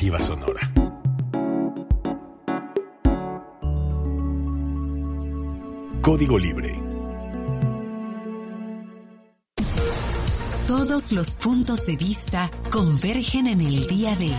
Sonora. 0.00 0.72
Código 6.00 6.38
Libre. 6.38 6.74
Todos 10.66 11.12
los 11.12 11.36
puntos 11.36 11.84
de 11.84 11.96
vista 11.96 12.50
convergen 12.72 13.46
en 13.46 13.60
el 13.60 13.84
día 13.86 14.16
de 14.16 14.34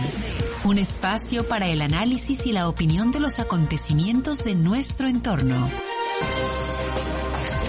un 0.64 0.78
espacio 0.78 1.46
para 1.46 1.68
el 1.68 1.80
análisis 1.80 2.44
y 2.44 2.52
la 2.52 2.68
opinión 2.68 3.12
de 3.12 3.20
los 3.20 3.38
acontecimientos 3.38 4.38
de 4.38 4.56
nuestro 4.56 5.06
entorno. 5.06 5.70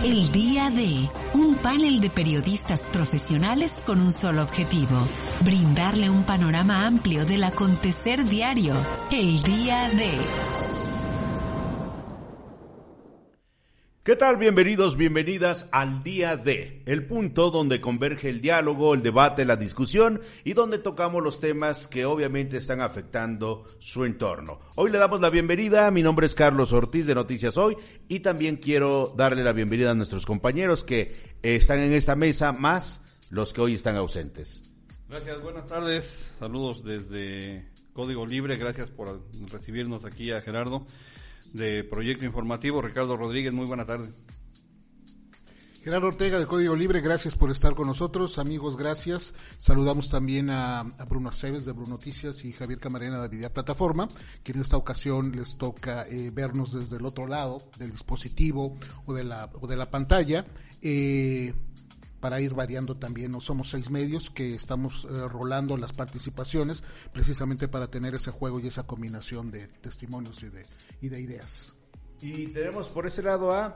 El 0.03 0.33
día 0.33 0.69
de 0.69 1.09
un 1.33 1.55
panel 1.55 2.01
de 2.01 2.09
periodistas 2.09 2.89
profesionales 2.89 3.81
con 3.85 4.01
un 4.01 4.11
solo 4.11 4.43
objetivo, 4.43 5.07
brindarle 5.45 6.09
un 6.09 6.23
panorama 6.23 6.85
amplio 6.85 7.25
del 7.25 7.45
acontecer 7.45 8.25
diario. 8.25 8.75
El 9.11 9.41
día 9.41 9.87
de... 9.87 10.52
¿Qué 14.03 14.17
tal? 14.17 14.35
Bienvenidos, 14.35 14.97
bienvenidas 14.97 15.69
al 15.71 16.03
día 16.03 16.35
de 16.35 16.83
el 16.85 17.05
punto 17.05 17.51
donde 17.51 17.79
converge 17.79 18.27
el 18.27 18.41
diálogo, 18.41 18.93
el 18.93 19.01
debate, 19.01 19.45
la 19.45 19.55
discusión 19.55 20.21
y 20.43 20.51
donde 20.51 20.77
tocamos 20.77 21.23
los 21.23 21.39
temas 21.39 21.87
que 21.87 22.03
obviamente 22.03 22.57
están 22.57 22.81
afectando 22.81 23.63
su 23.79 24.03
entorno. 24.03 24.59
Hoy 24.75 24.91
le 24.91 24.97
damos 24.97 25.21
la 25.21 25.29
bienvenida, 25.29 25.89
mi 25.89 26.03
nombre 26.03 26.25
es 26.25 26.35
Carlos 26.35 26.73
Ortiz 26.73 27.07
de 27.07 27.15
Noticias 27.15 27.55
Hoy 27.55 27.77
y 28.09 28.19
también 28.19 28.57
quiero 28.57 29.13
darle 29.15 29.41
la 29.41 29.53
bienvenida 29.53 29.91
a 29.91 29.95
nuestros 29.95 30.25
compañeros 30.25 30.83
que 30.83 31.37
están 31.41 31.79
en 31.79 31.93
esta 31.93 32.17
mesa, 32.17 32.51
más 32.51 33.25
los 33.29 33.53
que 33.53 33.61
hoy 33.61 33.75
están 33.75 33.95
ausentes. 33.95 34.73
Gracias, 35.07 35.41
buenas 35.41 35.65
tardes, 35.65 36.29
saludos 36.39 36.83
desde 36.83 37.71
Código 37.93 38.25
Libre, 38.25 38.57
gracias 38.57 38.89
por 38.89 39.25
recibirnos 39.49 40.03
aquí 40.03 40.31
a 40.31 40.41
Gerardo 40.41 40.85
de 41.53 41.83
Proyecto 41.83 42.25
Informativo. 42.25 42.81
Ricardo 42.81 43.15
Rodríguez, 43.15 43.53
muy 43.53 43.65
buena 43.65 43.85
tarde. 43.85 44.09
Gerardo 45.83 46.07
Ortega 46.07 46.39
de 46.39 46.47
Código 46.47 46.77
Libre, 46.77 47.01
gracias 47.01 47.35
por 47.35 47.51
estar 47.51 47.75
con 47.75 47.87
nosotros. 47.87 48.39
Amigos, 48.39 48.77
gracias. 48.77 49.33
Saludamos 49.57 50.09
también 50.09 50.49
a, 50.49 50.83
Bruno 51.09 51.27
Aceves 51.27 51.65
de 51.65 51.73
Bruno 51.73 51.89
Noticias 51.89 52.45
y 52.45 52.53
Javier 52.53 52.79
Camarena 52.79 53.21
de 53.21 53.27
Vida 53.27 53.49
Plataforma, 53.49 54.07
que 54.43 54.53
en 54.53 54.61
esta 54.61 54.77
ocasión 54.77 55.35
les 55.35 55.57
toca 55.57 56.07
eh, 56.07 56.31
vernos 56.31 56.71
desde 56.71 56.95
el 56.95 57.05
otro 57.05 57.27
lado 57.27 57.57
del 57.77 57.91
dispositivo 57.91 58.77
o 59.05 59.13
de 59.13 59.25
la, 59.25 59.49
o 59.59 59.67
de 59.67 59.75
la 59.75 59.91
pantalla. 59.91 60.45
Eh, 60.81 61.53
para 62.23 62.39
ir 62.39 62.53
variando 62.53 62.95
también. 62.95 63.31
No 63.31 63.41
somos 63.41 63.69
seis 63.69 63.89
medios 63.89 64.29
que 64.29 64.53
estamos 64.53 65.03
eh, 65.03 65.27
rolando 65.27 65.75
las 65.75 65.91
participaciones 65.91 66.81
precisamente 67.11 67.67
para 67.67 67.87
tener 67.87 68.15
ese 68.15 68.31
juego 68.31 68.61
y 68.61 68.67
esa 68.67 68.83
combinación 68.83 69.51
de 69.51 69.67
testimonios 69.67 70.41
y 70.41 70.47
de, 70.47 70.65
y 71.01 71.09
de 71.09 71.19
ideas. 71.19 71.75
Y 72.21 72.47
tenemos 72.47 72.87
por 72.87 73.07
ese 73.07 73.23
lado 73.23 73.51
a 73.51 73.75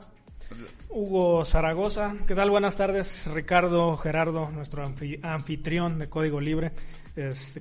Hugo 0.88 1.44
Zaragoza. 1.44 2.14
¿Qué 2.26 2.34
tal? 2.34 2.48
Buenas 2.48 2.78
tardes, 2.78 3.30
Ricardo, 3.34 3.98
Gerardo, 3.98 4.50
nuestro 4.50 4.90
anfitrión 5.22 5.98
de 5.98 6.08
Código 6.08 6.40
Libre, 6.40 6.72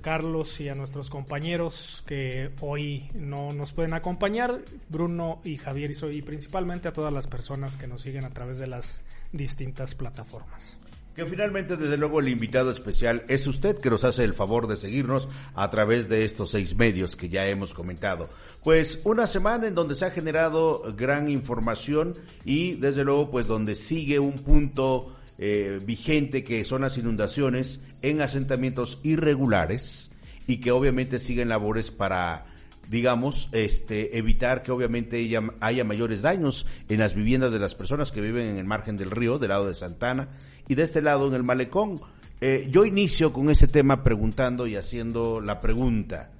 Carlos 0.02 0.60
y 0.60 0.70
a 0.70 0.76
nuestros 0.76 1.10
compañeros 1.10 2.04
que 2.06 2.52
hoy 2.62 3.10
no 3.14 3.52
nos 3.54 3.74
pueden 3.74 3.94
acompañar, 3.94 4.62
Bruno 4.90 5.42
y 5.44 5.58
Javier, 5.58 5.92
y 6.12 6.22
principalmente 6.22 6.88
a 6.88 6.94
todas 6.94 7.14
las 7.14 7.28
personas 7.28 7.78
que 7.78 7.88
nos 7.88 8.02
siguen 8.02 8.26
a 8.26 8.30
través 8.30 8.60
de 8.60 8.68
las 8.68 9.04
distintas 9.32 9.96
plataformas. 9.96 10.78
Que 11.18 11.26
finalmente, 11.26 11.78
desde 11.78 11.98
luego, 11.98 12.20
el 12.20 12.30
invitado 12.30 12.70
especial 12.70 13.24
es 13.28 13.48
usted 13.48 13.80
que 13.80 13.90
nos 13.90 14.04
hace 14.04 14.24
el 14.24 14.36
favor 14.36 14.68
de 14.68 14.78
seguirnos 14.78 15.28
a 15.56 15.68
través 15.72 16.08
de 16.10 16.24
estos 16.24 16.52
seis 16.52 16.76
medios 16.76 17.16
que 17.16 17.28
ya 17.28 17.48
hemos 17.48 17.74
comentado. 17.74 18.30
Pues 18.64 19.02
una 19.04 19.26
semana 19.26 19.66
en 19.66 19.74
donde 19.74 19.96
se 19.96 20.06
ha 20.06 20.12
generado 20.12 20.94
gran 20.96 21.28
información 21.28 22.14
y 22.46 22.76
desde 22.76 23.04
luego 23.04 23.32
pues 23.32 23.48
donde 23.48 23.76
sigue 23.76 24.20
un 24.20 24.44
punto 24.44 25.17
eh, 25.38 25.80
vigente 25.86 26.44
que 26.44 26.66
son 26.66 26.82
las 26.82 26.98
inundaciones 26.98 27.80
en 28.02 28.22
asentamientos 28.22 29.00
irregulares 29.04 30.12
y 30.48 30.58
que 30.58 30.72
obviamente 30.72 31.20
siguen 31.20 31.50
labores 31.50 31.92
para 31.92 32.46
digamos, 32.90 33.50
este, 33.52 34.18
evitar 34.18 34.64
que 34.64 34.72
obviamente 34.72 35.18
haya, 35.60 35.84
mayores 35.84 36.22
daños 36.22 36.66
en 36.88 37.00
las 37.00 37.16
viviendas 37.16 37.52
de 37.52 37.60
las 37.60 37.76
personas 37.76 38.12
que 38.12 38.22
viven 38.22 38.48
en 38.48 38.58
el 38.58 38.66
margen 38.66 38.98
del 38.98 39.12
río, 39.12 39.40
del 39.40 39.50
lado 39.50 39.68
de 39.68 39.74
Santana, 39.74 40.30
y 40.68 40.76
de 40.76 40.84
este 40.84 41.02
lado 41.02 41.28
en 41.28 41.34
el 41.34 41.44
malecón. 41.44 42.00
Eh, 42.40 42.68
yo 42.72 42.86
inicio 42.86 43.34
con 43.34 43.50
ese 43.50 43.68
tema 43.68 44.04
preguntando 44.04 44.68
y 44.68 44.76
haciendo 44.76 45.42
la 45.42 45.60
pregunta. 45.60 46.32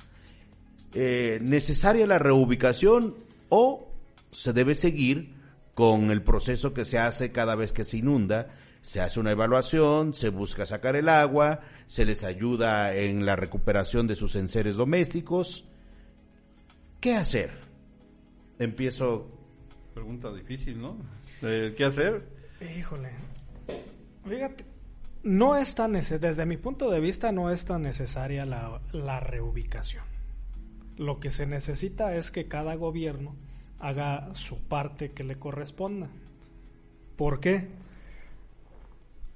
Eh, 0.94 1.40
¿Necesaria 1.42 2.08
la 2.08 2.20
reubicación 2.20 3.16
o 3.50 3.92
se 4.32 4.54
debe 4.54 4.76
seguir 4.76 5.34
con 5.74 6.12
el 6.12 6.22
proceso 6.22 6.74
que 6.74 6.86
se 6.86 6.98
hace 6.98 7.32
cada 7.32 7.56
vez 7.56 7.72
que 7.72 7.84
se 7.84 7.98
inunda? 7.98 8.48
Se 8.88 9.02
hace 9.02 9.20
una 9.20 9.32
evaluación, 9.32 10.14
se 10.14 10.30
busca 10.30 10.66
sacar 10.66 10.96
el 10.96 11.10
agua, 11.10 11.60
se 11.88 12.06
les 12.06 12.24
ayuda 12.24 12.96
en 12.96 13.26
la 13.26 13.36
recuperación 13.36 14.08
de 14.08 14.16
sus 14.16 14.38
enseres 14.38 14.78
domésticos. 14.78 15.68
¿Qué 17.02 17.14
hacer? 17.14 17.52
Empiezo. 18.58 19.30
Pregunta 19.94 20.32
difícil, 20.32 20.80
¿no? 20.80 20.96
Eh, 21.42 21.74
¿Qué 21.76 21.84
hacer? 21.84 22.30
Híjole, 22.62 23.10
Fíjate, 24.26 24.64
no 25.22 25.58
es 25.58 25.76
tan 25.76 25.92
desde 25.92 26.46
mi 26.46 26.56
punto 26.56 26.90
de 26.90 27.02
vista 27.02 27.34
no 27.34 27.52
es 27.52 27.66
tan 27.66 27.82
necesaria 27.82 28.46
la, 28.46 28.80
la 28.94 29.20
reubicación. 29.20 30.06
Lo 30.96 31.20
que 31.20 31.30
se 31.30 31.46
necesita 31.46 32.16
es 32.16 32.32
que 32.32 32.48
cada 32.48 32.76
gobierno 32.76 33.36
haga 33.80 34.34
su 34.34 34.66
parte 34.66 35.12
que 35.12 35.26
le 35.26 35.38
corresponda. 35.38 36.08
¿Por 37.18 37.42
qué? 37.42 37.68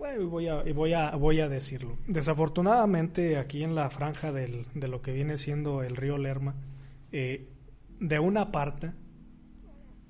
Bueno, 0.01 0.29
voy 0.29 0.47
a, 0.47 0.63
voy 0.73 0.93
a, 0.93 1.11
voy 1.11 1.41
a 1.41 1.47
decirlo. 1.47 1.95
Desafortunadamente 2.07 3.37
aquí 3.37 3.63
en 3.63 3.75
la 3.75 3.87
franja 3.91 4.31
del, 4.31 4.65
de 4.73 4.87
lo 4.87 5.03
que 5.03 5.11
viene 5.11 5.37
siendo 5.37 5.83
el 5.83 5.95
río 5.95 6.17
Lerma, 6.17 6.55
eh, 7.11 7.47
de 7.99 8.17
una 8.17 8.51
parte 8.51 8.93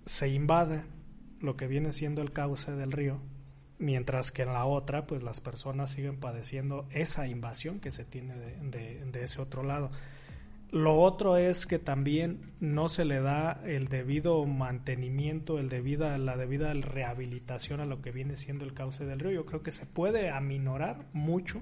se 0.06 0.30
invade 0.30 0.84
lo 1.42 1.58
que 1.58 1.68
viene 1.68 1.92
siendo 1.92 2.22
el 2.22 2.32
cauce 2.32 2.72
del 2.72 2.94
río 2.94 3.20
mientras 3.80 4.32
que 4.32 4.44
en 4.44 4.54
la 4.54 4.64
otra, 4.64 5.08
pues 5.08 5.24
las 5.24 5.42
personas 5.42 5.90
siguen 5.90 6.22
padeciendo 6.22 6.88
esa 6.92 7.28
invasión 7.28 7.82
que 7.82 7.92
se 7.92 8.06
tiene 8.06 8.36
de, 8.38 9.22
ese 9.22 9.42
otro 9.42 9.62
lado. 9.62 9.92
Lo 10.72 11.02
otro 11.02 11.36
es 11.36 11.66
que 11.66 11.80
también 11.80 12.54
no 12.62 12.88
se 12.88 13.04
le 13.04 13.20
da 13.20 13.62
el 13.66 13.90
debido 13.90 14.46
mantenimiento, 14.46 15.60
el 15.60 15.68
debida, 15.68 16.18
la 16.18 16.38
debida 16.38 16.74
rehabilitación 16.74 17.82
a 17.82 17.86
lo 17.86 18.02
que 18.02 18.12
viene 18.12 18.38
siendo 18.38 18.64
el 18.64 18.74
cauce 18.74 19.06
del 19.06 19.20
río. 19.20 19.32
Yo 19.32 19.46
creo 19.46 19.64
que 19.64 19.74
se 19.74 19.86
puede 19.86 20.30
aminorar 20.30 20.98
mucho 21.12 21.62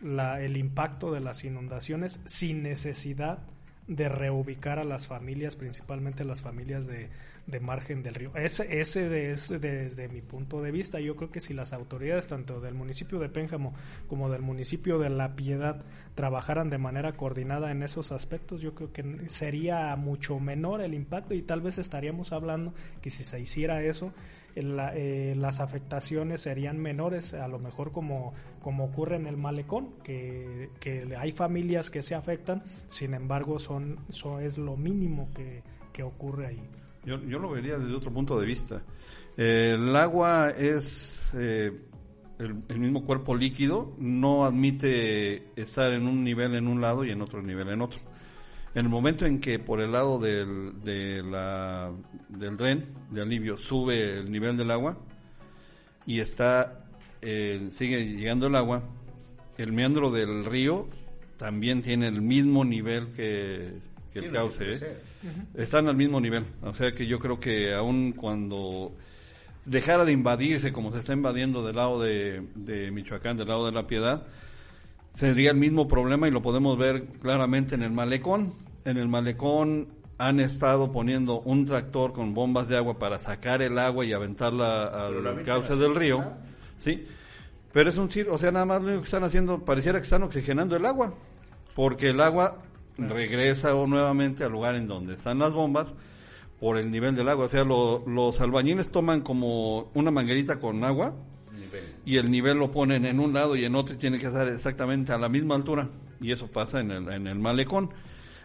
la, 0.00 0.40
el 0.40 0.56
impacto 0.56 1.12
de 1.12 1.20
las 1.20 1.44
inundaciones 1.44 2.22
sin 2.24 2.62
necesidad 2.62 3.40
de 3.88 4.08
reubicar 4.08 4.78
a 4.78 4.84
las 4.84 5.06
familias, 5.06 5.56
principalmente 5.56 6.24
las 6.24 6.42
familias 6.42 6.86
de, 6.86 7.08
de 7.48 7.60
margen 7.60 8.02
del 8.02 8.14
río. 8.14 8.30
Ese, 8.36 8.80
ese 8.80 9.30
es 9.30 9.48
desde 9.48 10.08
mi 10.08 10.20
punto 10.20 10.60
de 10.62 10.70
vista. 10.70 11.00
Yo 11.00 11.16
creo 11.16 11.30
que 11.30 11.40
si 11.40 11.54
las 11.54 11.72
autoridades, 11.72 12.28
tanto 12.28 12.60
del 12.60 12.74
municipio 12.74 13.18
de 13.18 13.30
Pénjamo 13.30 13.74
como 14.06 14.30
del 14.30 14.42
municipio 14.42 14.98
de 14.98 15.08
La 15.08 15.34
Piedad, 15.34 15.82
trabajaran 16.14 16.68
de 16.68 16.76
manera 16.76 17.12
coordinada 17.12 17.70
en 17.70 17.82
esos 17.82 18.12
aspectos, 18.12 18.60
yo 18.60 18.74
creo 18.74 18.92
que 18.92 19.28
sería 19.28 19.96
mucho 19.96 20.38
menor 20.38 20.82
el 20.82 20.92
impacto 20.92 21.34
y 21.34 21.40
tal 21.40 21.62
vez 21.62 21.78
estaríamos 21.78 22.32
hablando 22.32 22.74
que 23.00 23.10
si 23.10 23.24
se 23.24 23.40
hiciera 23.40 23.82
eso, 23.82 24.12
eh, 24.60 25.34
las 25.36 25.60
afectaciones 25.60 26.42
serían 26.42 26.78
menores, 26.78 27.34
a 27.34 27.48
lo 27.48 27.58
mejor 27.58 27.92
como, 27.92 28.34
como 28.60 28.84
ocurre 28.84 29.16
en 29.16 29.26
el 29.26 29.36
malecón, 29.36 29.94
que, 30.02 30.70
que 30.80 31.16
hay 31.16 31.32
familias 31.32 31.90
que 31.90 32.02
se 32.02 32.14
afectan, 32.14 32.62
sin 32.88 33.14
embargo 33.14 33.58
son, 33.58 33.98
eso 34.08 34.40
es 34.40 34.58
lo 34.58 34.76
mínimo 34.76 35.28
que, 35.34 35.62
que 35.92 36.02
ocurre 36.02 36.46
ahí. 36.48 36.62
Yo, 37.04 37.20
yo, 37.22 37.38
lo 37.38 37.50
vería 37.50 37.78
desde 37.78 37.94
otro 37.94 38.12
punto 38.12 38.38
de 38.38 38.46
vista. 38.46 38.82
Eh, 39.36 39.76
el 39.78 39.94
agua 39.96 40.50
es 40.50 41.32
eh, 41.34 41.72
el, 42.38 42.78
mismo 42.78 43.04
cuerpo 43.04 43.34
líquido, 43.34 43.94
no 43.98 44.44
admite 44.44 45.48
estar 45.60 45.92
en 45.92 46.06
un 46.06 46.22
nivel 46.22 46.54
en 46.54 46.68
un 46.68 46.80
lado 46.80 47.04
y 47.04 47.10
en 47.10 47.20
otro 47.20 47.42
nivel 47.42 47.68
en 47.68 47.82
otro. 47.82 48.00
En 48.74 48.84
el 48.84 48.88
momento 48.88 49.26
en 49.26 49.40
que 49.40 49.58
por 49.58 49.80
el 49.80 49.92
lado 49.92 50.18
del, 50.18 50.82
de 50.82 51.22
la, 51.22 51.90
del 52.28 52.56
dren 52.56 52.86
de 53.10 53.22
alivio 53.22 53.56
sube 53.56 54.18
el 54.18 54.30
nivel 54.30 54.56
del 54.56 54.70
agua 54.70 54.98
y 56.06 56.20
está 56.20 56.84
eh, 57.22 57.68
sigue 57.72 58.04
llegando 58.04 58.46
el 58.46 58.54
agua, 58.54 58.82
el 59.56 59.72
meandro 59.72 60.10
del 60.10 60.44
río 60.44 60.88
también 61.36 61.82
tiene 61.82 62.08
el 62.08 62.22
mismo 62.22 62.64
nivel 62.64 63.08
que, 63.08 63.78
el 64.14 64.30
cauce. 64.30 64.72
¿eh? 64.72 64.98
Están 65.54 65.88
al 65.88 65.96
mismo 65.96 66.20
nivel. 66.20 66.44
O 66.62 66.74
sea 66.74 66.92
que 66.92 67.06
yo 67.06 67.18
creo 67.18 67.38
que 67.38 67.72
aún 67.72 68.12
cuando 68.12 68.92
dejara 69.64 70.04
de 70.04 70.12
invadirse 70.12 70.72
como 70.72 70.92
se 70.92 70.98
está 70.98 71.12
invadiendo 71.12 71.64
del 71.64 71.76
lado 71.76 72.00
de, 72.00 72.42
de 72.54 72.90
Michoacán, 72.90 73.36
del 73.36 73.48
lado 73.48 73.66
de 73.66 73.72
la 73.72 73.86
Piedad, 73.86 74.26
sería 75.18 75.50
el 75.50 75.56
mismo 75.56 75.88
problema 75.88 76.28
y 76.28 76.30
lo 76.30 76.42
podemos 76.42 76.78
ver 76.78 77.06
claramente 77.20 77.74
en 77.74 77.82
el 77.82 77.90
malecón. 77.90 78.54
En 78.84 78.98
el 78.98 79.08
malecón 79.08 79.88
han 80.16 80.38
estado 80.38 80.92
poniendo 80.92 81.40
un 81.40 81.66
tractor 81.66 82.12
con 82.12 82.34
bombas 82.34 82.68
de 82.68 82.76
agua 82.76 82.98
para 82.98 83.18
sacar 83.18 83.60
el 83.60 83.78
agua 83.78 84.04
y 84.04 84.12
aventarla 84.12 85.06
al 85.06 85.42
cauce 85.44 85.74
del 85.74 85.96
río, 85.96 86.22
¿sí? 86.78 87.04
Pero 87.72 87.90
es 87.90 87.96
un 87.96 88.08
o 88.30 88.38
sea, 88.38 88.52
nada 88.52 88.64
más 88.64 88.80
lo 88.80 88.88
único 88.88 89.02
que 89.02 89.06
están 89.06 89.24
haciendo, 89.24 89.64
pareciera 89.64 89.98
que 89.98 90.04
están 90.04 90.22
oxigenando 90.22 90.76
el 90.76 90.86
agua, 90.86 91.14
porque 91.74 92.10
el 92.10 92.20
agua 92.20 92.62
regresa 92.96 93.72
nuevamente 93.72 94.44
al 94.44 94.52
lugar 94.52 94.76
en 94.76 94.86
donde 94.86 95.14
están 95.14 95.40
las 95.40 95.52
bombas 95.52 95.94
por 96.60 96.78
el 96.78 96.90
nivel 96.90 97.16
del 97.16 97.28
agua. 97.28 97.46
O 97.46 97.48
sea, 97.48 97.64
los 97.64 98.40
albañiles 98.40 98.90
toman 98.90 99.20
como 99.20 99.90
una 99.94 100.10
manguerita 100.10 100.60
con 100.60 100.82
agua 100.84 101.14
y 102.04 102.16
el 102.16 102.30
nivel 102.30 102.58
lo 102.58 102.70
ponen 102.70 103.04
en 103.04 103.20
un 103.20 103.32
lado 103.32 103.56
y 103.56 103.64
en 103.64 103.74
otro 103.74 103.94
y 103.94 103.98
tiene 103.98 104.18
que 104.18 104.26
estar 104.26 104.48
exactamente 104.48 105.12
a 105.12 105.18
la 105.18 105.28
misma 105.28 105.54
altura. 105.54 105.88
Y 106.20 106.32
eso 106.32 106.46
pasa 106.48 106.80
en 106.80 106.90
el, 106.90 107.08
en 107.12 107.26
el 107.26 107.38
malecón. 107.38 107.90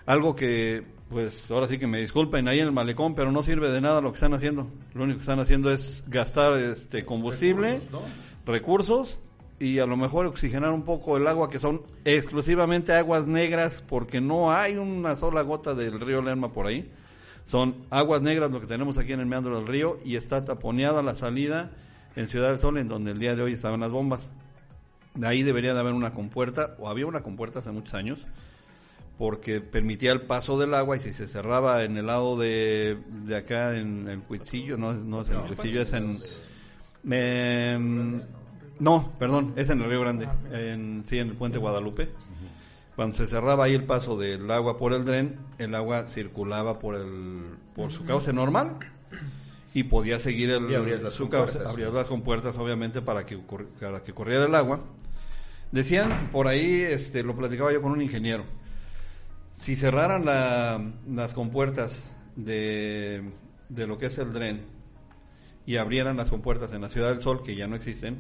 Algo 0.06 0.36
que, 0.36 0.84
pues 1.10 1.50
ahora 1.50 1.68
sí 1.68 1.78
que 1.78 1.88
me 1.88 2.00
disculpen 2.00 2.48
ahí 2.48 2.60
en 2.60 2.68
el 2.68 2.72
malecón, 2.72 3.16
pero 3.16 3.31
no 3.31 3.42
sirve 3.44 3.72
de 3.72 3.81
nada 3.81 4.02
lo 4.02 4.12
que 4.12 4.18
están 4.18 4.34
haciendo. 4.34 4.68
Lo 4.94 5.04
único 5.04 5.20
que 5.20 5.24
están 5.24 5.40
haciendo 5.40 5.72
es 5.72 6.04
gastar 6.08 6.58
este 6.58 7.04
combustible, 7.06 7.80
recursos 8.46 9.18
y 9.60 9.80
a 9.80 9.86
lo 9.86 9.96
mejor 9.96 10.26
oxigenar 10.26 10.72
un 10.72 10.84
poco 10.84 11.16
el 11.16 11.26
agua, 11.26 11.50
que 11.50 11.60
son 11.60 11.84
exclusivamente 12.04 12.94
aguas 12.94 13.28
negras, 13.28 13.81
porque 13.88 14.19
no 14.19 14.52
hay 14.52 14.76
una 14.76 15.16
sola 15.16 15.42
gota 15.42 15.74
del 15.74 16.02
río 16.02 16.22
Lerma 16.22 16.52
por 16.52 16.68
ahí. 16.68 16.92
Son 17.46 17.86
aguas 17.90 18.22
negras 18.22 18.52
lo 18.52 18.60
que 18.60 18.68
tenemos 18.68 18.98
aquí 18.98 19.14
en 19.14 19.19
el 19.19 19.26
meandro 19.26 19.58
del 19.58 19.68
río 19.68 20.00
y 20.04 20.16
está 20.16 20.44
taponeada 20.44 21.02
la 21.02 21.16
salida 21.16 21.72
en 22.15 22.27
Ciudad 22.27 22.50
del 22.50 22.60
Sol, 22.60 22.77
en 22.77 22.88
donde 22.88 23.12
el 23.12 23.19
día 23.19 23.36
de 23.36 23.42
hoy 23.42 23.54
estaban 23.54 23.80
las 23.80 23.92
bombas. 23.92 24.30
De 25.15 25.27
ahí 25.27 25.44
debería 25.44 25.74
de 25.74 25.80
haber 25.80 25.94
una 25.94 26.13
compuerta, 26.13 26.75
o 26.80 26.89
había 26.89 27.06
una 27.06 27.21
compuerta 27.21 27.60
hace 27.60 27.71
muchos 27.71 27.94
años, 27.94 28.19
porque 29.18 29.62
permitía 29.62 30.12
el 30.12 30.21
paso 30.21 30.57
del 30.57 30.74
agua 30.74 30.98
y 30.98 31.00
si 31.00 31.13
se 31.13 31.27
cerraba 31.27 31.83
en 31.83 31.98
el 31.98 32.07
lado 32.07 32.38
de, 32.38 32.98
de 33.25 33.36
acá, 33.36 33.77
en 33.77 34.07
el 34.10 34.21
Cuitzillo, 34.21 34.77
no, 34.77 34.94
no 34.94 35.21
es 35.21 35.30
en 35.30 35.38
el 35.38 35.44
Cuitzillo, 35.44 35.81
es 35.81 35.94
en... 35.94 36.19
no, 38.80 39.13
perdón, 39.19 39.54
es 39.56 39.69
en 39.69 39.81
el 39.81 39.89
Río 39.89 40.01
Grande, 40.01 40.27
en, 40.51 41.04
sí, 41.07 41.19
en 41.19 41.30
el 41.30 41.36
Puente 41.36 41.59
Guadalupe. 41.59 42.09
Cuando 42.95 43.16
se 43.16 43.25
cerraba 43.25 43.66
ahí 43.66 43.74
el 43.74 43.86
paso 43.86 44.18
del 44.18 44.50
agua 44.51 44.77
por 44.77 44.94
el 44.94 45.04
dren, 45.04 45.38
el 45.57 45.74
agua 45.74 46.06
circulaba 46.07 46.77
por 46.77 46.95
el 46.95 47.56
por 47.75 47.92
su 47.92 48.06
cauce 48.06 48.31
normal 48.31 48.77
y 49.74 49.84
podía 49.84 50.20
seguir 50.20 50.52
el, 50.52 51.04
las 51.04 51.14
su 51.14 51.30
cauce, 51.30 51.60
abría 51.66 51.90
las 51.90 52.08
compuertas 52.08 52.56
obviamente 52.58 53.02
para 53.02 53.25
que 53.25 53.38
para 53.80 54.04
que 54.04 54.14
corriera 54.14 54.46
el 54.46 54.56
agua. 54.56 54.81
Decían 55.72 56.30
por 56.31 56.48
ahí, 56.48 56.81
este, 56.81 57.24
lo 57.24 57.36
platicaba 57.36 57.74
yo 57.74 57.81
con 57.81 57.92
un 57.92 58.02
ingeniero. 58.02 58.44
Si 59.54 59.75
cerraran 59.75 60.25
las 60.25 61.34
compuertas 61.34 62.00
de, 62.36 63.24
de 63.70 63.88
lo 63.88 63.98
que 63.98 64.08
es 64.08 64.18
el 64.20 64.31
dren 64.31 64.66
y 65.66 65.78
abrieran 65.78 66.18
las 66.18 66.30
compuertas 66.30 66.74
en 66.74 66.81
la 66.81 66.90
Ciudad 66.90 67.10
del 67.10 67.22
Sol, 67.22 67.42
que 67.44 67.56
ya 67.56 67.68
no 67.68 67.76
existen, 67.76 68.18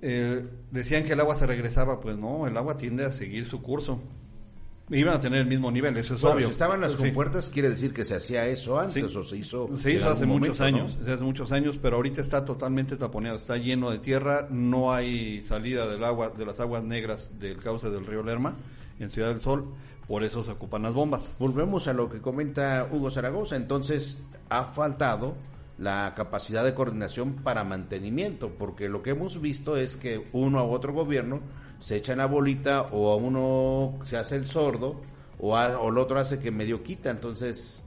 eh, 0.00 0.46
decían 0.70 1.04
que 1.04 1.12
el 1.12 1.20
agua 1.20 1.36
se 1.36 1.46
regresaba, 1.46 2.00
pues 2.00 2.16
no, 2.16 2.46
el 2.46 2.56
agua 2.56 2.78
tiende 2.78 3.04
a 3.04 3.12
seguir 3.12 3.46
su 3.46 3.60
curso. 3.60 4.00
Iban 4.88 5.14
a 5.14 5.20
tener 5.20 5.40
el 5.40 5.46
mismo 5.48 5.70
nivel, 5.72 5.96
eso 5.96 6.14
es 6.14 6.22
obvio. 6.22 6.46
Si 6.46 6.52
estaban 6.52 6.80
las 6.80 6.94
compuertas, 6.94 7.50
quiere 7.50 7.70
decir 7.70 7.92
que 7.92 8.04
se 8.04 8.14
hacía 8.14 8.46
eso 8.46 8.78
antes 8.78 9.16
o 9.16 9.24
se 9.24 9.36
hizo. 9.36 9.76
Se 9.76 9.92
hizo 9.92 10.08
hace 10.08 10.26
muchos 10.26 10.60
años, 10.60 10.96
hace 11.02 11.24
muchos 11.24 11.50
años, 11.50 11.76
pero 11.82 11.96
ahorita 11.96 12.20
está 12.20 12.44
totalmente 12.44 12.96
taponeado, 12.96 13.38
está 13.38 13.56
lleno 13.56 13.90
de 13.90 13.98
tierra, 13.98 14.46
no 14.48 14.92
hay 14.92 15.42
salida 15.42 15.88
del 15.88 16.04
agua, 16.04 16.30
de 16.30 16.46
las 16.46 16.60
aguas 16.60 16.84
negras 16.84 17.30
del 17.36 17.58
cauce 17.58 17.90
del 17.90 18.06
río 18.06 18.22
Lerma 18.22 18.54
en 19.00 19.10
Ciudad 19.10 19.28
del 19.28 19.40
Sol, 19.40 19.74
por 20.06 20.22
eso 20.22 20.44
se 20.44 20.52
ocupan 20.52 20.82
las 20.82 20.94
bombas. 20.94 21.34
Volvemos 21.40 21.88
a 21.88 21.92
lo 21.92 22.08
que 22.08 22.20
comenta 22.20 22.88
Hugo 22.90 23.10
Zaragoza, 23.10 23.56
entonces 23.56 24.22
ha 24.50 24.66
faltado 24.66 25.34
la 25.78 26.14
capacidad 26.16 26.64
de 26.64 26.74
coordinación 26.74 27.34
para 27.34 27.64
mantenimiento, 27.64 28.50
porque 28.56 28.88
lo 28.88 29.02
que 29.02 29.10
hemos 29.10 29.40
visto 29.40 29.76
es 29.76 29.96
que 29.96 30.28
uno 30.32 30.60
a 30.60 30.64
otro 30.64 30.92
gobierno 30.92 31.40
se 31.80 31.96
echa 31.96 32.12
en 32.12 32.18
la 32.18 32.26
bolita 32.26 32.82
o 32.92 33.12
a 33.12 33.16
uno 33.16 33.98
se 34.04 34.16
hace 34.16 34.36
el 34.36 34.46
sordo 34.46 35.00
o, 35.38 35.54
o 35.54 35.90
el 35.90 35.98
otro 35.98 36.18
hace 36.18 36.38
que 36.38 36.50
medio 36.50 36.82
quita, 36.82 37.10
entonces, 37.10 37.82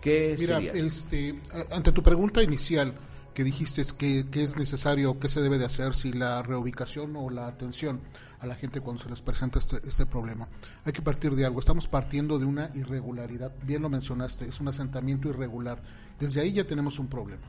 ¿qué 0.00 0.36
Mira, 0.38 0.58
este, 0.58 1.38
ante 1.70 1.92
tu 1.92 2.02
pregunta 2.02 2.42
inicial, 2.42 2.94
que 3.34 3.44
dijiste 3.44 3.82
que, 3.96 4.26
que, 4.30 4.42
es 4.42 4.56
necesario, 4.56 5.18
qué 5.18 5.28
se 5.28 5.40
debe 5.40 5.58
de 5.58 5.66
hacer, 5.66 5.94
si 5.94 6.12
la 6.12 6.42
reubicación 6.42 7.16
o 7.16 7.30
la 7.30 7.46
atención 7.46 8.00
a 8.40 8.46
la 8.46 8.54
gente 8.54 8.80
cuando 8.80 9.02
se 9.02 9.10
les 9.10 9.20
presenta 9.20 9.58
este, 9.58 9.76
este 9.86 10.06
problema. 10.06 10.48
Hay 10.84 10.92
que 10.92 11.02
partir 11.02 11.34
de 11.34 11.44
algo. 11.44 11.60
Estamos 11.60 11.86
partiendo 11.86 12.38
de 12.38 12.46
una 12.46 12.70
irregularidad. 12.74 13.52
Bien 13.64 13.82
lo 13.82 13.90
mencionaste, 13.90 14.46
es 14.46 14.60
un 14.60 14.68
asentamiento 14.68 15.28
irregular. 15.28 15.82
Desde 16.18 16.40
ahí 16.40 16.52
ya 16.52 16.66
tenemos 16.66 16.98
un 16.98 17.08
problema. 17.08 17.42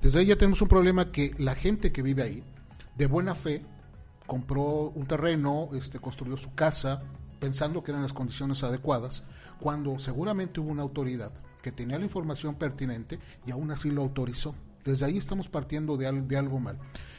Desde 0.00 0.20
ahí 0.20 0.26
ya 0.26 0.36
tenemos 0.36 0.62
un 0.62 0.68
problema 0.68 1.10
que 1.10 1.34
la 1.38 1.54
gente 1.54 1.90
que 1.90 2.02
vive 2.02 2.22
ahí, 2.22 2.44
de 2.96 3.06
buena 3.06 3.34
fe, 3.34 3.62
compró 4.26 4.90
un 4.90 5.06
terreno, 5.06 5.70
este, 5.74 5.98
construyó 5.98 6.36
su 6.36 6.54
casa, 6.54 7.02
pensando 7.38 7.82
que 7.82 7.90
eran 7.90 8.02
las 8.02 8.12
condiciones 8.12 8.62
adecuadas, 8.62 9.22
cuando 9.60 9.98
seguramente 9.98 10.60
hubo 10.60 10.70
una 10.70 10.82
autoridad 10.82 11.32
que 11.62 11.72
tenía 11.72 11.98
la 11.98 12.04
información 12.04 12.54
pertinente 12.56 13.18
y 13.46 13.50
aún 13.50 13.70
así 13.70 13.90
lo 13.90 14.02
autorizó. 14.02 14.54
Desde 14.84 15.04
ahí 15.04 15.18
estamos 15.18 15.48
partiendo 15.48 15.96
de, 15.96 16.10
de 16.12 16.36
algo 16.36 16.60
mal. 16.60 16.78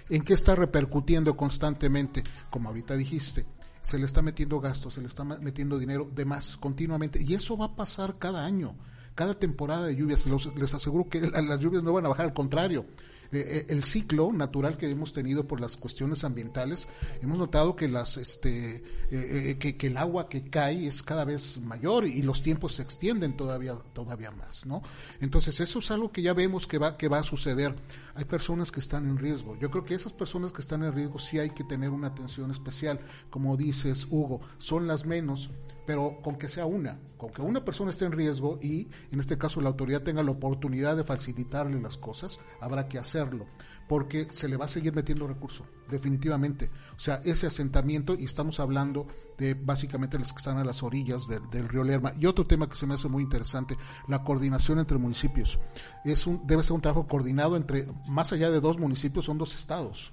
¿En 0.10 0.24
qué 0.24 0.34
está 0.34 0.56
repercutiendo 0.56 1.36
constantemente? 1.36 2.24
Como 2.50 2.70
ahorita 2.70 2.96
dijiste, 2.96 3.46
se 3.82 3.98
le 3.98 4.06
está 4.06 4.22
metiendo 4.22 4.60
gastos, 4.60 4.94
se 4.94 5.02
le 5.02 5.08
está 5.08 5.24
metiendo 5.24 5.78
dinero 5.78 6.10
de 6.14 6.26
más 6.26 6.58
continuamente. 6.58 7.22
Y 7.22 7.34
eso 7.34 7.58
va 7.58 7.66
a 7.66 7.76
pasar 7.76 8.18
cada 8.18 8.46
año, 8.46 8.76
cada 9.16 9.38
temporada 9.38 9.86
de 9.86 9.96
lluvias. 9.96 10.26
les 10.56 10.74
aseguro 10.74 11.10
que 11.10 11.22
las 11.32 11.60
lluvias 11.60 11.84
no 11.84 11.94
van 11.94 12.06
a 12.06 12.10
bajar, 12.10 12.28
al 12.28 12.34
contrario. 12.34 12.86
Eh, 13.32 13.44
eh, 13.48 13.66
el 13.70 13.84
ciclo 13.84 14.32
natural 14.32 14.78
que 14.78 14.90
hemos 14.90 15.14
tenido 15.14 15.48
por 15.48 15.60
las 15.60 15.76
cuestiones 15.76 16.24
ambientales, 16.24 16.88
hemos 17.22 17.38
notado 17.38 17.76
que 17.76 17.88
las 17.88 18.18
este 18.18 18.84
eh, 19.12 19.58
que, 19.60 19.88
el 19.88 19.98
agua 19.98 20.30
que 20.30 20.50
cae 20.50 20.88
es 20.88 21.04
cada 21.04 21.26
vez 21.26 21.60
mayor 21.60 22.06
y 22.06 22.22
los 22.22 22.42
tiempos 22.42 22.76
se 22.76 22.84
extienden 22.84 23.36
todavía 23.36 23.76
todavía 23.94 24.32
más, 24.32 24.66
¿no? 24.66 24.82
Entonces 25.20 25.60
eso 25.60 25.80
es 25.80 25.92
algo 25.92 26.12
que 26.12 26.22
ya 26.22 26.34
vemos 26.34 26.68
que 26.68 26.78
va 26.78 26.98
que 26.98 27.08
va 27.08 27.20
a 27.20 27.24
suceder. 27.24 27.76
Hay 28.16 28.26
personas 28.26 28.72
que 28.72 28.80
están 28.80 29.08
en 29.08 29.18
riesgo. 29.18 29.58
Yo 29.60 29.70
creo 29.70 29.86
que 29.86 29.94
esas 29.94 30.14
personas 30.14 30.52
que 30.52 30.62
están 30.62 30.84
en 30.84 30.94
riesgo 30.94 31.20
sí 31.20 31.38
hay 31.38 31.52
que 31.52 31.64
tener 31.64 31.92
una 31.92 32.08
atención 32.08 32.50
especial, 32.50 33.00
como 33.30 33.58
dices 33.58 34.08
Hugo, 34.10 34.42
son 34.58 34.88
las 34.88 35.06
menos 35.06 35.52
pero 35.88 36.20
con 36.22 36.36
que 36.36 36.50
sea 36.50 36.66
una, 36.66 37.00
con 37.18 37.32
que 37.32 37.42
una 37.42 37.64
persona 37.64 37.92
esté 37.92 38.04
en 38.04 38.12
riesgo 38.12 38.60
y 38.62 38.90
en 39.10 39.20
este 39.22 39.38
caso 39.38 39.62
la 39.62 39.70
autoridad 39.70 40.04
tenga 40.04 40.22
la 40.22 40.32
oportunidad 40.32 40.98
de 40.98 41.06
facilitarle 41.06 41.82
las 41.82 41.98
cosas, 41.98 42.42
habrá 42.60 42.90
que 42.90 43.00
hacerlo, 43.00 43.46
porque 43.88 44.28
se 44.32 44.50
le 44.50 44.58
va 44.58 44.66
a 44.66 44.68
seguir 44.68 44.94
metiendo 44.94 45.26
recurso, 45.28 45.66
definitivamente. 45.90 46.70
O 46.98 47.00
sea, 47.00 47.22
ese 47.24 47.48
asentamiento, 47.48 48.16
y 48.16 48.26
estamos 48.26 48.60
hablando 48.60 49.08
de 49.38 49.54
básicamente 49.54 50.20
los 50.20 50.34
que 50.34 50.40
están 50.40 50.58
a 50.58 50.66
las 50.66 50.84
orillas 50.84 51.26
del 51.28 51.70
río 51.70 51.86
Lerma. 51.86 52.14
Y 52.20 52.26
otro 52.26 52.44
tema 52.44 52.68
que 52.68 52.76
se 52.76 52.86
me 52.86 52.96
hace 52.96 53.08
muy 53.08 53.24
interesante, 53.24 53.78
la 54.10 54.26
coordinación 54.26 54.80
entre 54.80 54.98
municipios. 54.98 55.58
Es 56.04 56.28
un, 56.28 56.46
debe 56.46 56.64
ser 56.64 56.74
un 56.74 56.82
trabajo 56.82 57.08
coordinado 57.08 57.56
entre, 57.56 57.88
más 58.10 58.34
allá 58.34 58.52
de 58.52 58.60
dos 58.60 58.78
municipios, 58.78 59.24
son 59.24 59.38
dos 59.38 59.56
estados 59.58 60.12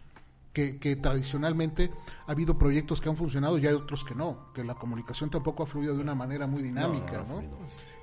que, 0.55 0.97
tradicionalmente 0.97 1.91
ha 2.27 2.31
habido 2.31 2.57
proyectos 2.57 3.01
que 3.01 3.09
han 3.09 3.17
funcionado 3.17 3.59
y 3.59 3.67
hay 3.67 3.75
otros 3.75 4.05
que 4.05 4.15
no, 4.15 4.53
que 4.55 4.63
la 4.63 4.77
comunicación 4.77 5.29
tampoco 5.29 5.65
ha 5.65 5.67
fluido 5.67 5.95
de 5.95 6.01
una 6.01 6.15
manera 6.15 6.47
muy 6.47 6.63
dinámica, 6.63 7.25
¿no? 7.29 7.43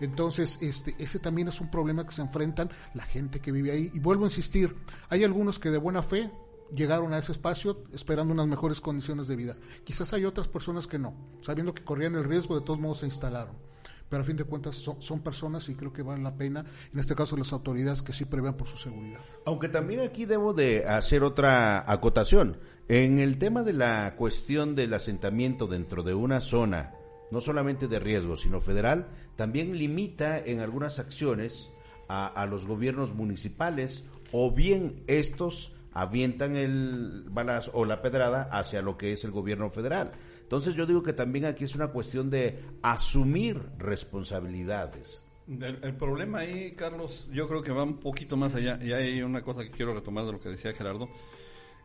Entonces, 0.02 0.58
este, 0.62 0.96
ese 1.00 1.20
también 1.20 1.48
es 1.48 1.62
un 1.62 1.72
problema 1.72 2.06
que 2.06 2.12
se 2.12 2.22
enfrentan 2.22 2.70
la 2.94 3.04
gente 3.04 3.40
que 3.40 3.52
vive 3.52 3.72
ahí. 3.72 3.90
Y 3.94 4.00
vuelvo 4.00 4.26
a 4.26 4.28
insistir, 4.28 4.76
hay 5.10 5.24
algunos 5.24 5.60
que 5.60 5.70
de 5.70 5.78
buena 5.78 6.04
fe 6.04 6.30
llegaron 6.76 7.14
a 7.14 7.18
ese 7.18 7.32
espacio 7.32 7.84
esperando 7.94 8.34
unas 8.34 8.48
mejores 8.48 8.82
condiciones 8.82 9.28
de 9.28 9.36
vida. 9.38 9.58
Quizás 9.86 10.12
hay 10.14 10.26
otras 10.26 10.48
personas 10.48 10.88
que 10.88 11.00
no, 11.00 11.14
sabiendo 11.42 11.74
que 11.74 11.84
corrían 11.84 12.16
el 12.16 12.26
riesgo, 12.26 12.60
de 12.60 12.66
todos 12.66 12.80
modos 12.80 13.00
se 13.00 13.06
instalaron 13.06 13.71
pero 14.12 14.24
a 14.24 14.26
fin 14.26 14.36
de 14.36 14.44
cuentas 14.44 14.76
son, 14.76 15.22
personas 15.22 15.70
y 15.70 15.76
creo 15.76 15.94
que 15.94 16.02
vale 16.02 16.22
la 16.22 16.36
pena, 16.36 16.66
en 16.92 17.00
este 17.00 17.16
caso 17.16 17.38
las 17.38 17.54
autoridades, 17.54 18.02
que 18.02 18.12
sí 18.12 18.26
prevean 18.26 18.58
por 18.58 18.68
su 18.68 18.76
seguridad. 18.76 19.22
Aunque 19.46 19.70
también 19.70 20.02
aquí 20.02 20.26
debo 20.26 20.54
de 20.54 20.86
hacer 20.86 21.24
otra 21.24 21.90
acotación. 21.90 22.58
En 22.90 23.20
el 23.20 23.38
tema 23.38 23.64
de 23.64 23.72
la 23.72 24.18
cuestión 24.18 24.76
del 24.76 24.94
asentamiento 24.94 25.66
dentro 25.66 26.04
de 26.04 26.14
una 26.14 26.42
zona, 26.42 26.94
no 27.32 27.40
solamente 27.40 27.88
de 27.88 28.00
riesgo, 28.00 28.36
sino 28.36 28.60
federal, 28.60 29.08
también 29.38 29.78
limita 29.78 30.38
en 30.40 30.60
algunas 30.60 31.00
acciones 31.00 31.72
a, 32.10 32.28
a 32.28 32.46
los 32.48 32.66
gobiernos 32.66 33.16
municipales 33.16 34.04
o 34.34 34.52
bien 34.52 35.04
estos 35.08 35.72
avientan 35.94 36.58
el 36.58 37.28
balazo 37.30 37.72
o 37.74 37.86
la 37.86 38.02
pedrada 38.02 38.50
hacia 38.52 38.82
lo 38.82 38.98
que 38.98 39.14
es 39.14 39.24
el 39.24 39.32
gobierno 39.32 39.70
federal. 39.70 40.12
Entonces 40.52 40.76
yo 40.76 40.86
digo 40.86 41.02
que 41.02 41.14
también 41.14 41.46
aquí 41.46 41.64
es 41.64 41.76
una 41.76 41.88
cuestión 41.88 42.30
de 42.30 42.60
asumir 42.82 43.58
responsabilidades. 43.78 45.24
El, 45.48 45.96
problema 45.96 46.40
ahí, 46.40 46.74
Carlos, 46.74 47.26
yo 47.32 47.48
creo 47.48 47.62
que 47.62 47.72
va 47.72 47.84
un 47.84 48.00
poquito 48.02 48.36
más 48.36 48.54
allá, 48.54 48.78
y 48.84 48.92
hay 48.92 49.22
una 49.22 49.42
cosa 49.44 49.64
que 49.64 49.72
quiero 49.72 49.94
retomar 49.94 50.26
de 50.26 50.34
lo 50.34 50.42
que 50.42 50.50
decía 50.50 50.74
Gerardo. 50.74 51.08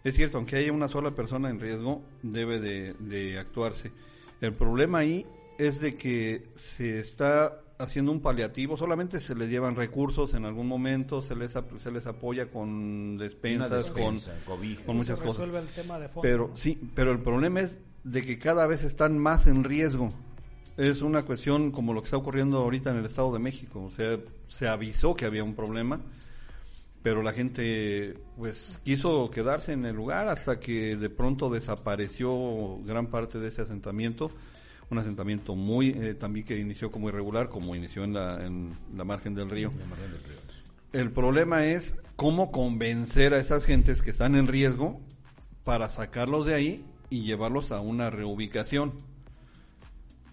Es 0.02 0.16
cierto, 0.16 0.38
aunque 0.38 0.56
haya 0.56 0.72
una 0.72 0.88
sola 0.88 1.12
persona 1.12 1.48
en 1.48 1.60
riesgo, 1.60 2.02
debe 2.24 2.58
de, 2.58 2.94
de 2.94 3.38
actuarse. 3.38 3.92
El 4.40 4.52
problema 4.52 4.98
ahí 4.98 5.24
es 5.60 5.80
de 5.80 5.94
que 5.94 6.48
se 6.56 6.98
está 6.98 7.60
haciendo 7.78 8.10
un 8.10 8.20
paliativo, 8.20 8.76
solamente 8.76 9.20
se 9.20 9.36
les 9.36 9.48
llevan 9.48 9.76
recursos 9.76 10.34
en 10.34 10.44
algún 10.44 10.66
momento, 10.66 11.22
se 11.22 11.36
les 11.36 11.54
ap- 11.54 11.78
se 11.80 11.92
les 11.92 12.04
apoya 12.08 12.50
con 12.50 13.16
despensas, 13.16 13.70
despensa, 13.70 14.32
con, 14.44 14.58
con 14.84 14.96
muchas 14.96 15.20
se 15.20 15.24
cosas. 15.24 15.48
el 15.54 15.66
tema 15.68 16.00
de 16.00 16.08
fondo. 16.08 16.22
Pero 16.22 16.48
¿no? 16.48 16.56
sí, 16.56 16.76
pero 16.96 17.12
el 17.12 17.20
problema 17.20 17.60
es 17.60 17.78
de 18.06 18.22
que 18.22 18.38
cada 18.38 18.68
vez 18.68 18.84
están 18.84 19.18
más 19.18 19.48
en 19.48 19.64
riesgo. 19.64 20.08
Es 20.76 21.02
una 21.02 21.22
cuestión 21.22 21.72
como 21.72 21.92
lo 21.92 22.02
que 22.02 22.06
está 22.06 22.16
ocurriendo 22.16 22.58
ahorita 22.58 22.90
en 22.90 22.98
el 22.98 23.06
Estado 23.06 23.32
de 23.32 23.40
México. 23.40 23.82
O 23.82 23.90
sea, 23.90 24.18
se 24.46 24.68
avisó 24.68 25.14
que 25.14 25.24
había 25.24 25.42
un 25.42 25.56
problema, 25.56 26.00
pero 27.02 27.22
la 27.22 27.32
gente 27.32 28.16
pues 28.36 28.78
quiso 28.84 29.28
quedarse 29.30 29.72
en 29.72 29.86
el 29.86 29.96
lugar 29.96 30.28
hasta 30.28 30.60
que 30.60 30.96
de 30.96 31.10
pronto 31.10 31.50
desapareció 31.50 32.78
gran 32.84 33.08
parte 33.08 33.40
de 33.40 33.48
ese 33.48 33.62
asentamiento. 33.62 34.30
Un 34.88 34.98
asentamiento 34.98 35.56
muy 35.56 35.88
eh, 35.88 36.14
también 36.14 36.46
que 36.46 36.56
inició 36.56 36.92
como 36.92 37.08
irregular, 37.08 37.48
como 37.48 37.74
inició 37.74 38.04
en 38.04 38.12
la, 38.12 38.44
en 38.44 38.78
la 38.96 39.02
margen 39.02 39.34
del 39.34 39.50
río. 39.50 39.72
El 40.92 41.10
problema 41.10 41.64
es 41.64 41.96
cómo 42.14 42.52
convencer 42.52 43.34
a 43.34 43.40
esas 43.40 43.64
gentes 43.64 44.00
que 44.00 44.12
están 44.12 44.36
en 44.36 44.46
riesgo 44.46 45.00
para 45.64 45.90
sacarlos 45.90 46.46
de 46.46 46.54
ahí 46.54 46.84
y 47.10 47.22
llevarlos 47.22 47.72
a 47.72 47.80
una 47.80 48.10
reubicación. 48.10 48.92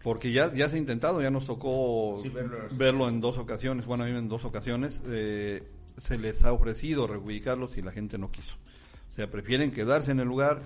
Porque 0.03 0.31
ya, 0.33 0.53
ya 0.53 0.67
se 0.69 0.75
ha 0.75 0.79
intentado, 0.79 1.21
ya 1.21 1.29
nos 1.31 1.45
tocó 1.45 2.19
Sí, 2.21 2.27
verlo. 2.29 2.57
verlo 2.71 3.07
en 3.07 3.21
dos 3.21 3.37
ocasiones, 3.37 3.85
bueno, 3.85 4.03
a 4.03 4.07
mí 4.07 4.17
en 4.17 4.27
dos 4.27 4.43
ocasiones, 4.43 4.99
eh, 5.07 5.63
se 5.97 6.17
les 6.17 6.43
ha 6.43 6.51
ofrecido 6.51 7.07
reubicarlos 7.07 7.77
y 7.77 7.81
la 7.81 7.91
gente 7.93 8.17
no 8.17 8.29
quiso. 8.29 8.55
O 9.11 9.13
sea, 9.15 9.29
prefieren 9.31 9.71
quedarse 9.71 10.11
en 10.11 10.19
el 10.19 10.27
lugar 10.27 10.61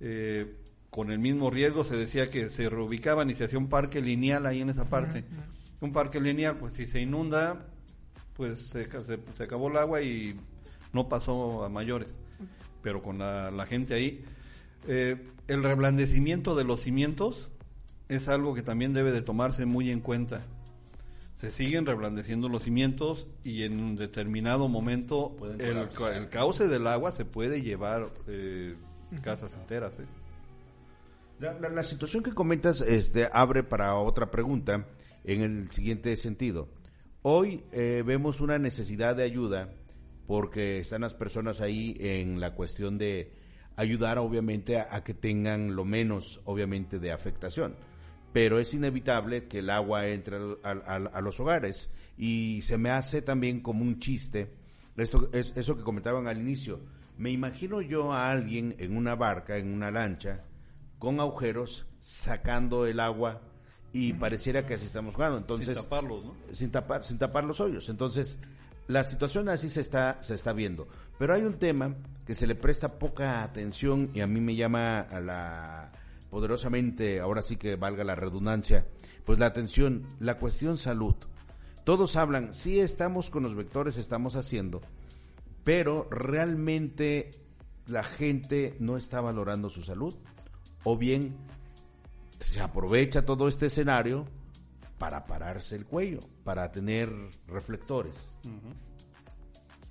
eh, 0.00 0.54
con 0.90 1.10
el 1.10 1.18
mismo 1.18 1.50
riesgo. 1.50 1.82
Se 1.82 1.96
decía 1.96 2.30
que 2.30 2.48
se 2.48 2.68
reubicaban 2.70 3.28
y 3.30 3.34
se 3.34 3.44
hacía 3.44 3.58
un 3.58 3.68
parque 3.68 4.00
lineal 4.00 4.46
ahí 4.46 4.60
en 4.60 4.70
esa 4.70 4.84
parte. 4.84 5.24
Un 5.80 5.92
parque 5.92 6.20
lineal, 6.20 6.56
pues 6.56 6.74
si 6.74 6.86
se 6.86 7.00
inunda, 7.00 7.66
pues 8.36 8.60
se, 8.68 8.86
ca- 8.86 9.00
se- 9.00 9.18
se 9.36 9.42
acabó 9.42 9.68
el 9.68 9.78
agua 9.78 10.00
y 10.02 10.38
no 10.92 11.08
pasó 11.08 11.64
a 11.64 11.68
mayores. 11.68 12.08
Pero 12.82 13.02
con 13.02 13.18
la, 13.18 13.50
la 13.50 13.66
gente 13.66 13.94
ahí, 13.94 14.22
eh, 14.86 15.16
el 15.48 15.62
reblandecimiento 15.62 16.54
de 16.54 16.64
los 16.64 16.80
cimientos 16.82 17.48
es 18.08 18.28
algo 18.28 18.54
que 18.54 18.62
también 18.62 18.92
debe 18.92 19.12
de 19.12 19.22
tomarse 19.22 19.66
muy 19.66 19.90
en 19.90 20.00
cuenta. 20.00 20.44
Se 21.36 21.50
siguen 21.50 21.86
reblandeciendo 21.86 22.48
los 22.48 22.64
cimientos 22.64 23.26
y 23.44 23.62
en 23.62 23.80
un 23.80 23.96
determinado 23.96 24.68
momento 24.68 25.36
el, 25.58 25.88
ca- 25.88 26.16
el 26.16 26.28
cauce 26.28 26.68
del 26.68 26.86
agua 26.86 27.12
se 27.12 27.24
puede 27.24 27.62
llevar 27.62 28.10
eh, 28.26 28.74
casas 29.22 29.54
enteras. 29.54 29.94
¿eh? 29.98 30.04
La, 31.38 31.54
la- 31.58 31.70
la 31.70 31.82
situación 31.82 32.22
que 32.22 32.32
comentas 32.32 32.82
este, 32.82 33.28
abre 33.32 33.62
para 33.62 33.94
otra 33.96 34.30
pregunta 34.30 34.86
en 35.24 35.40
el 35.42 35.70
siguiente 35.70 36.14
sentido. 36.16 36.68
Hoy 37.22 37.62
eh, 37.72 38.02
vemos 38.04 38.40
una 38.40 38.58
necesidad 38.58 39.16
de 39.16 39.22
ayuda 39.22 39.70
porque 40.26 40.80
están 40.80 41.00
las 41.02 41.14
personas 41.14 41.60
ahí 41.60 41.96
en 42.00 42.38
la 42.40 42.54
cuestión 42.54 42.98
de 42.98 43.32
ayudar 43.80 44.18
obviamente 44.18 44.78
a, 44.78 44.88
a 44.94 45.04
que 45.04 45.14
tengan 45.14 45.74
lo 45.74 45.84
menos 45.84 46.40
obviamente 46.44 46.98
de 46.98 47.12
afectación. 47.12 47.76
Pero 48.32 48.60
es 48.60 48.74
inevitable 48.74 49.48
que 49.48 49.58
el 49.58 49.70
agua 49.70 50.06
entre 50.06 50.38
a 50.62 51.20
los 51.20 51.40
hogares 51.40 51.90
y 52.16 52.60
se 52.62 52.78
me 52.78 52.90
hace 52.90 53.22
también 53.22 53.60
como 53.60 53.82
un 53.82 53.98
chiste 53.98 54.60
esto 54.96 55.30
es 55.32 55.52
eso 55.56 55.76
que 55.76 55.82
comentaban 55.82 56.26
al 56.26 56.38
inicio. 56.38 56.80
Me 57.16 57.30
imagino 57.30 57.80
yo 57.80 58.12
a 58.12 58.30
alguien 58.30 58.74
en 58.78 58.96
una 58.96 59.14
barca, 59.14 59.56
en 59.56 59.72
una 59.72 59.90
lancha, 59.90 60.44
con 60.98 61.20
agujeros, 61.20 61.86
sacando 62.00 62.86
el 62.86 63.00
agua 63.00 63.42
y 63.92 64.12
pareciera 64.14 64.66
que 64.66 64.74
así 64.74 64.86
estamos 64.86 65.14
jugando. 65.14 65.38
Entonces, 65.38 65.76
Sin 65.78 65.84
taparlos, 65.84 66.24
¿no? 66.24 66.34
sin 66.52 66.70
tapar, 66.70 67.04
sin 67.04 67.18
tapar 67.18 67.44
los 67.44 67.60
hoyos. 67.60 67.88
Entonces, 67.88 68.38
la 68.86 69.04
situación 69.04 69.48
así 69.48 69.68
se 69.68 69.80
está, 69.80 70.22
se 70.22 70.34
está 70.34 70.52
viendo. 70.52 70.88
Pero 71.18 71.34
hay 71.34 71.42
un 71.42 71.54
tema 71.54 71.94
que 72.30 72.36
se 72.36 72.46
le 72.46 72.54
presta 72.54 72.96
poca 72.96 73.42
atención 73.42 74.12
y 74.14 74.20
a 74.20 74.28
mí 74.28 74.40
me 74.40 74.54
llama 74.54 75.00
a 75.00 75.18
la 75.18 75.90
poderosamente, 76.30 77.18
ahora 77.18 77.42
sí 77.42 77.56
que 77.56 77.74
valga 77.74 78.04
la 78.04 78.14
redundancia, 78.14 78.86
pues 79.24 79.40
la 79.40 79.46
atención, 79.46 80.06
la 80.20 80.38
cuestión 80.38 80.78
salud. 80.78 81.16
Todos 81.82 82.14
hablan, 82.14 82.54
sí 82.54 82.78
estamos 82.78 83.30
con 83.30 83.42
los 83.42 83.56
vectores, 83.56 83.96
estamos 83.96 84.36
haciendo, 84.36 84.80
pero 85.64 86.06
realmente 86.08 87.32
la 87.88 88.04
gente 88.04 88.76
no 88.78 88.96
está 88.96 89.20
valorando 89.20 89.68
su 89.68 89.82
salud 89.82 90.14
o 90.84 90.96
bien 90.96 91.34
se 92.38 92.60
aprovecha 92.60 93.26
todo 93.26 93.48
este 93.48 93.66
escenario 93.66 94.24
para 94.98 95.26
pararse 95.26 95.74
el 95.74 95.84
cuello, 95.84 96.20
para 96.44 96.70
tener 96.70 97.12
reflectores. 97.48 98.36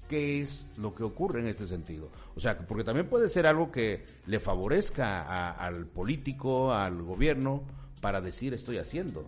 ¿Qué 0.10 0.42
es 0.42 0.66
lo 0.78 0.94
que 0.96 1.04
ocurre 1.04 1.39
en 1.39 1.48
este 1.48 1.66
sentido? 1.68 2.10
O 2.36 2.39
sea, 2.39 2.58
porque 2.58 2.84
también 2.84 3.08
puede 3.08 3.30
ser 3.30 3.46
algo 3.46 3.72
que 3.72 4.06
le 4.25 4.39
favorezca 4.39 5.22
a- 5.22 5.51
al 5.51 5.86
político, 5.86 6.74
al 6.74 7.01
gobierno, 7.04 7.63
para 8.01 8.20
decir 8.20 8.54
estoy 8.54 8.80
haciendo. 8.80 9.25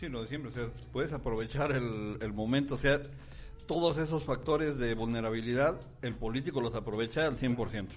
Sí, 0.00 0.08
lo 0.08 0.22
de 0.22 0.26
siempre, 0.26 0.50
o 0.50 0.54
sea, 0.54 0.68
puedes 0.92 1.12
aprovechar 1.12 1.72
el, 1.72 2.16
el 2.20 2.32
momento, 2.32 2.74
o 2.76 2.78
sea, 2.78 3.00
todos 3.66 3.98
esos 3.98 4.22
factores 4.24 4.78
de 4.78 4.94
vulnerabilidad, 4.94 5.78
el 6.02 6.14
político 6.14 6.60
los 6.60 6.74
aprovecha 6.74 7.26
al 7.26 7.36
100%, 7.36 7.88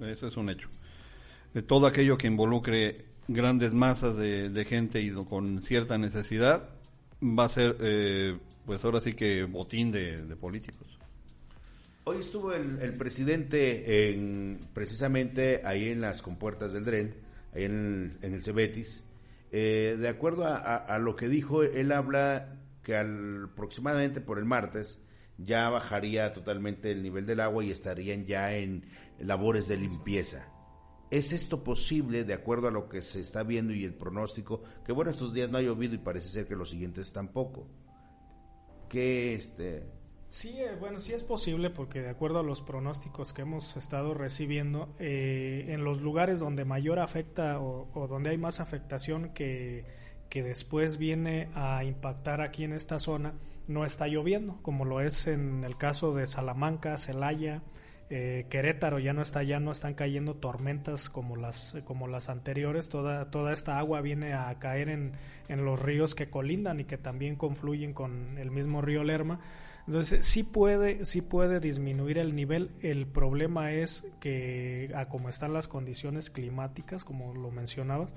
eso 0.00 0.26
es 0.28 0.36
un 0.36 0.50
hecho. 0.50 0.68
De 1.54 1.62
todo 1.62 1.86
aquello 1.86 2.16
que 2.16 2.26
involucre 2.26 3.04
grandes 3.28 3.72
masas 3.72 4.16
de, 4.16 4.48
de 4.50 4.64
gente 4.64 5.00
y 5.00 5.10
con 5.10 5.62
cierta 5.62 5.96
necesidad, 5.98 6.68
va 7.22 7.44
a 7.44 7.48
ser, 7.48 7.76
eh, 7.80 8.38
pues 8.66 8.84
ahora 8.84 9.00
sí 9.00 9.14
que 9.14 9.44
botín 9.44 9.90
de, 9.90 10.24
de 10.24 10.36
políticos. 10.36 10.86
Hoy 12.06 12.18
estuvo 12.18 12.52
el, 12.52 12.92
presidente 12.98 14.10
en, 14.10 14.60
precisamente 14.74 15.62
ahí 15.64 15.88
en 15.88 16.02
las 16.02 16.20
compuertas 16.20 16.74
del 16.74 16.84
Dren, 16.84 17.14
ahí 17.54 17.64
en 17.64 17.72
el, 18.20 18.26
en 18.26 18.34
el 18.34 18.44
Cebetis. 18.44 19.04
Eh, 19.50 19.96
de 19.98 20.08
acuerdo 20.08 20.44
a, 20.46 20.98
lo 20.98 21.16
que 21.16 21.28
dijo, 21.28 21.62
él 21.62 21.92
habla 21.92 22.60
que 22.82 22.98
aproximadamente 22.98 24.20
por 24.20 24.38
el 24.38 24.44
martes 24.44 25.00
ya 25.38 25.70
bajaría 25.70 26.34
totalmente 26.34 26.90
el 26.90 27.02
nivel 27.02 27.24
del 27.24 27.40
agua 27.40 27.64
y 27.64 27.70
estarían 27.70 28.26
ya 28.26 28.54
en 28.54 28.84
labores 29.18 29.66
de 29.66 29.78
limpieza. 29.78 30.52
¿Es 31.10 31.32
esto 31.32 31.64
posible 31.64 32.24
de 32.24 32.34
acuerdo 32.34 32.68
a 32.68 32.70
lo 32.70 32.86
que 32.86 33.00
se 33.00 33.20
está 33.20 33.44
viendo 33.44 33.72
y 33.72 33.82
el 33.82 33.94
pronóstico? 33.94 34.62
Que 34.84 34.92
bueno, 34.92 35.10
estos 35.10 35.32
días 35.32 35.48
no 35.48 35.56
ha 35.56 35.62
llovido 35.62 35.94
y 35.94 35.98
parece 35.98 36.28
ser 36.28 36.46
que 36.46 36.54
los 36.54 36.68
siguientes 36.68 37.14
tampoco. 37.14 37.66
¿Qué 38.90 39.34
este, 39.34 39.86
Sí, 40.34 40.52
eh, 40.58 40.74
bueno, 40.80 40.98
sí 40.98 41.12
es 41.12 41.22
posible 41.22 41.70
porque 41.70 42.02
de 42.02 42.10
acuerdo 42.10 42.40
a 42.40 42.42
los 42.42 42.60
pronósticos 42.60 43.32
que 43.32 43.42
hemos 43.42 43.76
estado 43.76 44.14
recibiendo, 44.14 44.92
eh, 44.98 45.66
en 45.68 45.84
los 45.84 46.00
lugares 46.02 46.40
donde 46.40 46.64
mayor 46.64 46.98
afecta 46.98 47.60
o, 47.60 47.88
o 47.94 48.08
donde 48.08 48.30
hay 48.30 48.36
más 48.36 48.58
afectación 48.58 49.28
que, 49.32 49.84
que 50.28 50.42
después 50.42 50.98
viene 50.98 51.50
a 51.54 51.84
impactar 51.84 52.40
aquí 52.40 52.64
en 52.64 52.72
esta 52.72 52.98
zona, 52.98 53.34
no 53.68 53.84
está 53.84 54.08
lloviendo, 54.08 54.58
como 54.62 54.84
lo 54.84 55.00
es 55.00 55.28
en 55.28 55.62
el 55.62 55.76
caso 55.76 56.12
de 56.16 56.26
Salamanca, 56.26 56.96
Celaya, 56.96 57.62
eh, 58.10 58.46
Querétaro 58.50 58.98
ya 58.98 59.12
no 59.12 59.22
está, 59.22 59.44
ya 59.44 59.60
no 59.60 59.70
están 59.70 59.94
cayendo 59.94 60.34
tormentas 60.34 61.10
como 61.10 61.36
las, 61.36 61.76
como 61.84 62.08
las 62.08 62.28
anteriores, 62.28 62.88
toda, 62.88 63.30
toda 63.30 63.52
esta 63.52 63.78
agua 63.78 64.00
viene 64.00 64.34
a 64.34 64.52
caer 64.58 64.88
en, 64.88 65.12
en 65.48 65.64
los 65.64 65.80
ríos 65.80 66.16
que 66.16 66.28
colindan 66.28 66.80
y 66.80 66.86
que 66.86 66.98
también 66.98 67.36
confluyen 67.36 67.94
con 67.94 68.36
el 68.36 68.50
mismo 68.50 68.80
río 68.80 69.04
Lerma. 69.04 69.38
Entonces 69.86 70.24
sí 70.24 70.42
puede, 70.42 71.04
sí 71.04 71.20
puede 71.20 71.60
disminuir 71.60 72.18
el 72.18 72.34
nivel. 72.34 72.70
El 72.80 73.06
problema 73.06 73.72
es 73.72 74.10
que 74.20 74.90
a 74.94 75.08
como 75.08 75.28
están 75.28 75.52
las 75.52 75.68
condiciones 75.68 76.30
climáticas, 76.30 77.04
como 77.04 77.34
lo 77.34 77.50
mencionabas, 77.50 78.14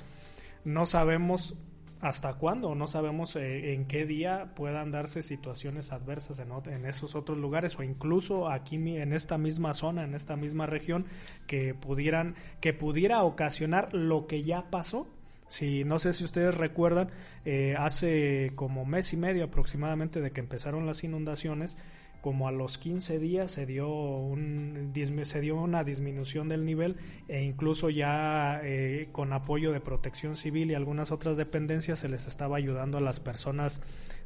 no 0.63 0.85
sabemos 0.85 1.55
hasta 1.99 2.35
cuándo, 2.35 2.75
no 2.75 2.87
sabemos 2.87 3.35
eh, 3.35 3.73
en 3.73 3.85
qué 3.85 4.05
día 4.05 4.53
puedan 4.55 4.91
darse 4.91 5.21
situaciones 5.21 5.91
adversas 5.91 6.39
en, 6.39 6.51
en 6.71 6.85
esos 6.85 7.15
otros 7.15 7.37
lugares 7.37 7.77
o 7.79 7.83
incluso 7.83 8.49
aquí 8.49 8.75
en 8.75 9.13
esta 9.13 9.37
misma 9.37 9.73
zona, 9.73 10.03
en 10.03 10.13
esta 10.13 10.35
misma 10.35 10.67
región, 10.67 11.05
que 11.47 11.73
pudieran, 11.73 12.35
que 12.61 12.73
pudiera 12.73 13.23
ocasionar 13.23 13.93
lo 13.93 14.27
que 14.27 14.43
ya 14.43 14.69
pasó. 14.69 15.07
Si 15.47 15.83
no 15.83 15.99
sé 15.99 16.13
si 16.13 16.23
ustedes 16.23 16.57
recuerdan, 16.57 17.09
eh, 17.45 17.75
hace 17.77 18.51
como 18.55 18.85
mes 18.85 19.13
y 19.13 19.17
medio 19.17 19.45
aproximadamente 19.45 20.21
de 20.21 20.31
que 20.31 20.41
empezaron 20.41 20.85
las 20.85 21.03
inundaciones, 21.03 21.77
como 22.21 22.47
a 22.47 22.51
los 22.51 22.77
15 22.77 23.19
días 23.19 23.51
se 23.51 23.65
dio, 23.65 23.87
un, 23.89 24.91
se 25.23 25.41
dio 25.41 25.55
una 25.55 25.83
disminución 25.83 26.49
del 26.49 26.65
nivel 26.65 26.97
e 27.27 27.43
incluso 27.43 27.89
ya 27.89 28.59
eh, 28.63 29.09
con 29.11 29.33
apoyo 29.33 29.71
de 29.71 29.79
protección 29.79 30.35
civil 30.35 30.71
y 30.71 30.73
algunas 30.73 31.11
otras 31.11 31.37
dependencias 31.37 31.99
se 31.99 32.09
les 32.09 32.27
estaba 32.27 32.57
ayudando 32.57 32.97
a 32.97 33.01
las 33.01 33.19
personas 33.19 33.81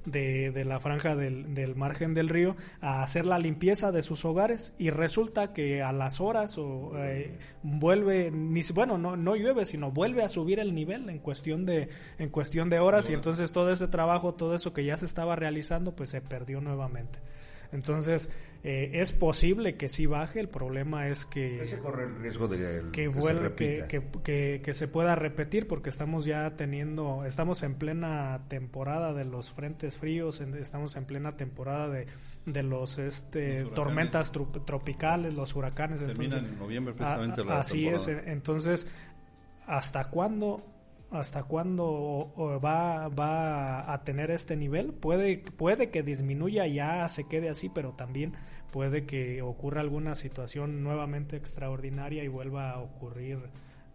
de, 0.05 0.51
de 0.51 0.65
la 0.65 0.79
franja 0.79 1.15
del, 1.15 1.53
del, 1.53 1.75
margen 1.75 2.13
del 2.13 2.29
río 2.29 2.55
a 2.81 3.03
hacer 3.03 3.25
la 3.25 3.39
limpieza 3.39 3.91
de 3.91 4.01
sus 4.01 4.25
hogares 4.25 4.74
y 4.77 4.89
resulta 4.89 5.53
que 5.53 5.81
a 5.81 5.91
las 5.91 6.20
horas 6.22 6.58
o 6.58 6.93
eh, 6.98 7.38
vuelve 7.63 8.31
ni 8.31 8.62
bueno 8.74 8.98
no 8.98 9.15
no 9.15 9.36
llueve 9.36 9.65
sino 9.65 9.91
vuelve 9.91 10.24
a 10.24 10.27
subir 10.27 10.60
el 10.60 10.74
nivel 10.74 11.10
en 11.10 11.20
cuestión 11.20 11.65
de 11.65 11.89
en 12.17 12.29
cuestión 12.29 12.70
de 12.70 12.79
horas 12.79 13.10
y 13.10 13.13
entonces 13.13 13.51
todo 13.51 13.72
ese 13.72 13.88
trabajo 13.88 14.34
todo 14.34 14.55
eso 14.55 14.74
que 14.74 14.86
ya 14.86 14.98
se 14.98 15.05
estaba 15.05 15.36
realizando 15.36 15.96
pues 15.96 16.10
se 16.10 16.22
perdió 16.22 16.62
nuevamente 16.62 17.20
entonces, 17.71 18.31
eh, 18.63 18.91
es 18.93 19.11
posible 19.11 19.75
que 19.75 19.89
sí 19.89 20.05
baje, 20.05 20.39
el 20.39 20.49
problema 20.49 21.07
es 21.07 21.25
que... 21.25 21.65
Se 21.65 21.79
corre 21.79 22.05
el 22.05 22.15
riesgo 22.17 22.47
de 22.47 22.91
que, 22.91 23.07
vuelve, 23.07 23.55
que, 23.55 24.61
que, 24.63 24.73
se 24.73 24.87
pueda 24.87 25.15
repetir 25.15 25.67
porque 25.67 25.89
estamos 25.89 26.25
ya 26.25 26.49
teniendo, 26.51 27.25
estamos 27.25 27.63
en 27.63 27.75
plena 27.75 28.41
temporada 28.49 29.13
de 29.13 29.25
los 29.25 29.51
frentes 29.51 29.97
fríos, 29.97 30.41
estamos 30.41 30.95
en 30.95 31.05
plena 31.05 31.37
temporada 31.37 31.89
de, 31.89 32.07
de 32.45 32.63
los 32.63 32.99
este 32.99 33.63
tormentas 33.65 34.31
tropicales, 34.31 35.33
los 35.33 35.55
huracanes. 35.55 36.03
Terminan 36.03 36.45
en 36.45 36.59
noviembre 36.59 36.93
precisamente 36.93 37.41
Así 37.49 37.87
es, 37.87 38.07
entonces, 38.07 38.87
¿hasta 39.65 40.09
cuándo 40.09 40.63
hasta 41.11 41.43
cuándo 41.43 42.33
va, 42.63 43.09
va 43.09 43.93
a 43.93 44.03
tener 44.03 44.31
este 44.31 44.55
nivel. 44.55 44.93
Puede, 44.93 45.37
puede 45.37 45.89
que 45.91 46.03
disminuya, 46.03 46.65
ya 46.67 47.07
se 47.09 47.25
quede 47.25 47.49
así, 47.49 47.69
pero 47.69 47.91
también 47.91 48.33
puede 48.71 49.05
que 49.05 49.41
ocurra 49.41 49.81
alguna 49.81 50.15
situación 50.15 50.83
nuevamente 50.83 51.35
extraordinaria 51.35 52.23
y 52.23 52.29
vuelva 52.29 52.71
a 52.71 52.79
ocurrir 52.79 53.39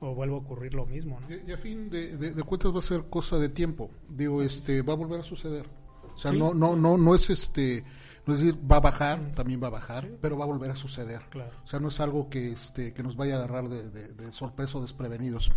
o 0.00 0.14
vuelva 0.14 0.36
a 0.36 0.40
ocurrir 0.40 0.74
lo 0.74 0.84
mismo. 0.84 1.18
Y, 1.46 1.50
a 1.50 1.56
fin 1.56 1.88
de, 1.88 2.34
cuentas 2.44 2.74
va 2.74 2.80
a 2.80 2.82
ser 2.82 3.04
cosa 3.04 3.38
de 3.38 3.48
tiempo. 3.48 3.90
Digo, 4.08 4.42
este, 4.42 4.82
va 4.82 4.92
a 4.92 4.96
volver 4.96 5.20
a 5.20 5.22
suceder. 5.22 5.66
O 6.14 6.18
sea, 6.18 6.32
no, 6.32 6.52
no, 6.52 6.76
no, 6.76 6.98
no 6.98 7.14
es 7.14 7.30
este 7.30 7.82
no 7.82 8.15
es 8.26 8.40
decir, 8.40 8.58
va 8.70 8.76
a 8.76 8.80
bajar, 8.80 9.32
también 9.34 9.62
va 9.62 9.68
a 9.68 9.70
bajar, 9.70 10.08
pero 10.20 10.36
va 10.36 10.44
a 10.44 10.48
volver 10.48 10.70
a 10.70 10.74
suceder. 10.74 11.20
O 11.64 11.66
sea, 11.66 11.78
no 11.78 11.88
es 11.88 12.00
algo 12.00 12.28
que, 12.28 12.52
este, 12.52 12.92
que 12.92 13.02
nos 13.02 13.16
vaya 13.16 13.34
a 13.34 13.38
agarrar 13.38 13.68
de, 13.68 13.88
de, 13.88 14.32
sorpresa 14.32 14.78
o 14.78 14.82
desprevenidos. 14.82 15.52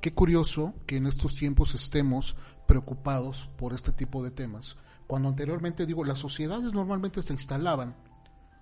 Qué 0.00 0.14
curioso 0.14 0.72
que 0.86 0.96
en 0.96 1.06
estos 1.06 1.34
tiempos 1.34 1.74
estemos 1.74 2.36
preocupados 2.66 3.50
por 3.58 3.74
este 3.74 3.92
tipo 3.92 4.22
de 4.24 4.30
temas, 4.30 4.76
cuando 5.06 5.28
anteriormente, 5.28 5.84
digo, 5.84 6.02
las 6.02 6.18
sociedades 6.18 6.72
normalmente 6.72 7.22
se 7.22 7.34
instalaban 7.34 7.94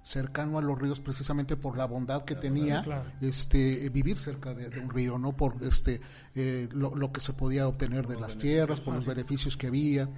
cercano 0.03 0.59
a 0.59 0.63
los 0.63 0.79
ríos 0.79 1.01
precisamente 1.01 1.57
por 1.57 1.77
la 1.77 1.87
bondad 1.87 2.25
que 2.25 2.35
tenía 2.35 3.05
este 3.21 3.89
vivir 3.89 4.19
cerca 4.19 4.53
de, 4.53 4.67
un 4.81 4.91
río 4.91 5.17
no 5.17 5.33
por 5.33 5.57
este 5.63 6.01
eh, 6.35 6.69
lo, 6.73 7.13
que 7.13 7.21
se 7.21 7.33
podía 7.33 7.69
obtener 7.69 8.07
de 8.07 8.19
las 8.19 8.37
tierras 8.37 8.81
por 8.81 8.95
los 8.95 9.07
beneficios 9.07 9.57
que 9.57 9.69
había 9.69 10.09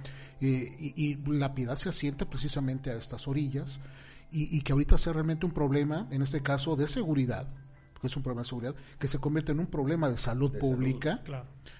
eh, 0.41 0.93
y, 0.95 1.15
la 1.27 1.53
piedad 1.53 1.75
se 1.75 1.89
asienta 1.89 2.27
precisamente 2.27 2.89
a 2.89 2.95
estas 2.95 3.27
orillas 3.27 3.79
y, 4.31 4.59
que 4.61 4.73
ahorita 4.73 4.97
sea 4.97 5.13
realmente 5.13 5.45
un 5.45 5.53
problema 5.53 6.07
en 6.09 6.21
este 6.21 6.41
caso 6.41 6.75
de 6.75 6.87
seguridad 6.87 7.47
que 8.01 8.07
es 8.07 8.17
un 8.17 8.23
problema 8.23 8.41
de 8.41 8.49
seguridad 8.49 8.75
que 8.97 9.07
se 9.07 9.19
convierte 9.19 9.51
en 9.51 9.59
un 9.59 9.67
problema 9.67 10.09
de 10.09 10.17
salud 10.17 10.51
pública. 10.57 11.21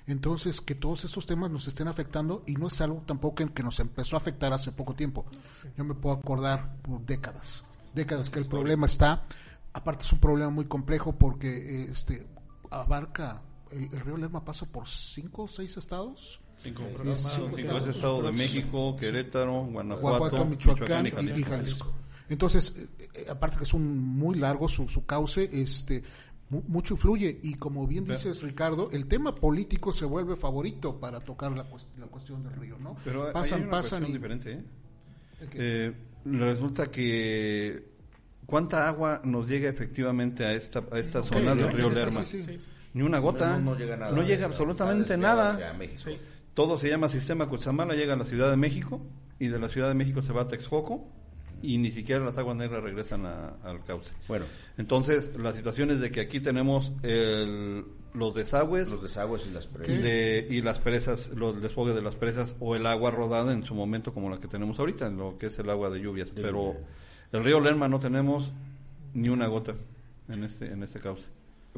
entonces 0.05 0.61
que 0.61 0.75
todos 0.75 1.05
esos 1.05 1.25
temas 1.25 1.49
nos 1.49 1.67
estén 1.67 1.87
afectando 1.87 2.43
y 2.45 2.53
no 2.53 2.67
es 2.67 2.79
algo 2.81 3.03
tampoco 3.05 3.41
en 3.41 3.49
que 3.49 3.63
nos 3.63 3.79
empezó 3.79 4.15
a 4.15 4.19
afectar 4.19 4.53
hace 4.53 4.71
poco 4.71 4.93
tiempo. 4.93 5.25
Yo 5.75 5.83
me 5.83 5.95
puedo 5.95 6.15
acordar 6.15 6.77
por 6.81 7.03
décadas 7.05 7.65
décadas 7.95 8.29
que 8.29 8.39
el 8.39 8.45
problema 8.45 8.85
está. 8.85 9.25
Aparte 9.73 10.03
es 10.05 10.13
un 10.13 10.19
problema 10.19 10.49
muy 10.49 10.65
complejo 10.65 11.17
porque 11.17 11.47
eh, 11.47 11.87
este 11.91 12.27
abarca 12.69 13.41
el, 13.71 13.89
río 13.99 14.17
Lerma 14.17 14.43
pasa 14.43 14.65
por 14.65 14.87
cinco 14.87 15.43
o 15.43 15.47
seis 15.47 15.75
estados. 15.77 16.39
Cinco, 16.57 16.83
estados 17.87 18.23
de 18.23 18.31
México, 18.31 18.95
Querétaro, 18.95 19.65
Guanajuato, 19.65 20.45
Michoacán, 20.45 21.05
y, 21.07 21.43
Jalisco. 21.43 21.93
Entonces, 22.29 22.75
eh, 22.77 23.09
eh, 23.13 23.25
aparte 23.29 23.57
que 23.57 23.65
es 23.65 23.73
un 23.73 23.97
muy 23.97 24.37
largo 24.37 24.67
su, 24.67 24.87
su 24.87 25.05
cauce, 25.05 25.49
este 25.51 26.03
mucho 26.49 26.93
influye 26.93 27.39
y 27.41 27.55
como 27.55 27.87
bien 27.87 28.05
dices 28.05 28.43
Ricardo, 28.43 28.89
el 28.91 29.07
tema 29.07 29.33
político 29.33 29.91
se 29.91 30.05
vuelve 30.05 30.35
favorito 30.35 30.99
para 30.99 31.19
tocar 31.19 31.51
la, 31.51 31.65
la 31.97 32.05
cuestión 32.05 32.43
del 32.43 32.53
río, 32.53 32.77
¿no? 32.77 32.95
Pero 33.03 33.31
pasan, 33.33 33.59
hay 33.59 33.63
una 33.63 33.71
pasan 33.71 34.05
y... 34.05 34.13
diferente, 34.13 34.63
¿eh? 35.41 35.93
Resulta 36.25 36.89
que 36.91 37.85
cuánta 38.45 38.87
agua 38.87 39.21
nos 39.23 39.47
llega 39.47 39.69
efectivamente 39.69 40.45
a 40.45 40.53
esta 40.53 40.83
a 40.91 40.99
esta 40.99 41.23
zona 41.23 41.55
del 41.55 41.71
río 41.71 41.89
Lerma. 41.89 42.23
Ni 42.93 43.01
una 43.01 43.19
gota. 43.19 43.59
No, 43.59 43.75
llega, 43.75 44.45
absolutamente 44.45 45.17
nada. 45.17 45.75
Todo 46.53 46.77
se 46.77 46.89
llama 46.89 47.09
sistema 47.09 47.47
Cutzamala, 47.47 47.93
llega 47.93 48.13
a 48.13 48.17
la 48.17 48.23
Ciudad 48.23 48.49
de 48.49 48.55
México 48.55 49.01
y 49.39 49.47
de 49.47 49.59
la 49.59 49.67
Ciudad 49.67 49.89
de 49.89 49.95
México 49.95 50.21
se 50.21 50.31
va 50.31 50.43
a 50.43 50.47
Texcoco 50.47 51.11
y 51.65 51.77
ni 51.77 51.91
siquiera 51.91 52.23
las 52.23 52.37
aguas 52.37 52.55
negras 52.55 52.83
regresan 52.83 53.25
al 53.25 53.83
cauce. 53.85 54.13
Bueno, 54.27 54.45
entonces 54.77 55.31
la 55.37 55.53
situación 55.53 55.91
es 55.91 55.99
de 55.99 56.11
que 56.11 56.21
aquí 56.21 56.39
tenemos 56.39 56.91
el, 57.01 57.85
los 58.13 58.33
desagües, 58.33 58.89
los 58.89 59.01
desagües 59.01 59.47
y 59.47 59.51
las 59.51 59.67
presas, 59.67 60.05
y 60.49 60.61
las 60.61 60.79
presas, 60.79 61.29
los 61.29 61.61
desfogues 61.61 61.95
de 61.95 62.01
las 62.01 62.15
presas 62.15 62.55
o 62.59 62.75
el 62.75 62.85
agua 62.85 63.11
rodada 63.11 63.51
en 63.51 63.65
su 63.65 63.75
momento 63.75 64.13
como 64.13 64.29
la 64.29 64.39
que 64.39 64.47
tenemos 64.47 64.79
ahorita, 64.79 65.07
en 65.07 65.17
lo 65.17 65.37
que 65.37 65.47
es 65.47 65.59
el 65.59 65.69
agua 65.69 65.89
de 65.89 65.99
lluvias. 65.99 66.29
Pero 66.33 66.75
el 67.31 67.43
río 67.43 67.59
Lerma 67.59 67.87
no 67.87 67.99
tenemos 67.99 68.51
ni 69.13 69.29
una 69.29 69.47
gota 69.47 69.75
en 70.29 70.43
este 70.43 70.67
en 70.67 70.83
este 70.83 70.99
cauce. 70.99 71.27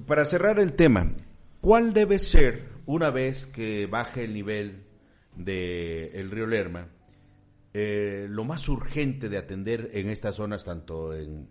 Para 0.05 0.25
cerrar 0.25 0.59
el 0.59 0.73
tema, 0.73 1.11
¿cuál 1.61 1.93
debe 1.93 2.19
ser 2.19 2.69
una 2.85 3.09
vez 3.09 3.45
que 3.45 3.87
baje 3.87 4.25
el 4.25 4.33
nivel 4.33 4.83
del 5.35 6.11
el 6.13 6.31
río 6.31 6.45
Lerma? 6.45 6.87
Eh, 7.79 8.27
lo 8.29 8.43
más 8.43 8.67
urgente 8.69 9.29
de 9.29 9.37
atender 9.37 9.91
en 9.93 10.09
estas 10.09 10.37
zonas, 10.37 10.65
tanto 10.65 11.15
en 11.15 11.47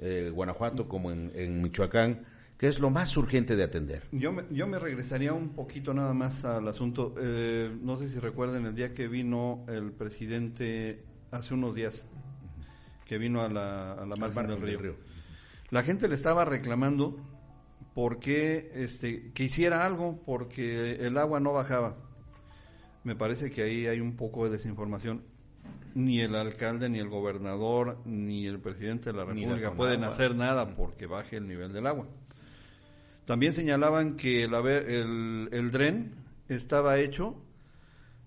eh, 0.00 0.30
Guanajuato 0.32 0.88
como 0.88 1.12
en 1.12 1.60
Michoacán, 1.60 2.24
¿Qué 2.58 2.68
es 2.68 2.80
lo 2.80 2.88
más 2.88 3.14
urgente 3.18 3.54
de 3.54 3.64
atender? 3.64 4.04
Yo 4.12 4.32
me, 4.32 4.44
yo 4.50 4.66
me 4.66 4.78
regresaría 4.78 5.34
un 5.34 5.50
poquito 5.50 5.92
nada 5.92 6.14
más 6.14 6.42
al 6.44 6.66
asunto. 6.66 7.14
Eh, 7.18 7.70
no 7.82 7.98
sé 7.98 8.08
si 8.08 8.18
recuerden 8.18 8.64
el 8.64 8.74
día 8.74 8.94
que 8.94 9.08
vino 9.08 9.66
el 9.68 9.92
presidente 9.92 11.04
hace 11.30 11.52
unos 11.52 11.74
días, 11.74 12.02
que 13.04 13.18
vino 13.18 13.42
a 13.42 13.50
la, 13.50 13.92
a 13.92 14.06
la 14.06 14.16
margen 14.16 14.46
del 14.46 14.78
río. 14.78 14.96
La 15.68 15.82
gente 15.82 16.08
le 16.08 16.14
estaba 16.14 16.46
reclamando 16.46 17.18
porque 17.94 18.70
este, 18.74 19.32
que 19.34 19.44
hiciera 19.44 19.84
algo, 19.84 20.22
porque 20.24 20.94
el 21.06 21.18
agua 21.18 21.40
no 21.40 21.52
bajaba. 21.52 21.98
Me 23.04 23.16
parece 23.16 23.50
que 23.50 23.62
ahí 23.64 23.86
hay 23.86 24.00
un 24.00 24.16
poco 24.16 24.46
de 24.46 24.52
desinformación. 24.52 25.35
Ni 25.96 26.20
el 26.20 26.34
alcalde, 26.34 26.90
ni 26.90 26.98
el 26.98 27.08
gobernador, 27.08 27.98
ni 28.04 28.46
el 28.46 28.60
presidente 28.60 29.10
de 29.12 29.16
la 29.16 29.24
República 29.24 29.72
pueden 29.72 30.04
hacer 30.04 30.34
nada 30.34 30.76
porque 30.76 31.06
baje 31.06 31.36
el 31.36 31.48
nivel 31.48 31.72
del 31.72 31.86
agua. 31.86 32.06
También 33.24 33.54
señalaban 33.54 34.16
que 34.16 34.44
el, 34.44 34.54
el, 34.54 35.48
el 35.50 35.70
dren 35.70 36.14
estaba 36.48 36.98
hecho 36.98 37.34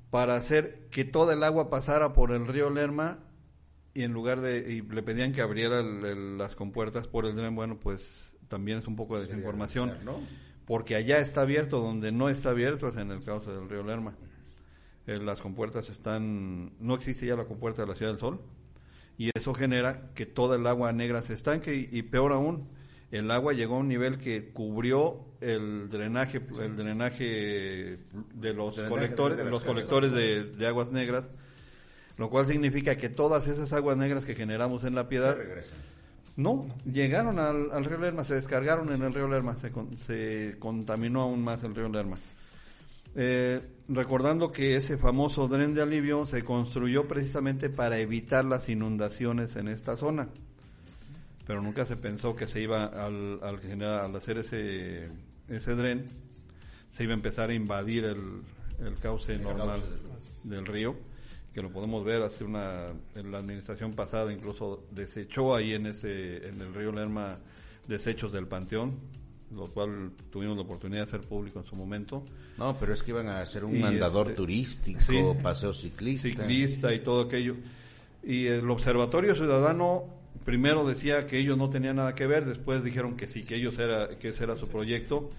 para 0.10 0.36
hacer 0.36 0.88
que 0.89 1.05
toda 1.05 1.36
el 1.36 1.43
agua 1.43 1.69
pasara 1.69 2.13
por 2.13 2.32
el 2.32 2.47
río 2.47 2.71
Lerma 2.71 3.19
y 3.93 4.03
en 4.03 4.13
lugar 4.13 4.41
de 4.41 4.73
y 4.73 4.82
le 4.82 5.03
pedían 5.03 5.32
que 5.32 5.41
abriera 5.41 5.84
las 5.84 6.55
compuertas 6.55 7.08
por 7.08 7.25
el 7.25 7.36
dren, 7.36 7.55
bueno, 7.55 7.79
pues 7.79 8.34
también 8.47 8.79
es 8.79 8.88
un 8.88 8.95
poco 8.95 9.19
de 9.19 9.27
desinformación, 9.27 9.93
porque 10.65 10.95
allá 10.95 11.19
está 11.19 11.41
abierto, 11.41 11.79
donde 11.79 12.12
no 12.12 12.29
está 12.29 12.49
abierto 12.49 12.88
es 12.88 12.97
en 12.97 13.12
el 13.12 13.23
cauce 13.23 13.51
del 13.51 13.69
río 13.69 13.84
Lerma. 13.84 14.15
Eh, 15.10 15.17
las 15.17 15.41
compuertas 15.41 15.89
están, 15.89 16.72
no 16.80 16.93
existe 16.93 17.26
ya 17.26 17.36
la 17.36 17.45
compuerta 17.45 17.82
de 17.82 17.88
la 17.88 17.95
Ciudad 17.95 18.12
del 18.12 18.19
Sol, 18.19 18.39
y 19.17 19.32
eso 19.34 19.56
genera 19.56 20.12
que 20.13 20.28
toda 20.28 20.56
el 20.56 20.67
agua 20.67 20.93
negra 20.93 21.24
se 21.24 21.34
estanque 21.34 21.89
y 21.91 22.04
peor 22.04 22.32
aún, 22.32 22.67
el 23.10 23.32
agua 23.32 23.54
llegó 23.54 23.78
a 23.78 23.80
un 23.80 23.88
nivel 23.88 24.19
que 24.19 24.50
cubrió 24.50 25.26
el 25.41 25.89
drenaje 25.89 26.39
el 26.62 26.76
drenaje 26.76 27.98
de 28.36 28.54
los 28.54 28.80
colectores 28.84 29.38
de, 29.39 29.45
los 29.45 29.63
colectores 29.63 30.12
de, 30.12 30.67
aguas 30.67 30.91
negras 30.91 31.28
lo 32.17 32.30
cual 32.30 32.45
significa 32.45 32.95
que 32.95 33.10
todas 33.10 33.48
esas 33.48 33.74
aguas 33.74 33.98
negras 33.98 34.26
que 34.26 34.36
generamos 34.36 34.84
en 34.84 34.93
la 34.93 35.10
piedad 35.10 35.36
no 36.36 36.67
llegaron 36.86 37.39
al, 37.39 37.84
río 37.84 37.98
Lerma 37.98 38.24
se 38.24 38.36
descargaron 38.36 38.93
en 38.93 39.02
el 39.02 39.12
río 39.12 39.28
Lerma 39.28 39.56
se, 39.56 39.72
se, 40.06 40.60
contaminó 40.60 41.22
aún 41.22 41.43
más 41.43 41.63
el 41.63 41.74
río 41.74 41.89
Lerma 41.89 42.17
eh, 43.15 43.62
recordando 43.88 44.52
que 44.52 44.76
ese 44.76 44.98
famoso 44.98 45.48
dren 45.48 45.74
de 45.74 45.82
alivio 45.82 46.26
se 46.28 46.43
construyó 46.43 47.08
precisamente 47.08 47.69
para 47.69 48.00
evitar 48.00 48.45
las 48.45 48.69
inundaciones 48.69 49.56
en 49.56 49.67
esta 49.67 49.98
zona. 49.98 50.30
Pero 51.48 51.62
nunca 51.62 51.86
se 51.86 51.98
pensó 51.98 52.36
que 52.36 52.45
se 52.48 52.62
iba 52.62 52.86
al, 52.86 53.39
al, 53.41 53.84
al 53.84 54.15
hacer 54.15 54.38
ese, 54.38 55.08
ese 55.48 55.76
dren, 55.76 56.06
se 56.91 57.04
iba 57.04 57.13
a 57.13 57.15
empezar 57.15 57.50
a 57.50 57.54
invadir 57.54 58.06
el, 58.06 58.43
el 58.86 58.95
cauce 59.02 59.38
normal 59.38 59.82
del 60.43 60.65
río. 60.65 60.95
que 61.54 61.62
lo 61.62 61.69
podemos 61.69 62.06
ver 62.06 62.22
hace 62.22 62.43
una 62.43 62.88
en 63.15 63.32
la 63.32 63.39
administración 63.39 63.93
pasada 63.93 64.32
incluso 64.32 64.84
desechó 64.91 65.56
ahí 65.56 65.74
en 65.74 65.88
ese 65.88 66.48
en 66.48 66.62
el 66.62 66.74
río 66.74 66.91
Lerma 66.91 67.39
desechos 67.88 68.32
del 68.32 68.45
panteón 68.45 69.00
lo 69.55 69.65
cual 69.67 70.12
tuvimos 70.31 70.55
la 70.55 70.63
oportunidad 70.63 71.01
de 71.01 71.07
hacer 71.07 71.21
público 71.21 71.59
en 71.59 71.65
su 71.65 71.75
momento 71.75 72.23
No, 72.57 72.77
pero 72.79 72.93
es 72.93 73.01
que 73.03 73.12
iban 73.12 73.27
a 73.27 73.41
hacer 73.41 73.63
un 73.65 73.75
Y 73.77 73.81
andador 73.83 74.27
este- 74.27 74.38
turístico, 74.38 74.99
sí. 75.01 75.17
paseo 75.41 75.73
ciclista. 75.73 76.27
ciclista 76.29 76.93
y 76.93 76.99
todo 76.99 77.21
aquello. 77.23 77.55
Y 78.23 78.45
el 78.47 78.69
Observatorio 78.69 79.33
Ciudadano 79.35 80.03
primero 80.45 80.85
decía 80.88 81.25
que 81.25 81.39
ellos 81.39 81.57
no 81.57 81.69
tenían 81.69 81.95
nada 81.97 82.13
que 82.15 82.27
ver, 82.27 82.45
después 82.45 82.83
dijeron 82.83 83.15
que 83.15 83.27
sí, 83.27 83.43
que 83.43 83.55
ellos 83.55 83.77
era, 83.79 84.09
que 84.19 84.29
ese 84.29 84.43
era 84.43 84.55
su 84.55 84.67
proyecto. 84.67 85.29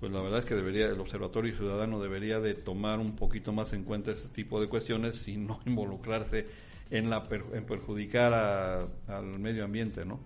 Pues 0.00 0.10
la 0.12 0.20
verdad 0.22 0.38
es 0.38 0.46
que 0.46 0.54
debería, 0.54 0.86
el 0.86 0.98
Observatorio 0.98 1.54
Ciudadano 1.54 2.00
debería 2.00 2.40
de 2.40 2.54
tomar 2.54 2.98
un 2.98 3.14
poquito 3.16 3.52
más 3.52 3.72
en 3.74 3.84
cuenta 3.84 4.12
ese 4.12 4.28
tipo 4.28 4.58
de 4.60 4.66
cuestiones 4.68 5.28
y 5.28 5.36
no 5.36 5.60
involucrarse 5.66 6.46
en 6.90 7.10
la 7.10 7.22
en 7.52 7.64
perjudicar 7.66 8.32
a- 8.32 8.86
al 9.08 9.38
medio 9.38 9.64
ambiente, 9.64 10.04
¿no? 10.06 10.20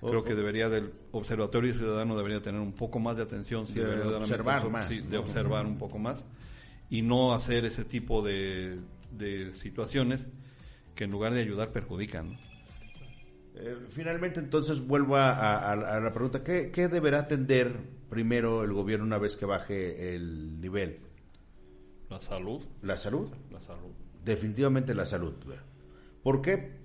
Creo 0.00 0.22
que 0.22 0.34
debería 0.34 0.68
del 0.68 0.92
Observatorio 1.12 1.72
Ciudadano 1.74 2.16
debería 2.16 2.40
tener 2.42 2.60
un 2.60 2.72
poco 2.72 2.98
más 3.00 3.16
de 3.16 3.22
atención, 3.22 3.66
si 3.66 3.74
De 3.74 3.84
verdaderamente 3.84 4.24
observar 4.34 4.62
son- 4.62 4.72
más, 4.72 4.88
sí, 4.88 5.00
de 5.00 5.16
observar 5.18 5.66
un 5.66 5.78
poco 5.78 5.98
más 5.98 6.24
y 6.90 7.02
no 7.02 7.32
hacer 7.32 7.64
ese 7.64 7.84
tipo 7.84 8.22
de, 8.22 8.78
de 9.10 9.52
situaciones 9.52 10.26
que 10.94 11.04
en 11.04 11.10
lugar 11.10 11.32
de 11.32 11.40
ayudar 11.40 11.70
perjudican. 11.72 12.32
¿no? 12.32 12.38
Eh, 13.58 13.76
finalmente, 13.88 14.38
entonces, 14.38 14.86
vuelvo 14.86 15.16
a, 15.16 15.30
a- 15.32 15.72
a 15.72 16.00
la 16.00 16.12
pregunta. 16.12 16.44
¿Qué, 16.44 16.70
¿Qué 16.70 16.88
deberá 16.88 17.20
atender 17.20 17.74
primero 18.10 18.62
el 18.64 18.72
gobierno 18.74 19.06
una 19.06 19.18
vez 19.18 19.34
que 19.34 19.46
baje 19.46 20.14
el 20.14 20.60
nivel? 20.60 21.00
La 22.10 22.20
salud, 22.20 22.62
¿La 22.82 22.96
salud? 22.98 23.28
la 23.50 23.62
salud. 23.62 23.92
Definitivamente 24.24 24.94
la 24.94 25.06
salud. 25.06 25.34
¿Por 26.22 26.42
qué? 26.42 26.75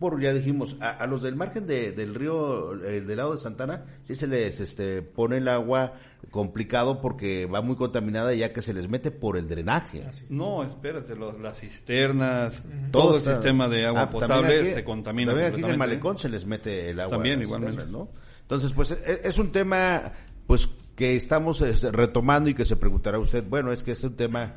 Por, 0.00 0.20
ya 0.20 0.32
dijimos, 0.34 0.76
a, 0.80 0.90
a 0.90 1.06
los 1.06 1.22
del 1.22 1.36
margen 1.36 1.66
de- 1.66 1.92
del 1.92 2.14
río, 2.16 2.72
el 2.72 3.06
del 3.06 3.16
lado 3.18 3.32
de 3.32 3.38
Santana, 3.38 3.84
sí 4.02 4.16
se 4.16 4.26
les 4.26 4.58
este, 4.58 5.02
pone 5.02 5.36
el 5.36 5.46
agua 5.46 5.92
complicado 6.30 7.00
porque 7.00 7.46
va 7.46 7.60
muy 7.60 7.76
contaminada 7.76 8.34
ya 8.34 8.52
que 8.52 8.62
se 8.62 8.72
les 8.74 8.88
mete 8.88 9.10
por 9.10 9.36
el 9.36 9.46
drenaje. 9.46 10.04
No, 10.30 10.62
espérate, 10.64 11.14
los- 11.16 11.38
las 11.38 11.60
cisternas, 11.60 12.60
Todo 12.90 13.02
todo 13.08 13.16
el 13.18 13.24
sistema 13.24 13.68
de 13.68 13.86
agua 13.86 14.02
Ah, 14.02 14.10
también 14.10 14.28
potable 14.28 14.60
aquí- 14.60 14.70
se 14.70 14.84
contamina. 14.84 15.32
También 15.32 15.52
aquí 15.52 15.62
en 15.62 15.70
el 15.70 15.78
malecón 15.78 16.18
se 16.18 16.28
les 16.30 16.46
mete 16.46 16.90
el 16.90 16.98
agua. 17.00 17.16
También, 17.18 17.42
igualmente. 17.42 17.84
¿no? 17.86 18.08
Entonces, 18.42 18.72
pues 18.72 18.90
es, 18.92 19.20
es 19.24 19.38
un 19.38 19.52
tema 19.52 20.12
pues 20.46 20.66
que 20.96 21.14
estamos 21.14 21.60
este, 21.60 21.92
retomando 21.92 22.48
y 22.50 22.54
que 22.54 22.64
se 22.64 22.76
preguntará 22.76 23.18
usted, 23.18 23.44
bueno, 23.48 23.70
es 23.72 23.82
que 23.82 23.92
es 23.92 24.02
un 24.02 24.16
tema 24.16 24.54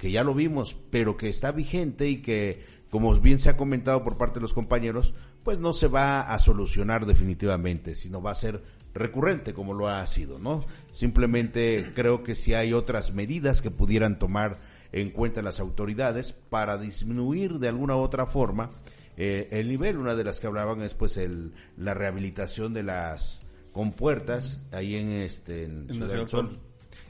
que 0.00 0.10
ya 0.10 0.24
lo 0.24 0.34
vimos, 0.34 0.76
pero 0.90 1.16
que 1.16 1.28
está 1.28 1.52
vigente 1.52 2.08
y 2.08 2.20
que, 2.20 2.64
como 2.90 3.14
bien 3.20 3.38
se 3.38 3.50
ha 3.50 3.56
comentado 3.56 4.04
por 4.04 4.16
parte 4.16 4.34
de 4.34 4.42
los 4.42 4.54
compañeros, 4.54 5.14
pues 5.42 5.58
no 5.58 5.72
se 5.72 5.88
va 5.88 6.20
a 6.20 6.38
solucionar 6.38 7.06
definitivamente, 7.06 7.94
sino 7.94 8.22
va 8.22 8.30
a 8.30 8.36
ser 8.36 8.62
recurrente 8.94 9.52
como 9.52 9.74
lo 9.74 9.88
ha 9.88 10.06
sido, 10.06 10.38
¿no? 10.38 10.64
Simplemente 10.92 11.92
creo 11.94 12.22
que 12.22 12.34
si 12.34 12.54
hay 12.54 12.72
otras 12.72 13.12
medidas 13.12 13.60
que 13.60 13.70
pudieran 13.70 14.18
tomar 14.18 14.58
en 14.92 15.10
cuenta 15.10 15.42
las 15.42 15.60
autoridades 15.60 16.32
para 16.32 16.78
disminuir 16.78 17.58
de 17.58 17.68
alguna 17.68 17.96
u 17.96 18.00
otra 18.00 18.26
forma 18.26 18.70
eh, 19.16 19.48
el 19.50 19.68
nivel. 19.68 19.98
Una 19.98 20.14
de 20.14 20.24
las 20.24 20.40
que 20.40 20.46
hablaban 20.46 20.80
es 20.82 20.94
pues 20.94 21.16
el, 21.16 21.52
la 21.76 21.94
rehabilitación 21.94 22.72
de 22.72 22.82
las 22.82 23.42
compuertas 23.72 24.60
ahí 24.72 24.96
en 24.96 25.10
este 25.10 25.64
en 25.64 25.86
la 25.88 25.92
Ciudad 25.92 26.08
del 26.08 26.18
del 26.18 26.28
Sol. 26.28 26.48
Sol. 26.48 26.60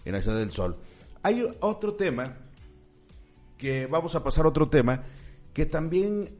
En 0.04 0.12
la 0.12 0.22
Ciudad 0.22 0.38
del 0.38 0.50
Sol. 0.50 0.76
Hay 1.22 1.46
otro 1.60 1.94
tema 1.94 2.36
que 3.56 3.86
vamos 3.86 4.14
a 4.14 4.22
pasar 4.22 4.44
a 4.44 4.48
otro 4.48 4.68
tema 4.68 5.04
que 5.56 5.64
también 5.64 6.36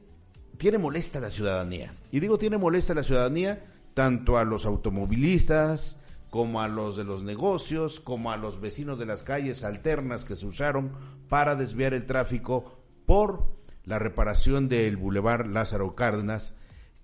tiene 0.59 0.77
molesta 0.77 1.17
a 1.17 1.23
la 1.23 1.31
ciudadanía. 1.31 1.91
Y 2.13 2.21
digo 2.21 2.37
tiene 2.37 2.59
molesta 2.59 2.93
a 2.93 2.97
la 2.97 3.03
ciudadanía 3.03 3.65
tanto 3.95 4.37
a 4.37 4.45
los 4.45 4.67
automovilistas 4.67 5.99
como 6.29 6.61
a 6.61 6.69
los 6.69 6.99
de 6.99 7.05
los 7.05 7.23
negocios, 7.23 7.99
como 7.99 8.31
a 8.31 8.37
los 8.37 8.61
vecinos 8.61 8.99
de 8.99 9.07
las 9.07 9.23
calles 9.23 9.65
alternas 9.65 10.27
que 10.27 10.37
se 10.37 10.45
usaron 10.45 10.93
para 11.31 11.55
desviar 11.55 11.95
el 11.95 12.05
tráfico 12.05 12.79
por 13.07 13.57
la 13.85 13.99
reparación 13.99 14.69
del 14.69 14.99
Boulevard 14.99 15.47
Lázaro 15.47 15.95
Cárdenas, 15.95 16.55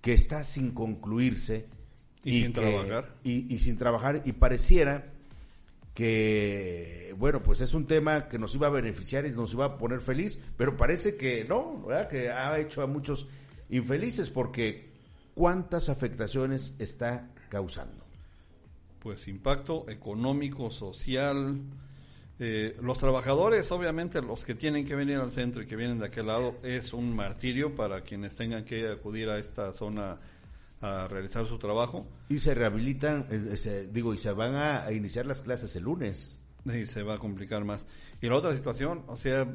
que 0.01 0.13
está 0.13 0.43
sin 0.43 0.69
concluirse 0.69 1.65
Y 2.23 2.41
sin 2.43 2.53
que- 2.53 2.61
trabajar. 2.61 3.15
y, 3.23 3.51
y 3.51 3.57
sin 3.57 3.75
trabajar 3.77 4.21
y 4.23 4.33
pareciera 4.33 5.11
que 5.93 7.13
bueno 7.17 7.41
pues 7.43 7.61
es 7.61 7.73
un 7.73 7.85
tema 7.85 8.27
que 8.27 8.39
nos 8.39 8.55
iba 8.55 8.67
a 8.67 8.71
beneficiar 8.71 9.25
y 9.25 9.31
nos 9.31 9.53
iba 9.53 9.65
a 9.65 9.77
poner 9.77 9.99
feliz 10.01 10.39
pero 10.57 10.75
parece 10.75 11.15
que 11.15 11.45
no 11.45 11.85
que 12.09 12.29
ha 12.31 12.57
hecho 12.59 12.81
a 12.81 12.87
muchos 12.87 13.27
infelices 13.69 14.29
porque 14.29 14.89
cuántas 15.35 15.89
afectaciones 15.89 16.75
está 16.79 17.29
causando 17.49 18.03
Pues 18.99 19.27
impacto 19.27 19.85
económico, 19.89 20.71
social. 20.71 21.59
eh, 22.39 22.75
los 22.81 22.97
trabajadores, 22.97 23.71
obviamente, 23.71 24.21
los 24.21 24.43
que 24.43 24.55
tienen 24.55 24.85
que 24.85 24.95
venir 24.95 25.17
al 25.17 25.31
centro 25.31 25.61
y 25.61 25.65
que 25.65 25.75
vienen 25.75 25.99
de 25.99 26.05
aquel 26.07 26.27
lado, 26.27 26.55
es 26.63 26.93
un 26.93 27.15
martirio 27.15 27.75
para 27.75 28.01
quienes 28.01 28.35
tengan 28.35 28.63
que 28.65 28.87
acudir 28.89 29.29
a 29.29 29.37
esta 29.37 29.73
zona 29.73 30.17
a 30.83 31.07
realizar 31.07 31.45
su 31.45 31.57
trabajo. 31.57 32.05
y 32.29 32.39
se 32.39 32.53
rehabilitan 32.53 33.25
eh, 33.31 33.57
se- 33.57 33.87
digo 33.87 34.13
y 34.13 34.17
se 34.17 34.31
van 34.31 34.55
a, 34.55 34.83
a 34.83 34.91
iniciar 34.91 35.25
las 35.25 35.41
clases 35.41 35.75
el 35.75 35.83
lunes 35.83 36.39
Y 36.65 36.85
se 36.85 37.03
va 37.03 37.15
a 37.15 37.17
complicar 37.17 37.63
más. 37.65 37.85
Y 38.21 38.27
la 38.27 38.35
otra 38.37 38.55
situación, 38.55 39.03
o 39.07 39.17
sea, 39.17 39.47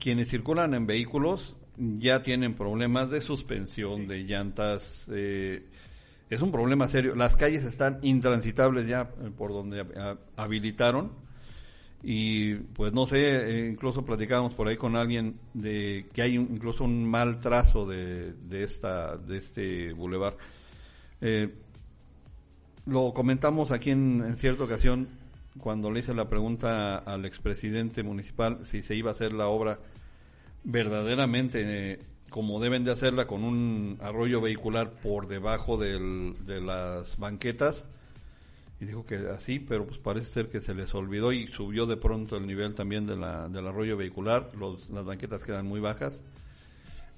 quienes 0.00 0.28
circulan 0.28 0.74
en 0.74 0.86
vehículos 0.86 1.56
ya 1.76 2.22
tienen 2.22 2.54
problemas 2.54 3.10
de 3.10 3.20
suspensión, 3.20 4.08
de 4.08 4.24
llantas. 4.24 5.04
eh, 5.10 5.60
es 6.28 6.42
un 6.42 6.50
problema 6.50 6.88
serio. 6.88 7.14
Las 7.14 7.36
calles 7.36 7.64
están 7.64 7.98
intransitables 8.02 8.88
ya 8.88 9.02
eh, 9.22 9.30
por 9.36 9.52
donde 9.52 9.80
ha- 9.82 10.18
habilitaron. 10.36 11.12
Y 12.02 12.54
pues 12.54 12.92
no 12.92 13.06
sé, 13.06 13.18
eh, 13.64 13.68
incluso 13.70 14.04
platicábamos 14.04 14.54
por 14.54 14.68
ahí 14.68 14.76
con 14.76 14.96
alguien 14.96 15.38
de 15.54 16.06
que 16.12 16.22
hay 16.22 16.38
un- 16.38 16.48
incluso 16.52 16.84
un 16.84 17.04
mal 17.08 17.40
trazo 17.40 17.86
de, 17.86 18.32
de 18.32 18.64
esta 18.64 19.16
de 19.16 19.38
este 19.38 19.92
bulevar. 19.92 20.36
Eh, 21.20 21.54
lo 22.86 23.12
comentamos 23.14 23.70
aquí 23.70 23.90
en, 23.90 24.36
cierta 24.36 24.64
ocasión 24.64 25.08
cuando 25.58 25.90
le 25.90 26.00
hice 26.00 26.14
la 26.14 26.28
pregunta 26.28 26.98
al 26.98 27.24
expresidente 27.24 28.02
municipal 28.02 28.60
si 28.64 28.82
se 28.82 28.94
iba 28.94 29.10
a 29.10 29.14
hacer 29.14 29.32
la 29.32 29.48
obra 29.48 29.78
verdaderamente 30.64 31.92
eh, 31.92 32.00
como 32.28 32.60
deben 32.60 32.84
de 32.84 32.92
hacerla 32.92 33.26
con 33.26 33.44
un 33.44 33.98
arroyo 34.00 34.40
vehicular 34.40 34.90
por 34.90 35.26
debajo 35.26 35.78
de 35.78 36.60
las 36.60 37.16
banquetas 37.16 37.86
y 38.80 38.84
dijo 38.84 39.06
que 39.06 39.16
así, 39.34 39.58
pero 39.58 39.86
pues 39.86 39.98
parece 39.98 40.28
ser 40.28 40.48
que 40.48 40.60
se 40.60 40.74
les 40.74 40.94
olvidó 40.94 41.32
y 41.32 41.46
subió 41.46 41.86
de 41.86 41.96
pronto 41.96 42.36
el 42.36 42.46
nivel 42.46 42.74
también 42.74 43.06
de 43.06 43.16
la, 43.16 43.48
del 43.48 43.66
arroyo 43.66 43.96
vehicular, 43.96 44.50
las 44.54 45.04
banquetas 45.04 45.44
quedan 45.44 45.66
muy 45.66 45.80
bajas. 45.80 46.20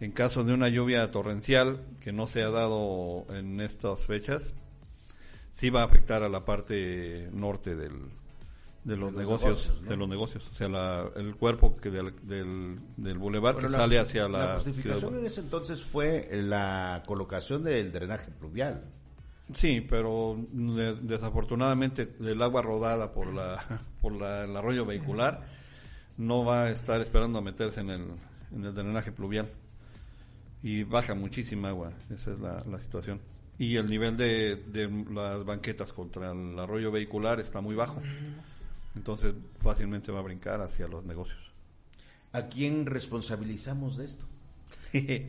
En 0.01 0.13
caso 0.13 0.45
de 0.45 0.55
una 0.55 0.69
lluvia 0.69 1.11
torrencial 1.11 1.81
que 2.01 2.13
no 2.13 2.27
se 2.27 2.43
ha 2.43 2.51
dado 2.51 3.27
en 3.31 3.61
estas 3.61 4.07
fechas, 4.07 4.55
sí 5.51 5.71
va 5.71 5.83
a 5.83 5.85
afectar 5.87 6.23
a 6.23 6.29
la 6.29 6.45
parte 6.45 7.29
norte 7.33 7.75
del, 7.75 7.95
de 8.85 8.97
los, 8.97 9.13
los 9.13 9.15
negocios, 9.15 9.43
negocios, 9.67 9.83
¿no? 9.83 9.91
de 9.91 9.97
los 9.97 10.09
negocios, 10.09 10.49
o 10.53 10.55
sea, 10.55 10.69
la- 10.69 11.11
el 11.17 11.35
cuerpo 11.35 11.77
que 11.77 11.91
del, 11.91 12.15
del, 12.23 12.79
del 12.97 13.19
bulevar 13.19 13.55
Bueno, 13.55 13.69
que 13.69 13.73
la 13.73 13.79
sale 13.79 13.99
hacia 13.99 14.29
la, 14.29 14.39
la 14.39 14.55
justificación 14.55 15.01
ciudad. 15.01 15.19
en 15.19 15.27
ese 15.27 15.41
entonces 15.41 15.83
fue 15.83 16.29
la 16.33 17.03
colocación 17.07 17.65
del 17.65 17.91
drenaje 17.93 18.31
pluvial 18.31 18.85
Sí, 19.55 19.81
pero 19.81 20.37
de- 20.53 20.95
desafortunadamente 20.97 22.15
el 22.21 22.41
agua 22.43 22.63
rodada 22.63 23.13
por 23.13 23.33
la 23.33 23.59
por 24.01 24.13
la, 24.13 24.45
el 24.45 24.57
arroyo 24.57 24.87
vehicular 24.87 25.45
no 26.19 26.45
va 26.45 26.65
a 26.65 26.71
estar 26.71 27.01
esperando 27.01 27.39
a 27.39 27.43
meterse 27.43 27.81
en 27.81 27.91
el, 27.91 28.05
en 28.55 28.65
el 28.65 28.75
drenaje 28.75 29.11
pluvial 29.11 29.49
y 30.63 30.83
baja 30.85 31.15
muchísima 31.15 31.69
agua, 31.69 31.93
esa 32.15 32.33
es 32.33 32.41
la, 32.41 32.65
la 32.69 32.81
situación. 32.81 33.21
Y 33.59 33.77
el 33.77 33.89
nivel 33.89 34.17
de, 34.17 34.57
de 34.57 34.89
las 35.13 35.45
banquetas 35.45 35.93
contra 35.93 36.31
el 36.33 36.59
arroyo 36.59 36.93
vehicular 36.93 37.41
está 37.41 37.61
muy 37.61 37.75
bajo, 37.75 38.01
entonces 38.95 39.35
fácilmente 39.61 40.13
va 40.13 40.21
a 40.21 40.23
brincar 40.23 40.61
hacia 40.61 40.87
los 40.89 41.05
negocios. 41.05 41.39
¿A 42.33 42.43
quién 42.47 42.87
responsabilizamos 42.87 43.97
de 43.97 44.05
esto? 44.07 44.27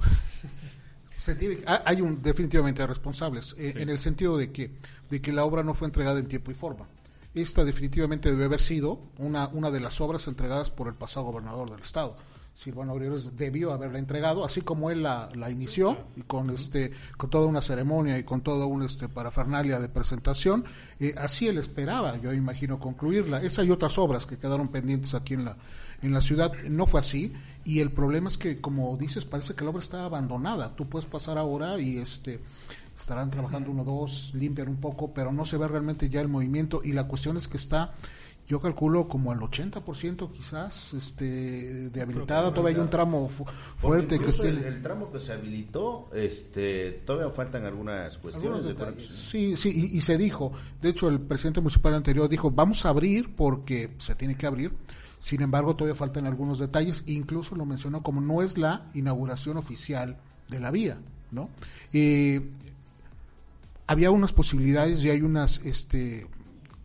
Se 1.18 1.36
tiene- 1.36 1.58
ha- 1.66 1.84
hay 1.86 2.02
un 2.02 2.22
definitivamente 2.22 2.86
responsables 2.88 3.54
eh, 3.58 3.74
en 3.78 3.90
el 3.90 4.00
sentido 4.00 4.38
de 4.38 4.52
que 4.52 4.72
de 5.10 5.22
que 5.22 5.34
la 5.34 5.44
obra 5.44 5.64
no 5.64 5.74
fue 5.74 5.88
entregada 5.88 6.20
en 6.20 6.28
tiempo 6.28 6.52
y 6.52 6.54
forma. 6.54 6.88
Esta 7.34 7.66
definitivamente 7.66 8.30
debe 8.30 8.46
haber 8.46 8.62
sido 8.62 9.02
una 9.18 9.48
una 9.50 9.70
de 9.72 9.80
las 9.80 10.00
obras 10.02 10.28
entregadas 10.28 10.72
por 10.72 10.88
el 10.88 10.94
pasado 10.94 11.26
gobernador 11.26 11.72
del 11.72 11.82
estado. 11.82 12.16
Silvano 12.60 12.92
Aureoles 12.92 13.38
debió 13.38 13.72
haberla 13.72 14.00
entregado, 14.00 14.44
así 14.44 14.60
como 14.60 14.92
él 14.92 15.02
la, 15.02 15.30
la 15.34 15.50
inició 15.50 15.98
y 16.18 16.24
con 16.24 16.50
este 16.50 16.92
con 17.16 17.30
toda 17.30 17.46
una 17.48 17.62
ceremonia 17.62 18.18
y 18.18 18.26
con 18.26 18.42
toda 18.42 18.66
una 18.66 18.86
este 18.86 19.08
parafernalia 19.08 19.80
de 19.80 19.88
presentación, 19.88 20.66
eh, 21.00 21.16
así 21.18 21.48
él 21.48 21.58
esperaba, 21.58 22.18
yo 22.18 22.34
imagino 22.34 22.78
concluirla. 22.78 23.42
Esa 23.42 23.64
y 23.64 23.72
otras 23.72 23.98
obras 23.98 24.26
que 24.26 24.38
quedaron 24.38 24.68
pendientes 24.68 25.14
aquí 25.14 25.36
en 25.36 25.46
la 25.46 25.56
en 26.02 26.14
la 26.14 26.20
ciudad 26.20 26.52
no 26.64 26.86
fue 26.86 27.00
así 27.00 27.32
y 27.64 27.80
el 27.80 27.92
problema 27.92 28.28
es 28.28 28.38
que 28.38 28.60
como 28.60 28.98
dices 28.98 29.24
parece 29.24 29.56
que 29.56 29.64
la 29.64 29.70
obra 29.70 29.82
está 29.82 30.04
abandonada. 30.04 30.76
Tú 30.76 30.90
puedes 30.90 31.08
pasar 31.08 31.38
ahora 31.38 31.80
y 31.80 31.98
este 31.98 32.42
estarán 33.00 33.32
trabajando 33.32 33.72
uno 33.72 33.84
o 33.84 34.02
dos, 34.02 34.34
limpian 34.34 34.68
un 34.68 34.82
poco, 34.82 35.14
pero 35.14 35.32
no 35.32 35.46
se 35.46 35.56
ve 35.56 35.66
realmente 35.66 36.10
ya 36.10 36.20
el 36.20 36.28
movimiento 36.28 36.82
y 36.84 36.92
la 36.92 37.08
cuestión 37.08 37.38
es 37.38 37.48
que 37.48 37.56
está 37.56 37.94
yo 38.50 38.60
calculo 38.60 39.08
como 39.08 39.32
al 39.32 39.40
80% 39.40 40.32
quizás 40.32 40.94
este 40.96 41.90
de 41.92 42.02
habilitada 42.02 42.52
todavía 42.54 42.78
hay 42.78 42.82
un 42.82 42.90
tramo 42.90 43.30
fu- 43.30 43.46
fuerte 43.78 44.18
que 44.20 44.32
esté 44.32 44.50
el, 44.50 44.58
el 44.64 44.82
tramo 44.82 45.12
que 45.12 45.20
se 45.20 45.32
habilitó, 45.34 46.10
este, 46.14 46.92
todavía 47.06 47.32
faltan 47.32 47.66
algunas 47.66 48.18
cuestiones. 48.18 48.64
De. 48.66 48.74
Sí, 49.30 49.56
sí, 49.56 49.70
y, 49.94 49.98
y 49.98 50.02
se 50.02 50.18
dijo, 50.18 50.52
de 50.82 50.90
hecho 50.90 51.08
el 51.10 51.22
presidente 51.22 51.62
municipal 51.62 51.94
anterior 51.94 52.28
dijo, 52.28 52.50
vamos 52.52 52.86
a 52.86 52.90
abrir 52.90 53.36
porque 53.36 53.94
se 54.00 54.16
tiene 54.16 54.36
que 54.36 54.48
abrir, 54.48 54.74
sin 55.20 55.42
embargo 55.44 55.76
todavía 55.76 55.96
faltan 55.96 56.26
algunos 56.26 56.58
detalles, 56.58 57.04
incluso 57.06 57.56
lo 57.56 57.66
mencionó 57.68 58.02
como 58.02 58.20
no 58.20 58.42
es 58.42 58.58
la 58.58 58.90
inauguración 58.96 59.58
oficial 59.58 60.18
de 60.50 60.60
la 60.60 60.72
vía, 60.72 60.98
¿no? 61.32 61.50
Eh, 61.94 62.50
había 63.88 64.12
unas 64.12 64.34
posibilidades 64.34 65.04
y 65.04 65.10
hay 65.10 65.22
unas, 65.22 65.60
este, 65.66 66.28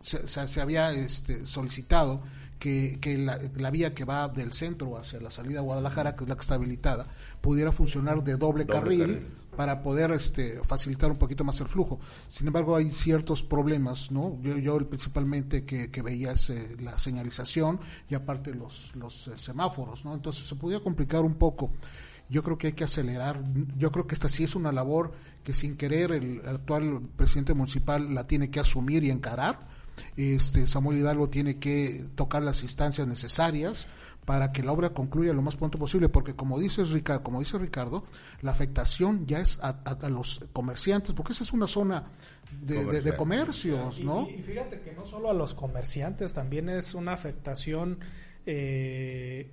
se, 0.05 0.47
se- 0.47 0.61
había 0.61 0.91
este, 0.91 1.45
solicitado 1.45 2.21
que, 2.59 2.97
que 3.01 3.17
la, 3.17 3.39
la 3.57 3.69
vía 3.69 3.93
que 3.93 4.05
va 4.05 4.29
del 4.29 4.53
centro 4.53 4.97
hacia 4.97 5.19
la 5.19 5.29
salida 5.29 5.59
a 5.59 5.61
Guadalajara, 5.63 6.15
que 6.15 6.23
es 6.23 6.29
la 6.29 6.35
que 6.35 6.41
está 6.41 6.55
habilitada, 6.55 7.07
pudiera 7.41 7.71
funcionar 7.71 8.23
de 8.23 8.37
doble, 8.37 8.63
Doble 8.63 8.79
carril, 8.79 8.99
carril. 8.99 9.27
para 9.57 9.81
poder 9.83 10.11
este, 10.11 10.61
facilitar 10.63 11.11
un 11.11 11.17
poquito 11.17 11.43
más 11.43 11.59
el 11.59 11.67
flujo. 11.67 11.99
Sin 12.29 12.47
embargo, 12.47 12.75
hay 12.75 12.89
ciertos 12.91 13.43
problemas, 13.43 14.09
¿no? 14.09 14.39
Yo, 14.41 14.57
yo 14.57 14.77
principalmente 14.89 15.65
que, 15.65 15.91
que 15.91 16.01
veía 16.01 16.31
es 16.31 16.49
eh, 16.49 16.77
la 16.79 16.97
señalización 16.97 17.79
y 18.09 18.15
aparte 18.15 18.53
los, 18.55 18.95
los 18.95 19.27
eh, 19.27 19.31
semáforos, 19.37 20.05
¿no? 20.05 20.13
Entonces 20.13 20.45
se 20.45 20.55
podía 20.55 20.79
complicar 20.79 21.21
un 21.23 21.35
poco. 21.35 21.71
Yo 22.29 22.41
creo 22.41 22.57
que 22.57 22.67
hay 22.67 22.73
que 22.73 22.85
acelerar. 22.85 23.43
Yo 23.77 23.91
creo 23.91 24.07
que 24.07 24.15
esta 24.15 24.29
sí 24.29 24.43
es 24.45 24.55
una 24.55 24.71
labor 24.71 25.11
que 25.43 25.53
sin 25.53 25.75
querer 25.77 26.11
el 26.13 26.41
actual 26.47 27.01
presidente 27.15 27.53
municipal 27.53 28.15
la 28.15 28.25
tiene 28.25 28.49
que 28.49 28.59
asumir 28.61 29.03
y 29.03 29.11
encarar. 29.11 29.74
Este 30.17 30.67
Samuel 30.67 30.99
Hidalgo 30.99 31.29
tiene 31.29 31.57
que 31.59 32.05
tocar 32.15 32.41
las 32.43 32.63
instancias 32.63 33.07
necesarias 33.07 33.87
para 34.25 34.51
que 34.51 34.63
la 34.63 34.71
obra 34.71 34.89
concluya 34.89 35.33
lo 35.33 35.43
más 35.43 35.55
pronto 35.55 35.77
posible, 35.77 36.09
porque 36.09 36.33
como 36.35 36.59
dice 36.59 36.83
Ricardo, 36.83 37.21
como 37.23 37.39
dice 37.39 37.59
Ricardo, 37.59 38.03
la 38.41 38.51
afectación 38.51 39.27
ya 39.27 39.39
es 39.39 39.59
a, 39.61 39.69
a- 39.85 39.97
a 40.01 40.09
los 40.09 40.43
comerciantes, 40.51 41.13
porque 41.13 41.33
esa 41.33 41.43
es 41.43 41.53
una 41.53 41.67
zona 41.67 42.05
de, 42.61 42.85
de- 43.01 43.15
comercios, 43.15 43.99
Y- 43.99 44.03
¿no? 44.03 44.27
Y, 44.27 44.41
fíjate 44.41 44.81
que 44.81 44.93
no 44.93 45.05
solo 45.05 45.29
a 45.29 45.33
los 45.35 45.53
comerciantes, 45.53 46.33
también 46.33 46.69
es 46.69 46.95
una 46.95 47.13
afectación 47.13 47.99
eh, 48.47 49.51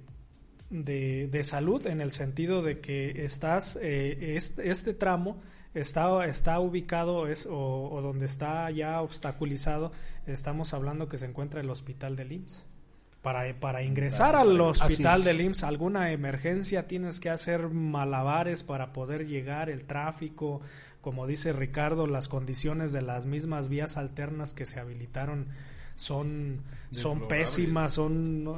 de, 0.71 1.29
de 1.31 1.45
salud 1.45 1.87
en 1.87 2.01
el 2.01 2.11
sentido 2.13 2.63
de 2.63 2.81
que 2.81 3.25
estás, 3.25 3.79
eh, 3.83 4.37
este, 4.37 4.71
este 4.71 4.95
tramo 4.95 5.37
está, 5.75 6.25
está 6.27 6.61
ubicado 6.61 7.27
es, 7.27 7.47
o, 7.47 7.91
o 7.91 8.03
donde 8.03 8.27
está 8.27 8.71
ya 8.71 9.01
obstaculizado, 9.01 9.93
estamos 10.27 10.75
hablando 10.75 11.09
que 11.09 11.19
se 11.19 11.27
encuentra 11.27 11.61
el 11.61 11.71
hospital 11.71 12.17
del 12.17 12.33
IMSS. 12.33 12.67
Para, 13.23 13.55
para 13.61 13.85
ingresar 13.85 14.35
al 14.35 14.61
hospital 14.61 15.23
del 15.23 15.41
IMSS, 15.43 15.63
alguna 15.63 16.11
emergencia, 16.11 16.89
tienes 16.89 17.21
que 17.21 17.31
hacer 17.31 17.69
malabares 17.69 18.65
para 18.65 18.93
poder 18.93 19.29
llegar, 19.29 19.71
el 19.71 19.85
tráfico, 19.85 20.61
como 21.01 21.29
dice 21.29 21.53
Ricardo, 21.53 22.09
las 22.09 22.29
condiciones 22.29 22.93
de 22.93 23.03
las 23.03 23.27
mismas 23.27 23.69
vías 23.69 23.97
alternas 23.97 24.55
que 24.55 24.67
se 24.67 24.81
habilitaron 24.81 25.47
son, 25.95 26.63
son 26.93 27.27
pésimas, 27.27 27.93
son... 27.95 28.45
no, 28.45 28.57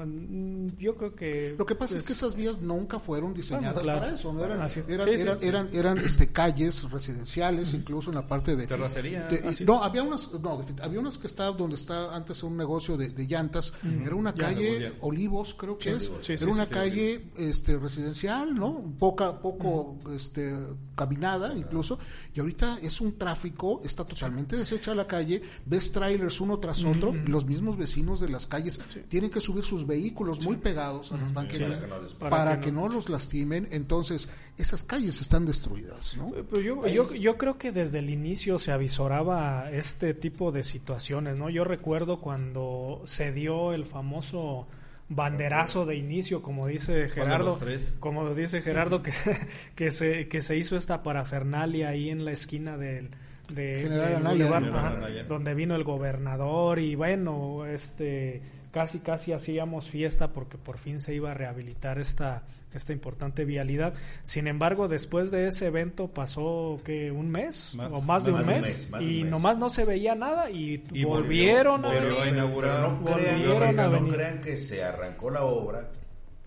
yo 0.79 0.97
creo 0.97 1.15
que... 1.15 1.55
Lo 1.57 1.65
que 1.65 1.75
pasa 1.75 1.97
es 1.97 2.07
que 2.07 2.13
es- 2.13 2.19
esas 2.19 2.35
vías 2.37 2.61
nunca 2.61 2.99
fueron 2.99 3.33
diseñadas 3.33 3.75
Bueno, 3.75 3.83
claro. 3.85 4.01
para 4.01 4.15
eso, 4.15 4.33
¿no? 4.33 4.45
eran, 4.45 4.61
Así- 4.61 4.83
eran, 4.89 5.07
sí, 5.07 5.17
sí. 5.17 5.23
eran, 5.23 5.39
eran, 5.43 5.69
eran, 5.73 5.99
este, 5.99 6.29
calles 6.33 6.91
residenciales, 6.91 7.73
incluso 7.75 8.11
en 8.11 8.17
la 8.17 8.27
parte 8.27 8.57
de 8.57 8.67
Terracería. 8.67 9.29
de- 9.29 9.65
no, 9.65 9.83
había 9.83 10.03
unas, 10.03 10.33
no, 10.41 10.63
había 10.83 11.01
unas 11.01 11.17
que 11.19 11.27
estaban 11.27 11.57
donde 11.57 11.77
está 11.77 12.15
antes 12.15 12.43
un 12.43 12.57
negocio 12.57 12.97
de, 12.97 13.09
de 13.11 13.27
llantas, 13.27 13.73
era 14.05 14.15
una 14.15 14.35
calle. 14.35 14.93
Olivos, 15.01 15.55
creo 15.55 15.79
que 15.79 15.91
es, 15.93 16.05
Sí, 16.05 16.37
sí, 16.37 16.43
era 16.45 16.47
una 16.53 16.65
sí, 16.67 16.71
calle 16.73 17.25
este 17.37 17.79
residencial, 17.79 18.55
¿no? 18.55 18.95
Poca, 18.99 19.41
poco, 19.41 19.99
este, 20.15 20.55
caminada 20.97 21.55
incluso, 21.57 21.99
y 22.35 22.41
ahorita 22.41 22.79
es 22.83 23.01
un 23.01 23.17
tráfico, 23.19 23.81
está 23.85 24.05
totalmente 24.05 24.57
deshecha 24.57 24.95
la 24.95 25.07
calle, 25.07 25.43
ves 25.67 25.93
trailers 25.93 26.41
uno 26.41 26.59
tras 26.59 26.83
otro, 26.85 27.13
los 27.27 27.47
mismos 27.47 27.77
vecinos 27.77 28.21
de 28.25 28.31
las 28.31 28.47
calles 28.47 28.81
tienen 29.09 29.31
que 29.31 29.41
subir 29.41 29.65
sus 29.65 29.87
vehículos 29.87 30.45
muy 30.45 30.57
pegados 30.57 31.13
a 31.13 31.17
las 31.17 31.33
banquetas 31.33 31.79
Para 31.79 31.81
que 31.81 31.87
no 31.89 32.03
les- 32.03 32.13
para, 32.15 32.31
para 32.31 32.61
que, 32.61 32.67
que 32.67 32.73
no. 32.73 32.89
los 32.89 33.09
lastimen, 33.09 33.69
entonces 33.71 34.29
esas 34.59 34.83
calles 34.83 35.21
están 35.21 35.47
destruidas, 35.47 36.17
¿no? 36.17 36.31
Pues 36.51 36.65
yo, 36.65 36.87
yo, 36.87 37.15
yo 37.15 37.37
creo 37.37 37.59
que 37.59 37.73
desde 37.73 37.99
el 38.01 38.11
inicio 38.11 38.59
se 38.59 38.73
avisoraba 38.73 39.67
este 39.71 40.15
tipo 40.15 40.53
de 40.53 40.63
situaciones, 40.65 41.39
¿no? 41.39 41.51
Yo 41.51 41.65
recuerdo 41.65 42.21
cuando 42.21 43.03
se 43.05 43.33
dio 43.33 43.73
el 43.73 43.85
famoso 43.85 44.67
banderazo 45.09 45.85
de 45.87 45.97
inicio, 45.97 46.41
como 46.43 46.67
dice 46.67 47.09
Gerardo, 47.09 47.59
como 48.01 48.35
dice 48.35 48.63
Gerardo, 48.63 49.03
que, 49.03 49.13
que, 49.77 49.91
se, 49.91 50.29
que 50.29 50.41
se 50.43 50.57
hizo 50.57 50.77
esta 50.77 51.03
parafernalia 51.03 51.91
ahí 51.91 52.09
en 52.11 52.25
la 52.25 52.33
esquina 52.33 52.77
del, 52.79 53.11
de, 53.49 53.81
General 53.83 54.07
del 54.09 54.17
Anaya. 54.17 54.31
Boulevard, 54.31 54.65
General 54.65 54.87
ajá, 54.87 54.97
Anaya. 54.97 55.25
donde 55.25 55.55
vino 55.55 55.75
el 55.77 55.85
gobernador 55.85 56.79
y 56.79 56.95
bueno, 56.95 57.67
este 57.67 58.43
casi 58.73 58.99
casi 58.99 59.33
hacíamos 59.33 59.89
fiesta 59.89 60.33
porque 60.33 60.59
por 60.59 60.79
fin 60.79 60.99
se 60.99 61.15
iba 61.15 61.31
a 61.31 61.35
rehabilitar 61.35 61.99
esta 61.99 62.43
esta 62.75 62.93
importante 62.93 63.45
vialidad. 63.45 63.95
Sin 64.25 64.49
embargo, 64.49 64.89
después 64.89 65.31
de 65.31 65.47
ese 65.47 65.67
evento 65.69 66.09
pasó 66.09 66.81
que 66.85 67.13
un 67.13 67.31
mes 67.31 67.73
Más- 67.77 67.93
o 67.93 68.01
más 68.01 68.25
de 68.25 68.33
más 68.33 68.41
un 68.41 68.47
de 68.49 68.55
un 68.55 68.61
mes, 68.61 68.67
mes, 68.67 68.91
más 68.91 69.03
y 69.03 69.05
un 69.19 69.23
mes. 69.23 69.31
nomás 69.31 69.59
no 69.59 69.69
se 69.71 69.85
veía 69.85 70.17
nada 70.17 70.51
y, 70.51 70.83
Y 70.93 71.05
volvieron 71.05 71.83
volvió- 71.83 72.21
a 72.21 72.25
venir. 72.25 72.37
no 72.43 72.57
crean, 72.59 73.01
Volvieron 73.05 73.79
a 73.79 73.87
no 73.87 73.91
venir. 73.93 74.15
crean 74.15 74.41
que 74.41 74.57
se 74.59 74.83
arrancó 74.83 75.31
la 75.31 75.45
obra 75.45 75.89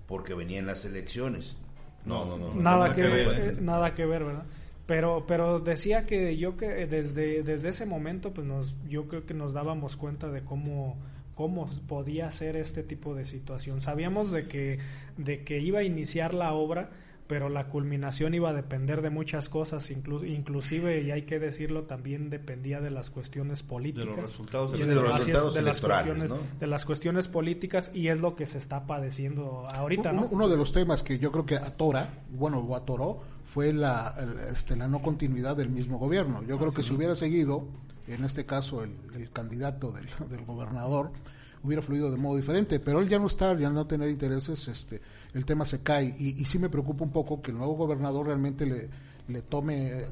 porque 0.06 0.34
venían 0.34 0.66
las 0.66 0.84
elecciones. 0.84 1.58
No, 2.04 2.26
no, 2.26 2.38
no. 2.38 2.54
no, 2.54 2.62
nada 2.62 2.90
no, 2.90 2.96
que 2.96 3.02
ver, 3.04 3.28
eh, 3.40 3.58
nada 3.62 3.94
que 3.96 4.06
ver, 4.06 4.24
¿verdad? 4.26 4.44
Pero, 4.88 5.26
pero 5.28 5.60
decía 5.60 6.06
que 6.06 6.38
yo 6.38 6.56
que 6.58 6.88
desde, 6.88 7.43
desde 7.43 7.69
ese 7.69 7.86
momento, 7.86 8.34
pues 8.34 8.47
nos, 8.47 8.76
yo 8.88 9.08
creo 9.08 9.26
que 9.26 9.34
nos 9.34 9.54
dábamos 9.54 9.97
cuenta 9.97 10.30
de 10.30 10.41
cómo, 10.43 10.97
cómo 11.36 11.69
podía 11.88 12.32
ser 12.32 12.56
este 12.56 12.84
tipo 12.84 13.13
de 13.13 13.26
situación. 13.26 13.82
Sabíamos 13.82 14.32
de 14.32 14.47
que, 14.47 14.80
de 15.17 15.43
que 15.43 15.60
iba 15.60 15.80
a 15.80 15.84
iniciar 15.84 16.34
la 16.34 16.54
obra, 16.54 16.89
pero 17.28 17.50
la 17.50 17.67
culminación 17.67 18.34
iba 18.34 18.52
a 18.52 18.54
depender 18.54 19.02
de 19.02 19.10
muchas 19.10 19.50
cosas, 19.50 19.91
inclu- 19.91 20.26
inclusive, 20.26 21.02
y 21.02 21.12
hay 21.12 21.23
que 21.23 21.38
decirlo, 21.39 21.84
también 21.84 22.30
dependía 22.30 22.80
de 22.80 22.89
las 22.89 23.10
cuestiones 23.10 23.63
políticas. 23.63 24.06
de 24.80 24.95
los 24.95 25.06
resultados 25.06 25.54
de 25.54 25.62
las 25.62 25.82
electorales, 25.82 26.06
cuestiones, 26.06 26.30
¿no? 26.32 26.38
de 26.62 26.67
las 26.67 26.86
cuestiones 26.86 27.28
políticas, 27.28 27.91
y 27.93 28.08
es 28.08 28.21
lo 28.21 28.38
que 28.38 28.45
se 28.45 28.58
está 28.58 28.88
padeciendo 28.88 29.67
ahorita, 29.69 30.13
¿no? 30.13 30.30
uno 30.32 30.47
de 30.47 30.56
los 30.56 30.71
temas 30.71 31.04
que 31.04 31.19
yo 31.19 31.34
creo 31.34 31.45
que 31.45 31.56
atora, 31.58 32.23
bueno, 32.30 32.60
o 32.60 32.73
atoró, 32.78 33.19
fue 33.58 33.74
la, 33.74 34.13
el- 34.20 34.52
este, 34.54 34.76
la 34.76 34.88
no 34.88 35.02
continuidad 35.02 35.58
del 35.58 35.70
mismo 35.70 35.98
gobierno. 35.98 36.43
Yo 36.43 36.60
creo 36.60 36.72
que 36.72 36.84
si 36.84 36.93
hubiera 36.93 37.15
seguido, 37.15 37.67
en 38.08 38.24
este 38.24 38.46
caso, 38.46 38.84
el, 38.84 38.91
el 39.15 39.32
candidato 39.32 39.91
del, 39.91 40.06
del 40.30 40.46
gobernador, 40.46 41.10
hubiera 41.63 41.82
fluido 41.82 42.12
de 42.12 42.17
modo 42.17 42.36
diferente, 42.38 42.80
pero 42.80 43.00
él 43.02 43.10
ya 43.10 43.17
no 43.17 43.26
está, 43.26 43.58
ya 43.58 43.72
no 43.72 43.88
tener 43.88 44.12
intereses, 44.12 44.67
este, 44.67 45.02
el 45.34 45.43
tema 45.43 45.65
se 45.65 45.82
cae 45.82 46.15
y, 46.20 46.39
y 46.39 46.46
sí 46.46 46.60
me 46.60 46.70
preocupa 46.70 47.04
un 47.04 47.12
poco 47.12 47.41
que 47.41 47.50
el 47.50 47.58
nuevo 47.58 47.74
gobernador 47.74 48.28
realmente 48.28 48.63
le, 48.67 48.89
le 49.28 49.41
tome 49.41 49.88
eh, 50.02 50.06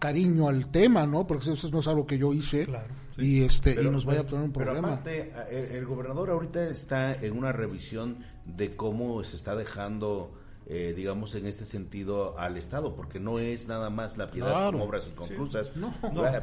cariño 0.00 0.48
al 0.48 0.72
tema, 0.72 1.06
¿no? 1.06 1.24
Porque 1.24 1.52
eso 1.52 1.70
no 1.70 1.78
es 1.78 1.86
algo 1.86 2.04
que 2.04 2.18
yo 2.18 2.32
hice 2.34 2.64
Claro. 2.66 2.88
y 3.16 3.44
este 3.44 3.74
Pero- 3.76 3.90
y 3.90 3.92
nos 3.92 4.04
vaya 4.04 4.22
a 4.22 4.26
poner 4.26 4.44
un 4.46 4.52
pero 4.52 4.64
problema. 4.64 4.88
aparte, 4.94 5.32
el, 5.52 5.76
el 5.76 5.86
gobernador 5.86 6.30
ahorita 6.30 6.64
está 6.68 7.14
en 7.14 7.38
una 7.38 7.52
revisión 7.52 8.18
de 8.44 8.74
cómo 8.74 9.22
se 9.22 9.36
está 9.36 9.54
dejando, 9.54 10.32
eh, 10.66 10.94
digamos, 10.96 11.34
en 11.34 11.46
este 11.46 11.64
sentido 11.64 12.38
al 12.38 12.56
Estado, 12.56 12.94
porque 12.94 13.18
no 13.20 13.38
es 13.38 13.68
nada 13.68 13.90
más 13.90 14.16
la 14.16 14.30
piedad 14.30 14.48
Claro. 14.50 14.72
como 14.72 14.84
obras 14.84 15.06
inconclusas. 15.08 15.72
No. 15.76 15.92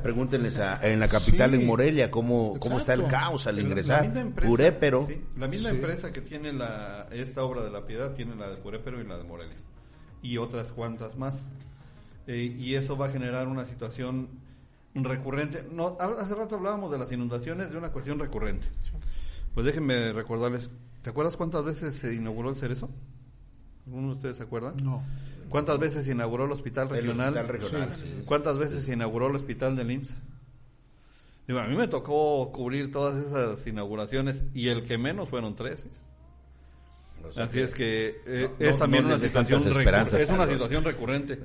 Pregúntenles 0.04 0.60
a- 0.60 0.80
en 0.88 1.00
la 1.00 1.08
capital, 1.08 1.52
Sí. 1.52 1.56
en 1.58 1.66
Morelia, 1.66 2.12
cómo, 2.12 2.58
cómo 2.60 2.78
está 2.78 2.94
el 2.94 3.08
caos 3.08 3.48
al 3.48 3.60
ingresar. 3.60 4.02
La 4.02 4.08
misma 4.10 4.22
empresa, 4.22 4.50
Purépero. 4.50 5.06
sí, 5.08 5.22
la 5.38 5.48
misma 5.48 5.70
Sí. 5.70 5.76
empresa 5.76 6.12
que 6.12 6.22
tiene 6.22 6.54
la, 6.54 7.08
esta 7.12 7.44
obra 7.44 7.64
de 7.64 7.72
la 7.72 7.86
piedad 7.86 8.14
tiene 8.14 8.36
la 8.36 8.50
de 8.50 8.58
Purépero 8.58 9.00
y 9.02 9.06
la 9.08 9.18
de 9.18 9.24
Morelia. 9.24 9.56
Y 10.22 10.38
otras 10.38 10.72
cuantas 10.72 11.18
más. 11.18 11.44
Eh, 12.28 12.56
y 12.60 12.76
eso 12.76 12.96
va 12.98 13.08
a 13.08 13.10
generar 13.10 13.48
una 13.48 13.66
situación 13.66 14.28
recurrente. 14.94 15.66
No, 15.72 15.98
ha- 16.00 16.22
hace 16.22 16.36
rato 16.36 16.56
hablábamos 16.56 16.92
de 16.92 16.98
las 17.00 17.12
inundaciones 17.12 17.72
de 17.72 17.78
una 17.78 17.92
cuestión 17.92 18.20
recurrente. 18.20 18.68
Pues 19.54 19.66
déjenme 19.66 20.14
recordarles. 20.14 20.70
¿Te 21.02 21.10
acuerdas 21.10 21.38
cuántas 21.38 21.64
veces 21.64 21.96
se 21.96 22.14
inauguró 22.14 22.50
el 22.50 22.56
cerezo? 22.56 22.90
¿Alguno 23.90 24.10
de 24.10 24.14
ustedes 24.16 24.38
se 24.38 24.44
acuerdan? 24.44 24.76
No. 24.84 25.04
¿Cuántas 25.50 25.80
veces 25.80 26.06
se 26.06 26.12
inauguró 26.12 26.46
el 26.46 26.52
hospital 26.52 26.88
El 26.90 26.96
regional? 26.98 27.30
hospital 27.30 27.48
regional, 27.48 27.96
sí, 27.96 28.04
sí. 28.20 28.26
¿Cuántas 28.26 28.58
veces 28.60 28.84
se 28.86 28.94
inauguró 28.94 29.28
el 29.28 29.36
hospital 29.36 29.76
del 29.76 29.90
IMSS? 29.92 30.12
Digo, 31.48 31.60
a 31.60 31.68
mí 31.68 31.76
me 31.76 31.88
tocó 31.88 32.52
cubrir 32.52 32.92
todas 32.92 33.16
esas 33.26 33.66
inauguraciones 33.66 34.44
y 34.54 34.68
el 34.68 34.84
que 34.84 35.00
menos 35.00 35.28
fueron 35.30 35.56
tres. 35.56 35.86
¿eh? 35.86 35.90
O 37.28 37.34
sea 37.34 37.46
Así 37.46 37.60
es 37.60 37.74
que 37.74 38.22
eh, 38.28 38.50
no- 38.60 38.66
es 38.66 38.72
no- 38.74 38.78
también 38.78 39.04
no 39.04 39.10
una 39.10 39.18
situación 39.18 39.60
esperanzas, 39.68 40.22
es 40.22 40.30
una 40.30 40.46
situación 40.48 40.84
recurrente. 40.84 41.40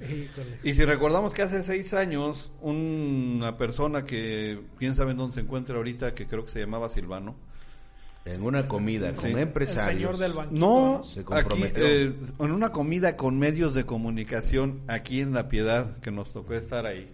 Y 0.63 0.75
si 0.75 0.85
recordamos 0.85 1.33
que 1.33 1.41
hace 1.43 1.63
seis 1.63 1.95
años 1.95 2.51
una 2.61 3.57
persona 3.57 4.05
que 4.05 4.61
quién 4.79 4.95
sabe 4.95 5.13
en 5.13 5.17
dónde 5.17 5.35
se 5.37 5.41
encuentra 5.41 5.77
ahorita 5.77 6.15
que 6.15 6.27
creo 6.27 6.45
que 6.45 6.53
se 6.53 6.61
llamaba 6.61 6.91
Silvano 6.91 7.35
En 8.27 8.43
una 8.43 8.67
comida 8.69 9.13
con 9.13 9.27
El 9.27 9.39
empresarios. 9.39 9.85
señor 9.87 10.17
del 10.17 10.33
banquito. 10.33 10.59
no 10.61 11.05
Se 11.05 11.21
aquí 11.21 11.65
eh, 11.77 12.13
en 12.39 12.51
una 12.53 12.71
comida 12.73 13.17
con 13.17 13.39
medios 13.39 13.75
de 13.75 13.85
comunicación 13.85 14.81
aquí 14.89 15.21
en 15.21 15.35
La 15.35 15.49
Piedad 15.49 15.99
que 15.99 16.11
nos 16.11 16.33
tocó 16.33 16.55
estar 16.55 16.87
ahí 16.87 17.11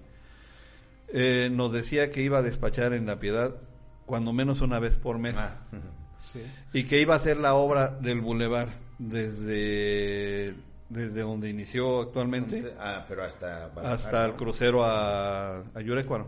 eh, 1.12 1.50
nos 1.52 1.72
decía 1.72 2.10
que 2.10 2.22
iba 2.22 2.38
a 2.38 2.42
despachar 2.42 2.92
en 2.92 3.06
La 3.06 3.18
Piedad 3.18 3.56
cuando 4.06 4.32
menos 4.32 4.60
una 4.60 4.78
vez 4.78 4.96
por 4.98 5.18
mes 5.18 5.34
Ah, 5.36 5.56
Sí. 6.18 6.40
y 6.74 6.84
que 6.84 7.00
iba 7.00 7.14
a 7.14 7.16
hacer 7.16 7.38
la 7.38 7.54
obra 7.54 7.88
del 7.88 8.20
bulevar 8.20 8.68
desde 8.98 10.54
desde 10.88 11.22
donde 11.22 11.48
inició 11.48 12.02
actualmente 12.02 12.74
ah, 12.78 13.04
pero 13.08 13.24
hasta 13.24 13.66
hasta 13.84 14.26
el 14.26 14.32
crucero 14.34 14.84
a, 14.84 15.58
a 15.74 15.80
Yurecuaro. 15.80 16.26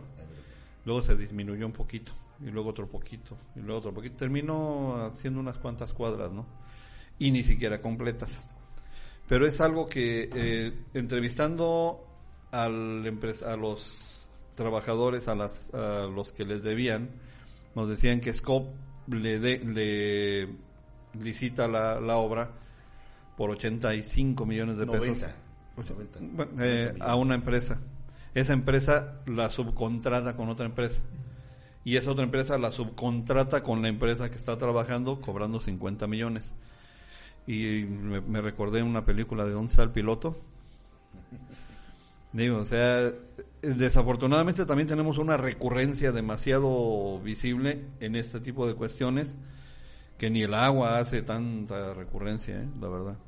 Luego 0.85 1.03
se 1.03 1.15
disminuyó 1.17 1.67
un 1.67 1.73
poquito, 1.73 2.13
y 2.45 2.51
luego 2.51 2.71
otro 2.71 2.89
poquito, 2.89 3.37
y 3.57 3.61
luego 3.61 3.79
otro 3.79 3.95
poquito. 3.95 4.17
Terminó 4.17 4.97
haciendo 4.97 5.41
unas 5.41 5.59
cuantas 5.59 5.93
cuadras, 5.93 6.33
¿no? 6.33 6.47
Y 7.19 7.31
ni 7.31 7.43
siquiera 7.43 7.81
completas. 7.81 8.37
Pero 9.29 9.47
es 9.47 9.61
algo 9.61 9.89
que, 9.89 10.29
eh, 10.35 10.73
entrevistando 10.95 12.07
al 12.51 13.19
a 13.47 13.57
los 13.57 14.27
trabajadores, 14.55 15.29
a, 15.29 15.35
las, 15.35 15.73
a 15.73 16.07
los 16.07 16.33
que 16.33 16.45
les 16.45 16.63
debían, 16.63 17.09
nos 17.75 17.89
decían 17.89 18.21
que 18.21 18.35
SCOP 18.35 18.67
le, 19.09 19.39
de- 19.39 19.59
le 19.59 21.23
licita 21.23 21.67
la, 21.69 22.01
la 22.01 22.17
obra 22.17 22.51
por 23.37 23.51
85 23.51 24.45
millones 24.45 24.77
de 24.77 24.87
pesos. 24.87 25.07
90. 25.21 25.35
90. 25.95 26.19
Bueno, 26.37 26.53
eh, 26.65 26.95
a 27.01 27.17
una 27.17 27.35
empresa. 27.35 27.79
Esa 28.35 28.53
empresa 28.53 29.21
la 29.27 29.51
subcontrata 29.51 30.37
con 30.37 30.49
otra 30.49 30.67
empresa. 30.67 31.03
Y 31.85 31.97
esa 31.97 32.13
otra 32.13 32.25
empresa 32.25 32.59
la 32.59 32.73
subcontrata 32.73 33.63
con 33.63 33.83
la 33.83 33.89
empresa 33.89 34.31
que 34.31 34.37
está 34.37 34.57
trabajando 34.57 35.21
cobrando 35.21 35.61
50 35.61 36.07
millones. 36.07 36.53
Y 37.47 37.85
me, 37.85 38.21
me 38.21 38.41
recordé 38.41 38.83
una 38.83 39.05
película 39.05 39.45
de 39.45 39.53
¿Dónde 39.53 39.71
está 39.71 39.83
el 39.83 39.91
piloto? 39.91 40.37
Digo, 42.33 42.59
o 42.59 42.65
sea, 42.65 43.13
desafortunadamente 43.61 44.65
también 44.65 44.89
tenemos 44.89 45.19
una 45.19 45.37
recurrencia 45.37 46.13
demasiado 46.13 47.21
visible 47.21 47.85
en 48.01 48.17
este 48.17 48.41
tipo 48.41 48.67
de 48.67 48.75
cuestiones 48.75 49.35
que 50.17 50.31
ni 50.31 50.43
el 50.43 50.55
agua 50.55 50.99
hace 50.99 51.23
tanta 51.23 51.93
recurrencia, 51.95 52.63
¿eh? 52.63 52.69
la 52.81 52.89
verdad. 52.89 53.19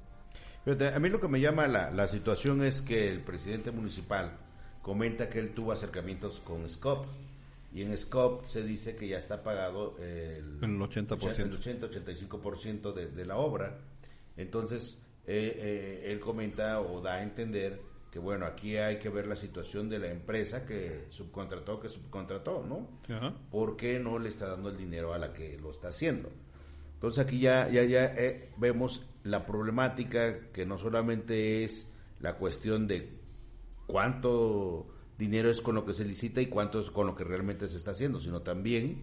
A 0.94 0.98
mí 0.98 1.10
lo 1.10 1.20
que 1.20 1.28
me 1.28 1.40
llama 1.40 1.66
la, 1.66 1.90
la 1.90 2.08
situación 2.08 2.64
es 2.64 2.80
que 2.80 3.10
el 3.10 3.20
presidente 3.20 3.70
municipal 3.70 4.38
comenta 4.80 5.28
que 5.28 5.38
él 5.38 5.50
tuvo 5.50 5.72
acercamientos 5.72 6.40
con 6.40 6.66
SCOP. 6.68 7.06
Y 7.74 7.82
en 7.82 7.98
SCOP 7.98 8.46
se 8.46 8.62
dice 8.62 8.94
que 8.94 9.08
ya 9.08 9.18
está 9.18 9.42
pagado 9.42 9.96
el, 9.98 10.58
El 10.62 10.78
80%. 10.78 11.38
el 11.38 11.60
80-85% 11.60 12.92
de, 12.92 13.06
de 13.08 13.26
la 13.26 13.36
obra. 13.36 13.80
Entonces, 14.36 15.02
eh, 15.26 15.56
eh, 16.06 16.12
él 16.12 16.20
comenta 16.20 16.80
o 16.80 17.00
da 17.00 17.14
a 17.14 17.22
entender 17.24 17.80
que, 18.12 18.20
bueno, 18.20 18.46
aquí 18.46 18.76
hay 18.76 19.00
que 19.00 19.08
ver 19.08 19.26
la 19.26 19.34
situación 19.34 19.88
de 19.88 19.98
la 19.98 20.08
empresa 20.08 20.64
que 20.64 21.06
subcontrató, 21.10 21.80
que 21.80 21.88
subcontrató, 21.88 22.64
¿no? 22.64 23.00
Ajá. 23.12 23.34
¿Por 23.50 23.76
qué 23.76 23.98
no 23.98 24.20
le 24.20 24.28
está 24.28 24.50
dando 24.50 24.68
el 24.68 24.76
dinero 24.76 25.12
a 25.12 25.18
la 25.18 25.32
que 25.32 25.58
lo 25.58 25.72
está 25.72 25.88
haciendo? 25.88 26.30
Entonces 26.94 27.26
aquí 27.26 27.40
ya, 27.40 27.68
ya, 27.68 27.82
ya 27.82 28.04
eh, 28.04 28.50
vemos 28.56 29.04
la 29.24 29.44
problemática 29.44 30.50
que 30.52 30.64
no 30.64 30.78
solamente 30.78 31.64
es 31.64 31.90
la 32.20 32.36
cuestión 32.36 32.86
de 32.86 33.10
cuánto 33.86 34.93
dinero 35.18 35.50
es 35.50 35.60
con 35.60 35.74
lo 35.74 35.84
que 35.84 35.94
se 35.94 36.04
licita 36.04 36.40
y 36.40 36.46
cuánto 36.46 36.80
es 36.80 36.90
con 36.90 37.06
lo 37.06 37.14
que 37.14 37.24
realmente 37.24 37.68
se 37.68 37.76
está 37.76 37.92
haciendo, 37.92 38.20
sino 38.20 38.40
también 38.42 39.02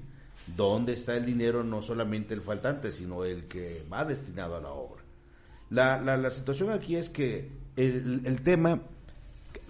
dónde 0.58 0.93
está 0.93 1.15
el 1.15 1.26
dinero, 1.26 1.63
no 1.63 1.82
solamente 1.82 2.34
el 2.34 2.41
faltante, 2.41 2.91
sino 2.91 3.24
el 3.24 3.45
que 3.45 3.84
va 3.91 4.04
destinado 4.06 4.56
a 4.58 4.62
la 4.62 4.69
obra. 4.71 5.02
La, 5.69 6.02
la, 6.02 6.17
la 6.17 6.30
situación 6.32 6.71
aquí 6.71 6.95
es 6.97 7.10
que 7.10 7.50
el, 7.78 8.21
el 8.26 8.41
tema, 8.41 8.82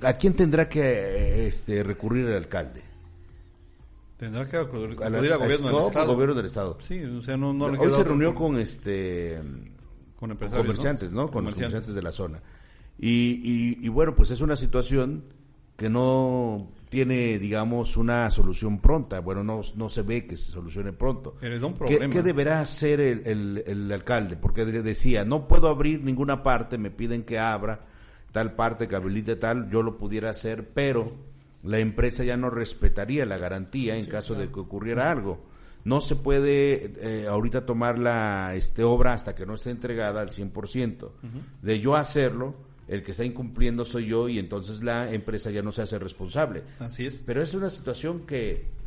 ¿a 0.02 0.14
quién 0.14 0.34
tendrá 0.34 0.68
que 0.68 0.82
eh, 0.82 1.48
este, 1.48 1.84
recurrir 1.84 2.26
el 2.26 2.36
alcalde? 2.36 2.82
Tendrá 4.18 4.48
que 4.48 4.58
acudir 4.58 4.98
¿A 5.04 5.10
la- 5.10 5.18
acudir 5.18 5.32
a 5.32 5.36
a 5.36 5.38
gobierno 5.38 5.68
del 5.78 5.88
estado. 5.88 6.14
gobierno 6.14 6.36
del 6.36 6.46
estado? 6.46 6.78
Sí, 6.88 7.04
o 7.04 7.22
sea, 7.22 7.38
no, 7.38 7.54
no 7.54 7.66
Hoy 7.66 7.92
se 7.92 8.04
reunió 8.04 8.32
que- 8.32 8.38
con 8.38 8.58
este 8.60 9.38
con 9.38 9.72
con 10.16 10.32
empresarios, 10.32 10.66
comerciantes, 10.68 11.12
¿no? 11.12 11.32
Con 11.32 11.46
los 11.46 11.54
comerciantes 11.56 11.96
de 11.96 12.02
la 12.04 12.12
zona. 12.12 12.42
Y, 13.00 13.10
y, 13.44 13.80
y 13.82 13.90
bueno, 13.90 14.16
pues 14.16 14.30
es 14.30 14.42
una 14.42 14.56
situación 14.56 15.24
que 15.82 15.90
no 15.90 16.70
tiene, 16.90 17.40
digamos, 17.40 17.98
una 17.98 18.30
solución 18.30 18.80
pronta. 18.80 19.20
Bueno, 19.20 19.44
no, 19.44 19.62
no 19.76 19.90
se 19.90 20.04
ve 20.04 20.28
que 20.28 20.38
se 20.38 20.52
solucione 20.52 20.94
pronto. 20.94 21.36
Pero 21.40 21.56
es 21.56 21.64
un 21.64 21.72
¿Qué, 21.74 21.78
problema. 21.80 22.14
qué 22.14 22.22
deberá 22.22 22.62
hacer 22.62 23.02
el, 23.02 23.26
el- 23.26 23.64
el 23.66 23.92
alcalde? 23.92 24.36
Porque 24.38 24.64
de- 24.66 24.84
decía, 24.84 25.26
no 25.26 25.48
puedo 25.48 25.70
abrir 25.70 26.04
ninguna 26.04 26.44
parte, 26.44 26.78
me 26.78 26.92
piden 26.92 27.24
que 27.24 27.40
abra 27.40 27.86
tal 28.32 28.54
parte, 28.54 28.88
que 28.88 28.96
habilite 28.96 29.36
tal, 29.38 29.72
yo 29.72 29.82
lo 29.82 29.98
pudiera 29.98 30.30
hacer, 30.30 30.70
pero 30.74 31.12
la 31.64 31.80
empresa 31.80 32.24
ya 32.24 32.38
no 32.38 32.50
respetaría 32.52 33.26
la 33.26 33.38
garantía 33.40 33.98
en 33.98 34.06
caso 34.06 34.36
de 34.36 34.50
que 34.52 34.60
ocurriera 34.60 35.10
algo. 35.12 35.44
No 35.84 36.00
se 36.00 36.16
puede 36.16 36.94
eh, 37.00 37.26
ahorita 37.28 37.66
tomar 37.66 37.98
la 37.98 38.54
este, 38.54 38.84
obra 38.84 39.14
hasta 39.14 39.34
que 39.34 39.48
no 39.48 39.56
esté 39.56 39.72
entregada 39.72 40.22
al 40.22 40.30
100%. 40.30 41.10
De 41.64 41.80
yo 41.80 41.96
hacerlo, 41.96 42.54
el 42.92 43.02
que 43.02 43.12
está 43.12 43.26
incumpliendo 43.26 43.86
soy 43.86 44.06
yo 44.06 44.30
y 44.30 44.38
entonces 44.38 44.84
la 44.84 45.12
empresa 45.12 45.50
ya 45.50 45.64
no 45.64 45.72
se 45.72 45.82
hace 45.82 45.98
responsable. 45.98 46.64
Así 46.78 47.08
es. 47.08 47.16
Pero 47.26 47.42
es 47.42 47.54
una 47.54 47.70
situación 47.70 48.28
que 48.28 48.80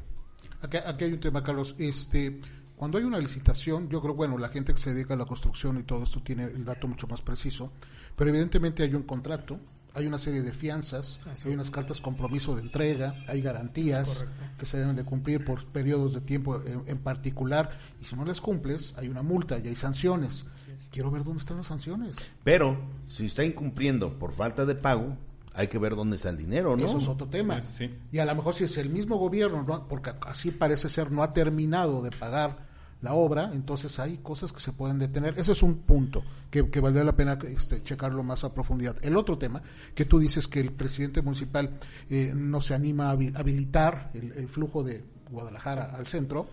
Aquí, 0.64 0.78
aquí 0.78 1.04
hay 1.04 1.12
un 1.12 1.20
tema, 1.20 1.42
Carlos. 1.42 1.74
Este, 1.78 2.40
cuando 2.76 2.96
hay 2.96 3.04
una 3.04 3.18
licitación, 3.18 3.88
yo 3.88 4.00
creo, 4.00 4.14
bueno, 4.14 4.38
la 4.38 4.48
gente 4.48 4.72
que 4.72 4.80
se 4.80 4.94
dedica 4.94 5.14
a 5.14 5.16
la 5.16 5.26
construcción 5.26 5.78
y 5.78 5.82
todo 5.82 6.02
esto 6.02 6.22
tiene 6.22 6.44
el 6.44 6.64
dato 6.64 6.88
mucho 6.88 7.06
más 7.06 7.20
preciso, 7.20 7.72
pero 8.16 8.30
evidentemente 8.30 8.82
hay 8.82 8.94
un 8.94 9.02
contrato, 9.02 9.58
hay 9.92 10.06
una 10.06 10.18
serie 10.18 10.42
de 10.42 10.52
fianzas, 10.52 11.20
hay 11.44 11.52
unas 11.52 11.70
cartas 11.70 12.00
compromiso 12.00 12.54
de 12.56 12.62
entrega, 12.62 13.14
hay 13.28 13.42
garantías 13.42 14.24
que 14.58 14.64
se 14.66 14.78
deben 14.78 14.96
de 14.96 15.04
cumplir 15.04 15.44
por 15.44 15.66
periodos 15.66 16.14
de 16.14 16.22
tiempo 16.22 16.62
en, 16.64 16.82
en 16.86 16.98
particular, 16.98 17.78
y 18.00 18.04
si 18.06 18.16
no 18.16 18.24
las 18.24 18.40
cumples, 18.40 18.94
hay 18.96 19.08
una 19.08 19.22
multa 19.22 19.58
y 19.58 19.68
hay 19.68 19.76
sanciones. 19.76 20.46
Quiero 20.90 21.10
ver 21.10 21.24
dónde 21.24 21.40
están 21.40 21.56
las 21.58 21.66
sanciones. 21.66 22.16
Pero 22.42 22.76
si 23.08 23.26
está 23.26 23.44
incumpliendo 23.44 24.18
por 24.18 24.32
falta 24.32 24.64
de 24.64 24.74
pago, 24.74 25.16
hay 25.54 25.68
que 25.68 25.78
ver 25.78 25.94
dónde 25.94 26.16
está 26.16 26.30
el 26.30 26.36
dinero, 26.36 26.76
¿no? 26.76 26.84
Eso 26.86 26.98
es 26.98 27.08
otro 27.08 27.26
tema. 27.28 27.62
Sí, 27.62 27.68
sí. 27.78 27.94
Y 28.12 28.18
a 28.18 28.24
lo 28.24 28.34
mejor 28.34 28.54
si 28.54 28.64
es 28.64 28.76
el 28.78 28.90
mismo 28.90 29.16
gobierno, 29.16 29.62
¿no? 29.62 29.86
porque 29.88 30.12
así 30.26 30.50
parece 30.50 30.88
ser, 30.88 31.10
no 31.12 31.22
ha 31.22 31.32
terminado 31.32 32.02
de 32.02 32.10
pagar 32.10 32.72
la 33.02 33.12
obra, 33.12 33.50
entonces 33.52 34.00
hay 34.00 34.16
cosas 34.18 34.50
que 34.52 34.60
se 34.60 34.72
pueden 34.72 34.98
detener. 34.98 35.34
Ese 35.38 35.52
es 35.52 35.62
un 35.62 35.76
punto 35.80 36.22
que, 36.50 36.70
que 36.70 36.80
valdría 36.80 37.04
la 37.04 37.14
pena 37.14 37.38
este, 37.46 37.82
checarlo 37.82 38.22
más 38.22 38.44
a 38.44 38.54
profundidad. 38.54 38.96
El 39.02 39.16
otro 39.16 39.36
tema, 39.36 39.60
que 39.94 40.06
tú 40.06 40.18
dices 40.18 40.48
que 40.48 40.58
el 40.60 40.72
presidente 40.72 41.20
municipal 41.20 41.70
eh, 42.08 42.32
no 42.34 42.60
se 42.62 42.74
anima 42.74 43.10
a 43.10 43.14
habi- 43.14 43.36
habilitar 43.36 44.10
el, 44.14 44.32
el 44.32 44.48
flujo 44.48 44.82
de 44.82 45.04
Guadalajara 45.30 45.94
al 45.94 46.06
centro, 46.06 46.46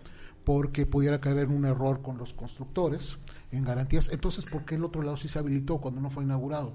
porque 0.44 0.86
pudiera 0.86 1.22
caer 1.22 1.38
en 1.40 1.52
un 1.52 1.66
error 1.66 2.02
con 2.02 2.18
los 2.18 2.34
constructores 2.34 3.18
en 3.52 3.64
garantías. 3.64 4.10
Entonces, 4.12 4.46
¿por 4.46 4.66
qué 4.66 4.76
el 4.76 4.84
otro 4.84 5.02
lado 5.02 5.18
sí 5.18 5.28
se 5.28 5.40
habilitó 5.40 5.78
cuando 5.78 6.02
no 6.02 6.10
fue 6.10 6.24
inaugurado? 6.24 6.74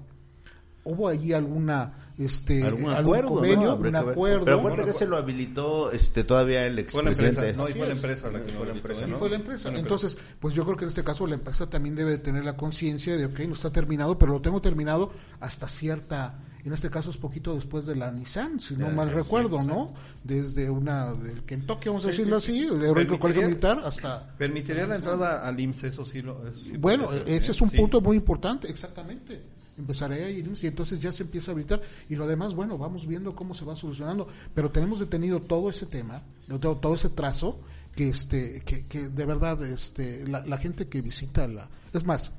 ¿Hubo 0.83 1.09
allí 1.09 1.33
alguna, 1.33 2.13
este, 2.17 2.63
algún 2.63 2.89
algún 2.89 3.15
acuerdo, 3.15 3.29
convenio, 3.31 3.75
un 3.75 3.95
acuerdo? 3.95 4.45
Pero 4.45 4.57
acuérdate 4.59 4.85
que 4.85 4.93
se 4.93 5.05
lo 5.05 5.17
habilitó 5.17 5.91
este 5.91 6.23
todavía 6.23 6.65
el 6.65 6.79
expresidente. 6.79 7.53
no, 7.53 7.67
y 7.67 7.73
fue 7.73 7.87
la 7.87 7.91
es. 7.91 7.97
empresa 7.97 8.31
la 8.31 8.41
que 8.41 8.53
Fue 8.53 8.65
la 8.65 8.71
empresa, 8.71 9.07
fue 9.17 9.29
la 9.29 9.35
empresa. 9.35 9.75
Entonces, 9.75 10.17
pues 10.39 10.53
yo 10.53 10.63
creo 10.63 10.77
que 10.77 10.85
en 10.85 10.89
este 10.89 11.03
caso 11.03 11.27
la 11.27 11.35
empresa 11.35 11.69
también 11.69 11.93
debe 11.95 12.11
de 12.11 12.17
tener 12.19 12.45
la 12.45 12.55
conciencia 12.55 13.17
de, 13.17 13.25
ok, 13.25 13.39
no 13.39 13.53
está 13.53 13.69
terminado, 13.69 14.17
pero 14.17 14.31
lo 14.31 14.41
tengo 14.41 14.61
terminado 14.61 15.11
hasta 15.41 15.67
cierta, 15.67 16.39
en 16.65 16.73
este 16.73 16.89
caso 16.89 17.09
es 17.09 17.17
poquito 17.17 17.55
después 17.55 17.85
de 17.85 17.95
la 17.95 18.11
Nissan, 18.11 18.59
si 18.59 18.75
no 18.75 18.89
mal 18.91 19.11
recuerdo, 19.11 19.59
sí. 19.59 19.67
¿no? 19.67 19.93
Desde 20.23 20.69
una, 20.69 21.13
del 21.13 21.43
Kentucky, 21.43 21.89
vamos 21.89 22.05
a 22.05 22.11
Sí, 22.11 22.17
decirlo 22.17 22.39
sí, 22.39 22.51
así, 22.51 22.67
sí. 22.67 22.75
el 22.75 22.83
Heroico 22.83 23.19
Colegio 23.19 23.43
Militar, 23.43 23.81
hasta... 23.85 24.35
Permitiría 24.37 24.85
la 24.85 24.97
entrada 24.97 25.47
al 25.47 25.59
IMSS, 25.59 25.83
eso 25.85 26.05
sí 26.05 26.21
lo... 26.21 26.47
eso 26.47 26.59
Bueno, 26.79 27.11
ese 27.11 27.51
es 27.51 27.61
un 27.61 27.69
punto 27.69 28.01
muy 28.01 28.17
importante, 28.17 28.69
exactamente. 28.69 29.41
Empezaré 29.77 30.25
a 30.25 30.29
ir 30.29 30.51
y 30.61 30.67
entonces 30.67 30.99
ya 30.99 31.11
se 31.11 31.21
empieza 31.21 31.51
a 31.51 31.53
habilitar 31.53 31.81
y 32.09 32.15
lo 32.15 32.27
demás, 32.27 32.55
bueno, 32.55 32.79
vamos 32.79 33.05
viendo 33.05 33.35
cómo 33.35 33.53
se 33.53 33.63
va 33.63 33.75
solucionando, 33.75 34.27
pero 34.55 34.71
tenemos 34.71 34.99
detenido 34.99 35.39
todo 35.39 35.69
ese 35.69 35.85
tema, 35.85 36.23
todo, 36.59 36.77
todo 36.77 36.95
ese 36.95 37.09
trazo 37.09 37.59
que 37.95 38.09
este 38.09 38.61
que, 38.61 38.85
que 38.85 39.09
de 39.09 39.25
verdad 39.25 39.63
este 39.65 40.25
la, 40.27 40.45
la 40.45 40.57
gente 40.57 40.87
que 40.87 41.01
visita 41.01 41.47
la 41.47 41.67
es 41.93 42.05
más 42.05 42.31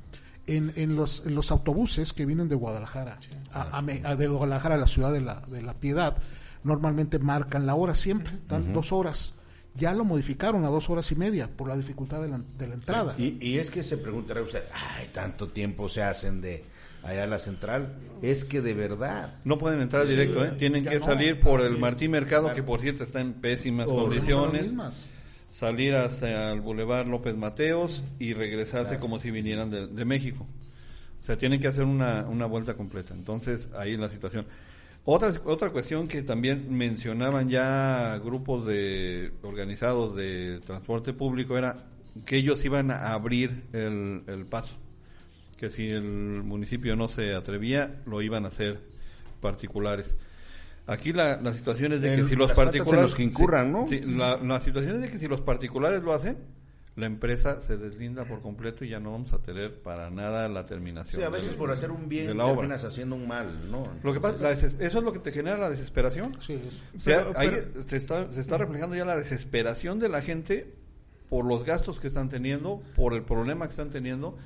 en, 0.49 0.73
en, 0.77 0.97
los, 0.97 1.25
en 1.27 1.35
los 1.35 1.51
autobuses 1.51 2.13
que 2.13 2.27
vienen 2.27 2.49
de 2.49 2.55
Guadalajara, 2.57 3.19
a, 3.53 3.79
a 3.79 3.83
Me- 3.83 4.01
a- 4.05 4.17
de 4.17 4.27
Guadalajara 4.27 4.75
a 4.75 4.79
la 4.79 4.87
ciudad 4.87 5.13
de 5.13 5.21
la, 5.21 5.43
de 5.47 5.63
la 5.63 5.75
Piedad, 5.75 6.17
normalmente 6.65 7.19
marcan 7.19 7.67
la 7.67 7.75
hora 7.75 7.95
siempre, 7.95 8.33
dan 8.49 8.73
dos 8.73 8.93
horas. 8.93 9.35
Ya 9.75 9.95
lo 9.95 10.05
modificaron 10.05 10.65
a 10.65 10.69
dos 10.69 10.91
horas 10.91 11.11
y 11.13 11.15
media 11.15 11.49
por 11.49 11.69
la 11.69 11.77
dificultad 11.77 12.21
de 12.21 12.29
la, 12.29 12.39
de 12.59 12.67
la 12.67 12.75
entrada. 12.75 13.15
Y, 13.17 13.39
y 13.41 13.59
es 13.59 13.71
que 13.71 13.85
se 13.85 13.97
preguntará 13.97 14.43
usted, 14.43 14.65
ay, 14.73 15.09
tanto 15.13 15.47
tiempo 15.49 15.89
se 15.89 16.03
hacen 16.03 16.41
de 16.41 16.65
allá 17.05 17.23
a 17.25 17.27
la 17.29 17.39
central. 17.39 17.95
Es 18.21 18.45
que 18.45 18.61
de 18.61 18.75
verdad, 18.75 19.35
No 19.45 19.57
pueden 19.57 19.81
entrar 19.81 20.05
directo, 20.07 20.45
¿eh? 20.45 20.51
tienen 20.59 20.85
que 20.85 20.99
no, 20.99 21.05
salir 21.07 21.39
por 21.41 21.61
el. 21.61 21.79
Martín 21.79 22.11
Mercado, 22.11 22.53
que 22.53 22.65
por 22.65 22.81
cierto 22.81 23.05
está 23.05 23.21
en 23.21 23.35
pésimas 23.35 23.87
condiciones. 23.87 24.73
Salir 25.51 25.95
hasta 25.95 26.53
el 26.53 26.61
Boulevard 26.61 27.07
López 27.07 27.37
Mateos 27.37 28.05
y 28.19 28.35
regresarse 28.35 28.99
como 28.99 29.19
si 29.19 29.31
vinieran 29.31 29.71
de, 29.71 29.87
de 29.87 30.05
México. 30.05 30.47
O 31.21 31.25
sea, 31.25 31.37
tienen 31.37 31.61
que 31.61 31.69
hacer 31.69 31.85
una, 31.85 32.27
una 32.29 32.47
vuelta 32.47 32.75
completa. 32.75 33.15
Entonces, 33.15 33.71
ahí 33.77 33.93
es 33.93 33.99
la 33.99 34.09
situación. 34.09 34.47
Otra, 35.05 35.33
otra 35.45 35.71
cuestión 35.71 36.07
que 36.07 36.23
también 36.23 36.67
mencionaban 36.77 37.49
ya 37.49 38.19
grupos 38.23 38.67
de 38.67 39.33
organizados 39.43 40.15
de 40.15 40.61
transporte 40.65 41.13
público 41.13 41.57
era 41.57 41.87
que 42.27 42.37
ellos 42.37 42.65
iban 42.65 42.91
a 42.91 43.13
abrir 43.13 43.63
el, 43.73 44.23
el 44.27 44.45
paso. 44.47 44.75
Que 45.57 45.71
si 45.71 45.89
el 45.89 46.43
municipio 46.45 46.95
no 46.95 47.09
se 47.09 47.35
atrevía, 47.35 48.03
lo 48.07 48.23
iban 48.23 48.45
a 48.45 48.49
hacer 48.49 48.81
particulares. 49.41 50.15
Aquí 50.89 51.13
la, 51.13 51.41
la 51.41 51.53
situación 51.53 51.93
es 51.93 52.01
de 52.01 52.09
que 52.09 52.15
El- 52.23 52.27
si 52.29 52.35
los 52.35 52.51
particulares... 52.53 53.03
los 53.03 53.15
que 53.15 53.23
incurran, 53.23 53.71
¿no? 53.71 53.87
la, 54.07 54.37
la 54.39 54.61
situación 54.61 54.97
es 54.97 55.03
de 55.03 55.11
que 55.11 55.19
si 55.19 55.29
los 55.29 55.41
particulares 55.43 56.03
lo 56.03 56.13
hacen, 56.15 56.37
la 56.97 57.07
empresa 57.07 57.61
se 57.63 57.77
deslinda 57.77 58.25
por 58.25 58.41
completo 58.43 58.85
y 58.85 58.89
ya 58.89 58.99
no 58.99 59.13
vamos 59.13 59.33
a 59.33 59.39
tener 59.39 59.83
para 59.83 60.11
nada 60.11 60.49
la 60.49 60.65
terminación. 60.65 61.21
sí, 61.21 61.25
a 61.25 61.29
veces 61.31 61.51
de- 61.53 61.57
por 61.57 61.71
hacer 61.71 61.93
un 61.93 62.09
bien 62.09 62.27
de 62.27 62.35
la 62.35 62.47
obra. 62.47 62.57
terminas 62.57 62.83
haciendo 62.85 63.15
un 63.15 63.29
mal, 63.29 63.71
¿no? 63.71 63.87
Lo 64.03 64.13
que 64.13 64.19
pasa, 64.21 64.51
eso 64.51 64.67
es 64.81 64.95
lo 64.95 65.13
que 65.13 65.21
te 65.21 65.31
genera 65.31 65.57
la 65.59 65.71
desesperación. 65.71 66.35
Sí, 66.41 66.55
es- 66.55 66.83
O 66.97 67.01
sea, 67.01 67.19
Pero- 67.27 67.39
ahí 67.39 67.51
pero- 67.51 67.83
se, 67.87 67.97
está, 67.99 68.33
se 68.33 68.41
está 68.41 68.59
reflejando 68.59 68.97
ya 68.97 69.05
la 69.05 69.15
desesperación 69.17 70.01
de 70.01 70.09
la 70.09 70.23
gente 70.23 70.75
por 71.29 71.45
los 71.45 71.65
gastos 71.65 72.01
que 72.01 72.09
están 72.09 72.31
teniendo, 72.31 72.83
por 72.97 73.13
el 73.13 73.23
problema 73.23 73.67
que 73.67 73.73
están 73.73 73.91
teniendo 73.91 74.37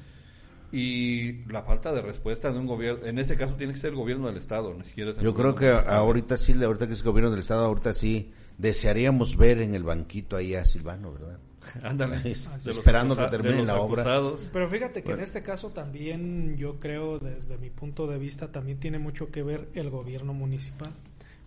y 0.72 1.44
la 1.48 1.62
falta 1.62 1.92
de 1.92 2.00
respuesta 2.00 2.50
de 2.50 2.58
un 2.58 2.66
gobierno. 2.66 3.04
En 3.06 3.18
este 3.18 3.36
caso 3.36 3.54
tiene 3.54 3.74
que 3.74 3.80
ser 3.80 3.90
el 3.90 3.96
gobierno 3.96 4.26
del 4.26 4.38
Estado, 4.38 4.74
ni 4.74 4.84
siquiera 4.84 5.10
es 5.10 5.18
el 5.18 5.22
Yo 5.24 5.34
creo 5.34 5.54
que 5.54 5.68
ahorita 5.68 6.36
sí, 6.38 6.54
ahorita 6.64 6.86
que 6.86 6.94
es 6.94 7.02
gobierno 7.02 7.30
del 7.30 7.40
Estado, 7.40 7.66
ahorita 7.66 7.92
sí 7.92 8.32
desearíamos 8.56 9.36
ver 9.36 9.58
en 9.58 9.74
el 9.74 9.82
banquito 9.82 10.36
ahí 10.36 10.54
a 10.54 10.64
Silvano, 10.64 11.12
¿verdad? 11.12 11.38
Ándale. 11.82 12.22
Los 12.24 12.66
esperando 12.66 13.16
que 13.16 13.26
termine 13.26 13.64
la 13.64 13.80
obra. 13.80 14.04
Pero 14.52 14.68
fíjate 14.68 15.02
que 15.02 15.08
Bueno. 15.08 15.18
en 15.18 15.24
este 15.24 15.42
caso 15.42 15.70
también 15.70 16.56
yo 16.56 16.78
creo, 16.78 17.18
desde 17.18 17.58
mi 17.58 17.70
punto 17.70 18.06
de 18.06 18.18
vista, 18.18 18.50
también 18.50 18.78
tiene 18.78 18.98
mucho 18.98 19.30
que 19.30 19.42
ver 19.42 19.68
el 19.74 19.90
gobierno 19.90 20.32
municipal. 20.32 20.92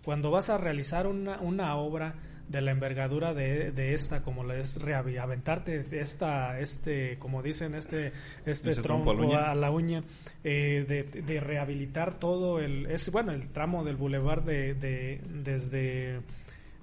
Cuando 0.04 0.30
vas 0.30 0.50
a 0.50 0.58
realizar 0.58 1.06
una, 1.06 1.40
una 1.40 1.74
obra 1.76 2.14
de 2.48 2.60
la 2.60 2.70
envergadura 2.70 3.34
de, 3.34 3.72
de 3.72 3.92
esta, 3.94 4.22
como 4.22 4.44
la 4.44 4.56
es 4.56 4.80
reavi- 4.80 5.18
aventarte 5.20 5.84
esta, 5.98 6.60
este, 6.60 7.18
como 7.18 7.42
dicen, 7.42 7.74
este, 7.74 8.12
este 8.44 8.74
trompo 8.76 9.14
trompo 9.14 9.36
a 9.36 9.54
la 9.54 9.70
uña. 9.70 10.02
eh, 10.44 10.84
de, 10.86 11.02
de 11.22 11.40
rehabilitar 11.40 12.18
todo 12.20 12.60
el, 12.60 12.86
es 12.86 13.10
bueno, 13.10 13.32
el 13.32 13.48
tramo 13.48 13.82
del 13.84 13.96
bulevar 13.96 14.44
de, 14.44 14.74
de 14.74 15.20
desde 15.42 16.20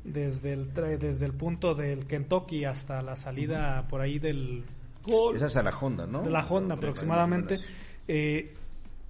desde 0.03 0.51
el 0.51 0.74
desde 0.74 1.26
el 1.26 1.32
punto 1.32 1.76
del 1.76 2.05
Kentucky 2.05 2.66
hasta 2.66 3.01
la 3.01 3.16
salida 3.16 3.88
por 3.88 4.01
ahí 4.01 4.20
del 4.20 4.66
Gol 5.05 5.38
Esa 5.38 5.47
es 5.47 5.55
a 5.55 5.64
la 5.64 5.72
Honda, 5.72 6.05
¿no? 6.05 6.24
de 6.24 6.30
la 6.30 6.45
Honda 6.45 6.76
aproximadamente. 6.76 7.57
Eh, 8.07 8.53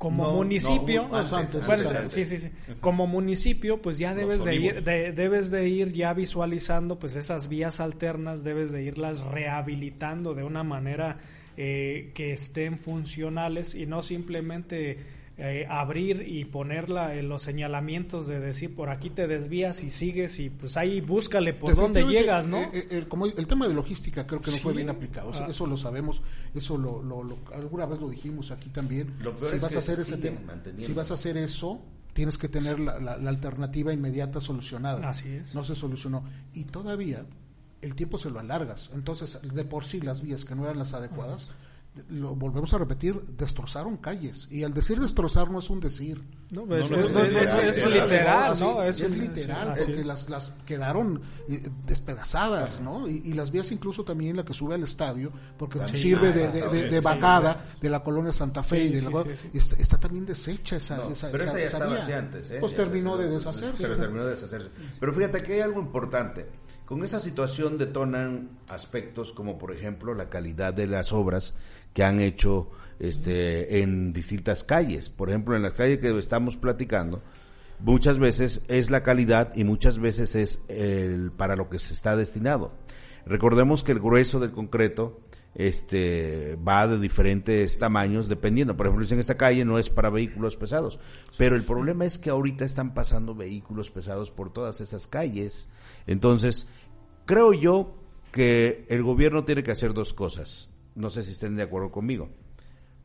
como 0.04 0.24
No, 0.24 0.34
municipio, 0.34 1.08
no, 1.08 1.16
antes, 1.16 1.32
antes, 1.34 1.66
bueno, 1.66 1.90
antes. 1.90 2.12
sí, 2.12 2.26
sí, 2.26 2.40
sí. 2.40 2.50
Como 2.82 3.08
municipio, 3.08 3.82
pues 3.82 3.98
ya 3.98 4.10
Los 4.10 4.18
debes 4.20 4.44
de 4.44 4.56
ir, 4.58 4.84
de- 4.84 5.12
debes 5.14 5.50
de 5.50 5.70
ir 5.70 5.94
ya 5.94 6.14
visualizando, 6.14 7.00
pues 7.00 7.16
esas 7.16 7.48
vías 7.48 7.80
alternas, 7.80 8.44
debes 8.44 8.74
de 8.74 8.84
irlas 8.84 9.24
rehabilitando 9.24 10.34
de 10.34 10.44
una 10.44 10.64
manera 10.64 11.20
eh, 11.56 12.12
que 12.14 12.34
estén 12.34 12.78
funcionales 12.78 13.76
y 13.76 13.86
no 13.86 14.02
simplemente 14.02 14.98
eh, 15.38 15.66
abrir 15.68 16.24
y 16.28 16.46
poner 16.46 16.90
la- 16.90 17.16
eh, 17.16 17.24
los 17.24 17.42
señalamientos 17.42 18.28
de 18.28 18.40
decir 18.40 18.76
por 18.76 18.90
aquí 18.92 19.10
te 19.10 19.26
desvías 19.28 19.84
y 19.84 19.90
sigues 19.90 20.40
y 20.40 20.50
pues 20.52 20.78
ahí 20.78 21.02
búscale 21.02 21.54
por 21.54 21.76
dónde 21.76 22.04
llegas, 22.06 22.46
¿no? 22.48 22.58
eh, 22.58 22.70
eh, 22.74 22.88
el, 22.92 23.08
como 23.08 23.26
el 23.26 23.48
tema 23.48 23.68
de 23.68 23.74
logística 23.74 24.28
creo 24.28 24.42
que 24.42 24.52
no 24.52 24.58
fue 24.58 24.74
bien 24.74 24.90
aplicado. 24.90 25.32
Eso- 25.32 25.44
Ah. 25.44 25.48
Eso 25.50 25.66
lo 25.66 25.76
sabemos, 25.78 26.22
eso 26.54 26.78
lo, 26.78 27.02
lo- 27.02 27.24
lo- 27.24 27.40
alguna 27.54 27.86
vez 27.88 28.00
lo 28.00 28.10
dijimos 28.10 28.52
aquí 28.52 28.70
también. 28.70 29.16
Lo 29.22 29.36
peor 29.36 29.50
si 29.52 29.56
es 29.58 29.62
vas 29.64 29.72
que 29.72 29.78
a 29.78 29.80
hacer 29.80 29.96
se 29.98 30.02
ese 30.04 30.18
tema, 30.18 30.40
si 30.78 30.94
vas 30.94 31.10
a 31.10 31.16
hacer 31.16 31.36
eso, 31.38 31.82
tienes 32.14 32.38
que 32.38 32.48
tener 32.48 32.80
la, 32.80 33.00
la- 33.00 33.18
la 33.18 33.30
alternativa 33.32 33.92
inmediata 33.92 34.40
solucionada. 34.40 35.10
Así 35.10 35.30
es. 35.30 35.56
No 35.56 35.64
se 35.64 35.74
solucionó. 35.74 36.24
Y 36.54 36.66
todavía 36.66 37.26
el 37.82 37.96
tiempo 37.96 38.20
se 38.20 38.30
lo 38.30 38.40
alargas. 38.40 38.92
Entonces, 38.94 39.40
de 39.42 39.66
por 39.66 39.84
sí 39.84 40.00
las 40.00 40.22
vías 40.22 40.46
que 40.46 40.54
no 40.56 40.64
eran 40.66 40.78
las 40.78 40.94
adecuadas, 40.94 41.50
lo 42.10 42.34
volvemos 42.36 42.74
a 42.74 42.80
repetir, 42.80 43.22
destrozaron 43.38 43.98
calles. 43.98 44.48
Y 44.50 44.64
al 44.64 44.74
decir 44.74 45.00
destrozar 45.00 45.52
no 45.52 45.60
es 45.60 45.70
un 45.70 45.80
decir. 45.80 46.24
No, 46.52 46.64
es, 46.76 46.90
no, 46.90 46.98
literal. 46.98 47.36
Es, 47.36 49.12
literal, 49.16 49.74
porque 49.78 50.02
es. 50.02 50.06
las, 50.08 50.30
las 50.30 50.54
quedaron 50.66 51.22
eh, 51.50 51.70
despedazadas, 51.86 52.80
¿no? 52.80 53.08
Y, 53.08 53.22
y 53.26 53.34
las 53.34 53.52
vías 53.52 53.72
incluso 53.72 54.04
también 54.04 54.36
la 54.36 54.44
que 54.46 54.54
sube 54.54 54.76
al 54.76 54.84
estadio, 54.84 55.32
porque 55.58 55.80
Sí, 55.88 56.02
sirve 56.02 56.32
de, 56.32 56.52
sí, 56.52 57.00
bajada 57.00 57.66
de 57.82 57.90
la 57.90 58.04
colonia 58.04 58.32
Santa 58.32 58.62
Fe 58.64 58.86
y 58.86 58.90
de 58.94 59.00
sí, 59.02 59.08
la- 59.12 59.24
sí, 59.24 59.30
sí. 59.36 59.50
Está, 59.58 59.76
está 59.78 59.98
también 60.00 60.26
deshecha 60.26 60.76
esa, 60.78 60.98
No, 60.98 61.10
esa 61.12 61.32
pero 61.32 61.44
esa 61.44 61.58
ya 61.60 61.66
estaba 61.66 61.86
vía. 61.88 61.98
así 61.98 62.12
antes, 62.12 62.52
¿eh? 62.52 62.58
Pues 62.60 62.72
Ya 62.74 62.78
terminó 62.78 63.18
de 63.18 63.30
deshacerse. 63.30 63.82
Pero 63.84 63.98
terminó 63.98 64.26
de 64.26 64.32
deshacerse. 64.32 64.70
Pero 65.00 65.14
fíjate 65.14 65.42
que 65.44 65.54
hay 65.54 65.60
algo 65.62 65.80
importante. 65.80 66.48
Con 66.86 67.04
esta 67.04 67.20
situación 67.20 67.78
detonan 67.78 68.50
aspectos 68.70 69.32
como, 69.34 69.58
por 69.58 69.72
ejemplo, 69.74 70.14
la 70.14 70.30
calidad 70.30 70.74
de 70.74 70.86
las 70.86 71.14
obras 71.14 71.56
que 71.94 72.04
han 72.04 72.20
hecho 72.20 72.70
este, 73.00 73.82
en 73.82 74.14
distintas 74.14 74.64
calles. 74.64 75.10
Por 75.10 75.30
ejemplo, 75.30 75.56
en 75.56 75.64
la 75.64 75.74
calle 75.74 76.00
que 76.00 76.18
estamos 76.18 76.58
platicando, 76.58 77.22
muchas 77.80 78.20
veces 78.20 78.64
es 78.68 78.90
la 78.90 79.04
calidad 79.04 79.54
y 79.56 79.64
muchas 79.64 80.00
veces 80.00 80.36
es 80.36 80.62
el, 80.70 81.32
para 81.32 81.56
lo 81.56 81.70
que 81.70 81.80
se 81.80 81.94
está 81.94 82.16
destinado. 82.16 82.74
Recordemos 83.26 83.84
que 83.84 83.94
el 83.94 84.00
grueso 84.00 84.40
del 84.40 84.52
concreto 84.52 85.22
este 85.56 86.58
va 86.68 86.88
de 86.88 87.00
diferentes 87.00 87.78
tamaños 87.78 88.28
dependiendo. 88.28 88.76
Por 88.76 88.88
ejemplo, 88.88 89.06
en 89.08 89.20
esta 89.20 89.38
calle 89.38 89.66
no 89.66 89.78
es 89.78 89.90
para 89.90 90.10
vehículos 90.10 90.56
pesados, 90.56 91.00
pero 91.38 91.56
el 91.56 91.64
problema 91.64 92.06
es 92.06 92.18
que 92.18 92.32
ahorita 92.32 92.66
están 92.66 92.94
pasando 92.94 93.36
vehículos 93.36 93.92
pesados 93.92 94.32
por 94.32 94.52
todas 94.52 94.82
esas 94.82 95.08
calles. 95.08 95.70
Entonces, 96.08 96.68
creo 97.26 97.54
yo 97.54 97.96
que 98.32 98.86
el 98.90 99.04
gobierno 99.04 99.44
tiene 99.44 99.62
que 99.62 99.72
hacer 99.72 99.94
dos 99.94 100.14
cosas. 100.14 100.73
No 100.96 101.10
sé 101.10 101.24
si 101.24 101.32
estén 101.32 101.56
de 101.56 101.64
acuerdo 101.64 101.92
conmigo. 101.92 102.30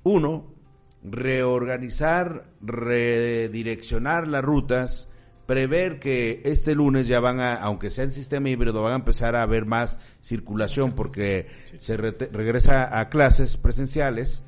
Uno, 0.02 0.54
reorganizar, 1.02 2.50
redireccionar 2.60 4.26
las 4.28 4.44
rutas, 4.44 5.10
prever 5.46 5.98
que 5.98 6.42
este 6.44 6.74
lunes 6.74 7.08
ya 7.08 7.20
van 7.20 7.40
a, 7.40 7.54
aunque 7.54 7.90
sea 7.90 8.04
en 8.04 8.12
sistema 8.12 8.50
híbrido, 8.50 8.82
van 8.82 8.92
a 8.92 8.96
empezar 8.96 9.34
a 9.36 9.42
haber 9.42 9.64
más 9.64 9.98
circulación 10.20 10.92
porque 10.92 11.46
se 11.78 11.96
regresa 11.96 12.98
a 12.98 13.08
clases 13.08 13.56
presenciales. 13.56 14.44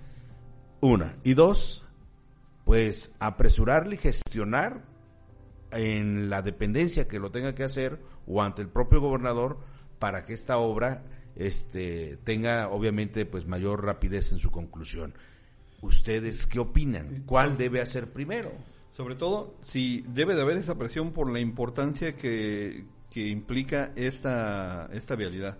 Una. 0.82 1.16
Y 1.24 1.34
dos, 1.34 1.86
pues 2.64 3.16
apresurarle 3.18 3.96
y 3.96 3.98
gestionar 3.98 4.84
en 5.72 6.30
la 6.30 6.42
dependencia 6.42 7.08
que 7.08 7.18
lo 7.18 7.30
tenga 7.30 7.54
que 7.54 7.64
hacer 7.64 8.00
o 8.26 8.42
ante 8.42 8.62
el 8.62 8.68
propio 8.68 9.00
gobernador 9.00 9.58
para 9.98 10.24
que 10.24 10.32
esta 10.32 10.58
obra 10.58 11.04
este 11.40 12.18
tenga 12.18 12.68
obviamente 12.68 13.24
pues 13.24 13.46
mayor 13.46 13.84
rapidez 13.84 14.30
en 14.30 14.38
su 14.38 14.50
conclusión. 14.50 15.14
¿Ustedes 15.80 16.46
qué 16.46 16.58
opinan? 16.58 17.22
¿Cuál 17.24 17.56
debe 17.56 17.80
hacer 17.80 18.12
primero? 18.12 18.52
Sobre 18.94 19.14
todo, 19.14 19.56
si 19.62 20.04
debe 20.08 20.34
de 20.34 20.42
haber 20.42 20.58
esa 20.58 20.76
presión 20.76 21.12
por 21.12 21.30
la 21.30 21.40
importancia 21.40 22.14
que, 22.14 22.84
que 23.10 23.28
implica 23.28 23.92
esta, 23.96 24.90
esta 24.92 25.16
vialidad. 25.16 25.56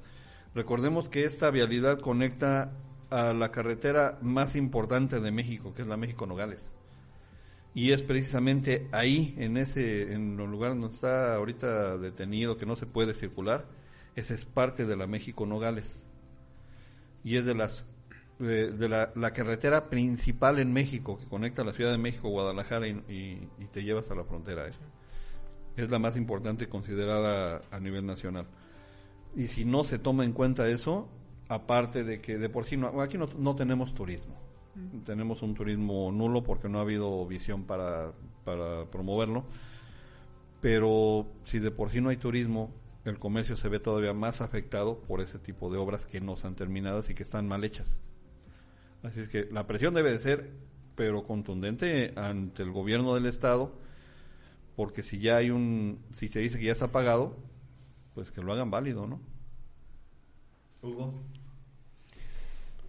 Recordemos 0.55 1.09
que 1.09 1.25
esta 1.25 1.51
vialidad 1.51 2.01
conecta 2.01 2.73
a 3.09 3.33
la 3.33 3.51
carretera 3.51 4.19
más 4.21 4.57
importante 4.57 5.21
de 5.21 5.31
México, 5.31 5.73
que 5.73 5.83
es 5.83 5.89
la 5.89 5.97
México 5.97 6.27
Nogales. 6.27 6.69
Y 7.73 7.93
es 7.93 8.03
precisamente 8.03 8.89
ahí, 8.93 9.35
en 9.39 9.57
ese, 9.57 10.13
en 10.13 10.39
el 10.39 10.51
lugar 10.51 10.73
donde 10.73 10.95
está 10.95 11.37
ahorita 11.37 11.97
detenido, 11.97 12.59
que 12.59 12.67
no 12.67 12.77
se 12.77 12.87
puede 12.87 13.15
circular, 13.15 13.67
esa 14.17 14.35
es 14.35 14.45
parte 14.45 14.87
de 14.87 14.97
la 14.97 15.07
México 15.07 15.47
Nogales. 15.47 16.03
Y 17.25 17.37
es 17.37 17.45
de 17.45 17.55
las 17.55 17.85
de, 18.39 18.73
de 18.73 18.89
la, 18.89 19.13
la 19.15 19.33
carretera 19.33 19.91
principal 19.91 20.59
en 20.59 20.73
México 20.73 21.19
que 21.19 21.27
conecta 21.27 21.63
la 21.63 21.73
Ciudad 21.75 21.91
de 21.91 21.99
México, 21.99 22.31
Guadalajara 22.31 22.89
y, 22.89 22.93
y- 23.09 23.49
y 23.59 23.67
te 23.71 23.83
llevas 23.85 24.11
a 24.11 24.15
la 24.15 24.25
frontera. 24.25 24.67
¿eh? 24.67 24.71
Es 25.77 25.91
la 25.91 25.99
más 25.99 26.17
importante 26.17 26.67
considerada 26.69 27.61
a 27.71 27.81
nivel 27.81 28.07
nacional. 28.07 28.47
Y 29.37 29.47
si 29.49 29.65
no 29.67 29.85
se 29.85 29.99
toma 29.99 30.25
en 30.25 30.33
cuenta 30.33 30.67
eso, 30.69 31.09
aparte 31.49 32.03
de 32.03 32.21
que 32.21 32.39
de 32.39 32.49
por 32.49 32.65
sí 32.65 32.77
no, 32.79 33.01
aquí 33.03 33.19
no, 33.19 33.29
no 33.39 33.55
tenemos 33.55 33.93
turismo. 33.95 34.35
Tenemos 35.05 35.43
un 35.43 35.55
turismo 35.55 36.11
nulo 36.11 36.43
porque 36.43 36.69
no 36.69 36.79
ha 36.79 36.83
habido 36.83 37.27
visión 37.27 37.65
para, 37.65 38.13
para 38.45 38.87
promoverlo. 38.87 39.45
Pero 40.61 41.27
si 41.45 41.59
de 41.59 41.71
por 41.71 41.91
sí 41.91 42.01
no 42.01 42.09
hay 42.11 42.17
turismo, 42.17 42.71
el 43.05 43.19
comercio 43.19 43.57
se 43.57 43.69
ve 43.69 43.81
todavía 43.81 44.13
más 44.13 44.41
afectado 44.41 45.01
por 45.01 45.21
ese 45.21 45.39
tipo 45.39 45.71
de 45.71 45.79
obras 45.79 46.07
que 46.07 46.21
no 46.21 46.35
están 46.35 46.55
terminadas 46.55 47.09
y 47.11 47.15
que 47.15 47.23
están 47.23 47.49
mal 47.49 47.65
hechas. 47.65 47.97
Así 49.03 49.21
es 49.21 49.29
que 49.29 49.47
la 49.51 49.67
presión 49.67 49.95
debe 49.95 50.13
de 50.13 50.19
ser, 50.19 50.51
pero 50.95 51.25
contundente 51.25 52.13
ante 52.17 52.63
el 52.63 52.71
gobierno 52.71 53.15
del 53.15 53.27
estado, 53.27 53.73
porque 54.77 55.03
si 55.03 55.19
ya 55.19 55.37
hay 55.37 55.51
un, 55.51 56.01
si 56.13 56.29
se 56.29 56.41
dice 56.41 56.59
que 56.59 56.67
ya 56.67 56.73
está 56.73 56.89
pagado, 56.89 57.37
pues 58.15 58.31
que 58.31 58.43
lo 58.43 58.53
hagan 58.53 58.71
válido, 58.71 59.07
¿no? 59.07 59.21
Hugo. 60.83 61.15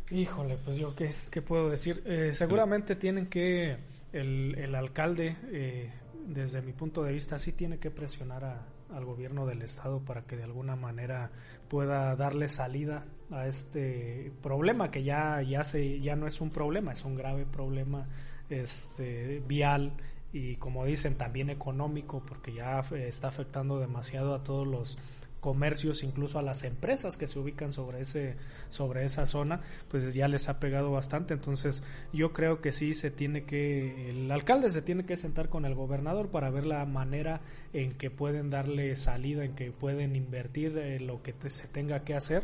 Híjole, 0.10 0.58
pues 0.58 0.76
yo 0.76 0.94
qué, 0.94 1.14
qué 1.30 1.42
puedo 1.42 1.70
decir. 1.70 2.04
Eh, 2.06 2.32
seguramente 2.34 2.98
tienen 2.98 3.28
que, 3.28 3.78
el, 4.12 4.56
el 4.58 4.76
alcalde, 4.76 5.38
eh, 5.46 5.90
desde 6.28 6.62
mi 6.62 6.74
punto 6.74 7.04
de 7.04 7.14
vista, 7.14 7.40
sí 7.40 7.54
tiene 7.54 7.80
que 7.80 7.92
presionar 7.92 8.44
a, 8.44 8.66
al 8.94 9.06
gobierno 9.06 9.46
del 9.46 9.62
estado 9.62 10.00
para 10.00 10.24
que 10.24 10.38
de 10.38 10.44
alguna 10.44 10.76
manera 10.76 11.32
pueda 11.70 12.16
darle 12.16 12.50
salida 12.50 13.06
a 13.32 13.48
este 13.48 14.32
problema 14.42 14.92
que 14.92 15.04
ya 15.04 15.42
ya 15.42 15.64
se 15.64 16.00
ya 16.00 16.16
no 16.16 16.28
es 16.28 16.42
un 16.42 16.50
problema 16.50 16.92
es 16.92 17.06
un 17.06 17.16
grave 17.16 17.46
problema 17.46 18.08
este 18.50 19.42
vial 19.48 19.94
y 20.34 20.56
como 20.58 20.86
dicen 20.86 21.16
también 21.18 21.50
económico 21.50 22.22
porque 22.26 22.54
ya 22.54 22.80
está 22.80 23.30
afectando 23.30 23.80
demasiado 23.80 24.34
a 24.36 24.44
todos 24.44 24.68
los 24.68 24.98
comercios, 25.42 26.04
incluso 26.04 26.40
a 26.40 26.42
las 26.42 26.64
empresas 26.64 27.18
que 27.18 27.28
se 27.28 27.40
ubican 27.40 27.74
sobre 27.74 28.00
ese 28.00 28.36
sobre 28.70 29.04
esa 29.04 29.26
zona, 29.26 29.62
pues 29.90 30.14
ya 30.14 30.30
les 30.30 30.48
ha 30.48 30.60
pegado 30.60 30.92
bastante. 30.92 31.34
Entonces, 31.34 31.84
yo 32.14 32.32
creo 32.32 32.62
que 32.62 32.72
sí 32.72 32.94
se 32.94 33.12
tiene 33.12 33.44
que 33.44 34.12
el 34.12 34.32
alcalde 34.32 34.70
se 34.70 34.82
tiene 34.82 35.06
que 35.06 35.18
sentar 35.18 35.50
con 35.50 35.66
el 35.66 35.76
gobernador 35.76 36.30
para 36.30 36.50
ver 36.50 36.66
la 36.66 36.86
manera 36.86 37.42
en 37.74 37.94
que 37.94 38.10
pueden 38.10 38.50
darle 38.50 38.96
salida, 38.96 39.44
en 39.44 39.56
que 39.56 39.72
pueden 39.72 40.16
invertir 40.16 40.78
eh, 40.78 41.00
lo 41.00 41.22
que 41.22 41.34
se 41.50 41.68
tenga 41.68 42.04
que 42.04 42.14
hacer 42.14 42.44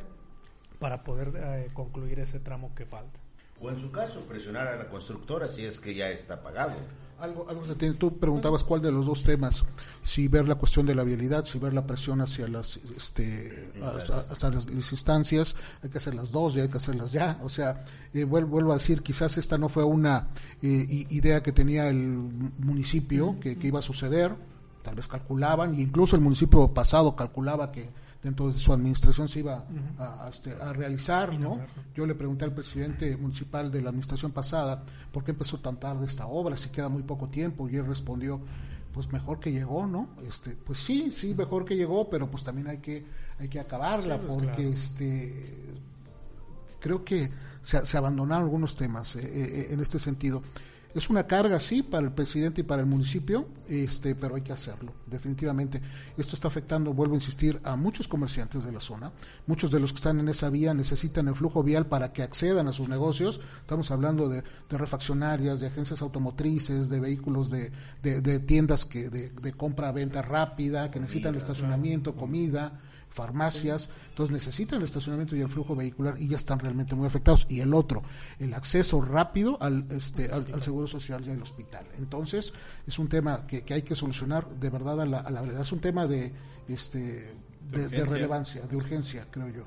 para 0.79 1.03
poder 1.03 1.33
eh, 1.35 1.67
concluir 1.73 2.19
ese 2.19 2.39
tramo 2.39 2.73
que 2.75 2.85
falta. 2.85 3.26
O 3.59 3.69
en 3.69 3.79
su 3.79 3.91
caso, 3.91 4.21
presionar 4.21 4.67
a 4.67 4.75
la 4.75 4.87
constructora 4.87 5.47
si 5.47 5.65
es 5.65 5.79
que 5.79 5.93
ya 5.95 6.09
está 6.09 6.41
pagado. 6.41 6.75
Algo, 7.19 7.49
algo 7.49 7.65
se 7.65 7.73
tiene, 7.73 7.95
tú 7.95 8.15
preguntabas 8.15 8.63
cuál 8.63 8.79
de 8.79 8.91
los 8.91 9.07
dos 9.07 9.23
temas, 9.23 9.65
si 10.03 10.27
ver 10.27 10.47
la 10.47 10.53
cuestión 10.53 10.85
de 10.85 10.93
la 10.93 11.03
vialidad, 11.03 11.45
si 11.45 11.57
ver 11.57 11.73
la 11.73 11.87
presión 11.87 12.21
hacia 12.21 12.47
las, 12.47 12.77
este, 12.95 13.71
hasta, 14.29 14.51
las, 14.51 14.67
instancias, 14.67 15.55
hay 15.81 15.89
que 15.89 15.97
hacer 15.97 16.13
las 16.13 16.31
dos 16.31 16.55
y 16.55 16.59
hay 16.59 16.69
que 16.69 16.77
hacerlas 16.77 17.11
ya. 17.11 17.39
O 17.43 17.49
sea, 17.49 17.83
eh, 18.13 18.23
vuelvo, 18.23 18.71
a 18.71 18.75
decir, 18.75 19.01
quizás 19.01 19.35
esta 19.39 19.57
no 19.57 19.67
fue 19.67 19.83
una 19.83 20.27
eh, 20.61 21.05
idea 21.09 21.41
que 21.41 21.51
tenía 21.51 21.89
el 21.89 21.97
municipio 21.97 23.39
que, 23.39 23.57
que 23.57 23.67
iba 23.67 23.79
a 23.79 23.81
suceder, 23.81 24.35
tal 24.83 24.93
vez 24.93 25.07
calculaban, 25.07 25.73
e 25.73 25.81
incluso 25.81 26.15
el 26.15 26.21
municipio 26.21 26.71
pasado 26.71 27.15
calculaba 27.15 27.71
que 27.71 27.89
dentro 28.21 28.51
de 28.51 28.57
su 28.57 28.73
administración 28.73 29.29
se 29.29 29.39
iba 29.39 29.65
a, 29.97 30.27
este, 30.29 30.53
a, 30.53 30.73
realizar, 30.73 31.37
¿no? 31.37 31.59
Yo 31.95 32.05
le 32.05 32.15
pregunté 32.15 32.45
al 32.45 32.53
presidente 32.53 33.15
municipal 33.17 33.71
de 33.71 33.81
la 33.81 33.89
administración 33.89 34.31
pasada 34.31 34.83
por 35.11 35.23
qué 35.23 35.31
empezó 35.31 35.59
tan 35.59 35.79
tarde 35.79 36.05
esta 36.05 36.27
obra, 36.27 36.57
si 36.57 36.69
queda 36.69 36.89
muy 36.89 37.03
poco 37.03 37.29
tiempo, 37.29 37.69
y 37.69 37.75
él 37.75 37.85
respondió, 37.85 38.41
pues 38.93 39.11
mejor 39.11 39.39
que 39.39 39.51
llegó, 39.51 39.85
¿no? 39.85 40.09
Este, 40.27 40.51
pues 40.51 40.79
sí, 40.79 41.11
sí, 41.11 41.35
mejor 41.35 41.65
que 41.65 41.75
llegó, 41.75 42.09
pero 42.09 42.29
pues 42.29 42.43
también 42.43 42.67
hay 42.67 42.79
que, 42.79 43.05
hay 43.39 43.47
que 43.47 43.59
acabarla, 43.59 44.17
pues, 44.17 44.33
porque 44.33 44.69
este 44.69 45.75
creo 46.79 47.03
que 47.03 47.29
se, 47.61 47.85
se 47.85 47.97
abandonaron 47.97 48.45
algunos 48.45 48.75
temas 48.75 49.15
eh, 49.15 49.21
eh, 49.23 49.67
en 49.71 49.79
este 49.79 49.99
sentido. 49.99 50.41
Es 50.97 51.11
una 51.11 51.27
carga, 51.27 51.59
sí, 51.59 51.83
para 51.83 52.07
el 52.07 52.11
presidente 52.11 52.61
y 52.61 52.63
para 52.63 52.81
el 52.81 52.87
municipio, 52.87 53.47
este, 53.69 54.15
pero 54.15 54.33
hay 54.33 54.41
que 54.41 54.51
hacerlo, 54.51 54.93
definitivamente. 55.05 55.79
Esto 56.17 56.35
está 56.35 56.47
afectando, 56.47 56.91
vuelvo 56.91 57.13
a 57.13 57.17
insistir, 57.17 57.59
a 57.63 57.75
muchos 57.75 58.07
comerciantes 58.07 58.65
de 58.65 58.71
la 58.71 58.79
zona. 58.79 59.11
Muchos 59.45 59.69
de 59.69 59.79
los 59.79 59.91
que 59.91 59.97
están 59.97 60.19
en 60.19 60.27
esa 60.27 60.49
vía 60.49 60.73
necesitan 60.73 61.27
el 61.27 61.35
flujo 61.35 61.61
vial 61.61 61.85
para 61.85 62.11
que 62.11 62.23
accedan 62.23 62.67
a 62.67 62.73
sus 62.73 62.89
negocios. 62.89 63.39
Estamos 63.61 63.91
hablando 63.91 64.27
de, 64.27 64.43
refaccionarias, 64.71 65.59
de 65.59 65.67
agencias 65.67 66.01
automotrices, 66.01 66.89
de 66.89 66.99
vehículos 66.99 67.51
de, 67.51 67.71
de, 68.01 68.39
tiendas 68.39 68.83
que 68.83 69.11
de, 69.11 69.29
de 69.29 69.53
compra-venta 69.53 70.23
rápida, 70.23 70.89
que 70.89 70.99
necesitan 70.99 71.35
estacionamiento, 71.35 72.15
comida 72.15 72.81
farmacias, 73.17 73.89
entonces 74.09 74.33
necesitan 74.33 74.77
el 74.77 74.85
estacionamiento 74.85 75.35
y 75.35 75.41
el 75.41 75.49
flujo 75.49 75.75
vehicular 75.75 76.15
y 76.19 76.27
ya 76.27 76.37
están 76.37 76.59
realmente 76.59 76.95
muy 76.95 77.07
afectados. 77.07 77.47
Y 77.49 77.59
el 77.59 77.73
otro, 77.73 78.03
el 78.39 78.53
acceso 78.53 79.01
rápido 79.01 79.57
al, 79.61 79.85
este, 79.89 80.31
al, 80.31 80.61
seguro 80.61 80.87
social 80.87 81.23
y 81.25 81.31
al 81.31 81.41
hospital. 81.41 81.85
Entonces, 81.97 82.53
es 82.85 82.99
un 82.99 83.09
tema 83.09 83.47
que, 83.47 83.63
hay 83.73 83.81
que 83.81 83.95
solucionar 83.95 84.47
de 84.47 84.69
verdad 84.69 85.01
a 85.01 85.05
la, 85.05 85.19
a 85.19 85.31
la 85.31 85.41
verdad. 85.41 85.61
Es 85.61 85.71
un 85.71 85.79
tema 85.79 86.05
de, 86.05 86.31
este, 86.67 87.33
de, 87.69 88.05
relevancia, 88.05 88.61
de 88.61 88.75
urgencia, 88.75 89.25
creo 89.31 89.49
yo. 89.49 89.63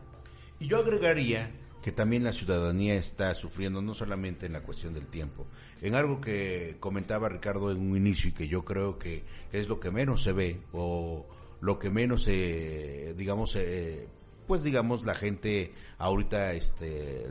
Y 0.60 0.68
yo 0.68 0.78
agregaría 0.78 1.50
que 1.82 1.92
también 1.92 2.22
la 2.22 2.32
ciudadanía 2.32 2.94
está 2.94 3.34
sufriendo 3.34 3.80
no 3.80 3.94
solamente 3.94 4.46
en 4.46 4.52
la 4.52 4.60
cuestión 4.60 4.94
del 4.94 5.06
tiempo, 5.06 5.46
en 5.80 5.94
algo 5.94 6.20
que 6.20 6.76
comentaba 6.78 7.28
Ricardo 7.28 7.72
en 7.72 7.78
un 7.78 7.96
inicio 7.96 8.30
y 8.30 8.32
que 8.32 8.48
yo 8.48 8.64
creo 8.64 8.98
que 8.98 9.24
es 9.52 9.68
lo 9.68 9.80
que 9.80 9.90
menos 9.90 10.22
se 10.22 10.32
ve 10.32 10.60
o 10.72 11.26
lo 11.60 11.78
que 11.78 11.90
menos, 11.90 12.26
eh, 12.28 13.14
digamos, 13.16 13.56
eh, 13.56 14.08
pues 14.46 14.62
digamos, 14.62 15.04
la 15.04 15.14
gente 15.14 15.74
ahorita 15.98 16.52
este, 16.54 17.26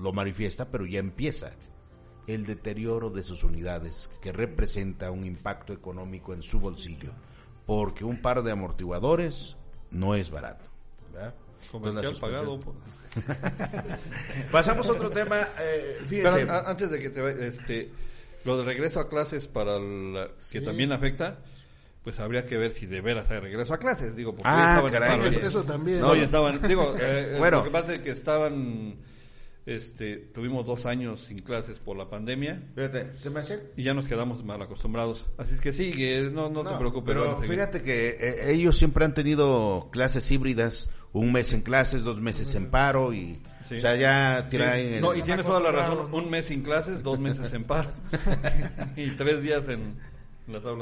lo 0.00 0.12
manifiesta, 0.12 0.70
pero 0.70 0.86
ya 0.86 0.98
empieza 0.98 1.52
el 2.26 2.46
deterioro 2.46 3.10
de 3.10 3.22
sus 3.22 3.44
unidades, 3.44 4.10
que 4.20 4.32
representa 4.32 5.10
un 5.10 5.24
impacto 5.24 5.72
económico 5.72 6.34
en 6.34 6.42
su 6.42 6.60
bolsillo, 6.60 7.12
porque 7.66 8.04
un 8.04 8.20
par 8.20 8.42
de 8.42 8.52
amortiguadores 8.52 9.56
no 9.90 10.14
es 10.14 10.30
barato. 10.30 10.70
Comercial 11.70 12.16
pagado. 12.20 12.58
Pasamos 14.52 14.88
a 14.88 14.92
otro 14.92 15.10
tema. 15.10 15.48
Eh, 15.60 16.46
antes 16.48 16.90
de 16.90 16.98
que 17.00 17.10
te 17.10 17.46
este, 17.46 17.90
lo 18.44 18.58
de 18.58 18.64
regreso 18.64 19.00
a 19.00 19.08
clases 19.08 19.46
para 19.46 19.78
que 20.50 20.60
también 20.60 20.92
afecta, 20.92 21.38
pues 22.02 22.18
habría 22.18 22.46
que 22.46 22.56
ver 22.56 22.72
si 22.72 22.86
de 22.86 23.00
veras 23.00 23.30
hay 23.30 23.40
regreso 23.40 23.74
a 23.74 23.78
clases, 23.78 24.16
digo, 24.16 24.34
porque 24.34 24.48
ah, 24.48 24.82
estaban 24.86 25.22
eso, 25.22 25.62
también. 25.64 26.00
No, 26.00 26.14
estaban, 26.14 26.66
digo, 26.66 26.94
eh, 27.00 27.36
bueno. 27.38 27.58
lo 27.58 27.64
que 27.64 27.70
pasa 27.70 27.94
es 27.94 28.00
que 28.00 28.10
estaban, 28.10 28.96
este, 29.66 30.16
tuvimos 30.16 30.64
dos 30.64 30.86
años 30.86 31.24
sin 31.24 31.40
clases 31.40 31.78
por 31.78 31.98
la 31.98 32.08
pandemia. 32.08 32.62
Fíjate, 32.74 33.16
se 33.16 33.28
me 33.28 33.40
hace... 33.40 33.72
Y 33.76 33.82
ya 33.82 33.92
nos 33.92 34.08
quedamos 34.08 34.42
mal 34.44 34.62
acostumbrados. 34.62 35.26
Así 35.36 35.54
es 35.54 35.60
que 35.60 35.74
sí, 35.74 35.92
no, 36.32 36.48
no, 36.48 36.64
te 36.64 36.74
preocupes. 36.76 37.14
Pero 37.14 37.38
fíjate 37.42 37.82
que 37.82 38.16
eh, 38.18 38.52
ellos 38.52 38.78
siempre 38.78 39.04
han 39.04 39.12
tenido 39.12 39.90
clases 39.92 40.30
híbridas, 40.30 40.88
un 41.12 41.32
mes 41.32 41.52
en 41.52 41.60
clases, 41.60 42.02
dos 42.02 42.20
meses 42.20 42.54
en 42.54 42.70
paro 42.70 43.12
y... 43.12 43.42
O 43.64 43.78
sea, 43.78 43.94
ya 43.94 44.48
traen... 44.48 45.00
No, 45.00 45.14
y 45.14 45.22
tienes 45.22 45.44
toda 45.44 45.60
la 45.60 45.70
razón, 45.70 46.12
un 46.12 46.28
mes 46.28 46.46
sin 46.46 46.62
clases, 46.62 47.04
dos 47.04 47.20
meses 47.20 47.52
en 47.52 47.62
paro 47.62 47.90
y 48.96 49.10
tres 49.10 49.42
días 49.42 49.68
en 49.68 49.94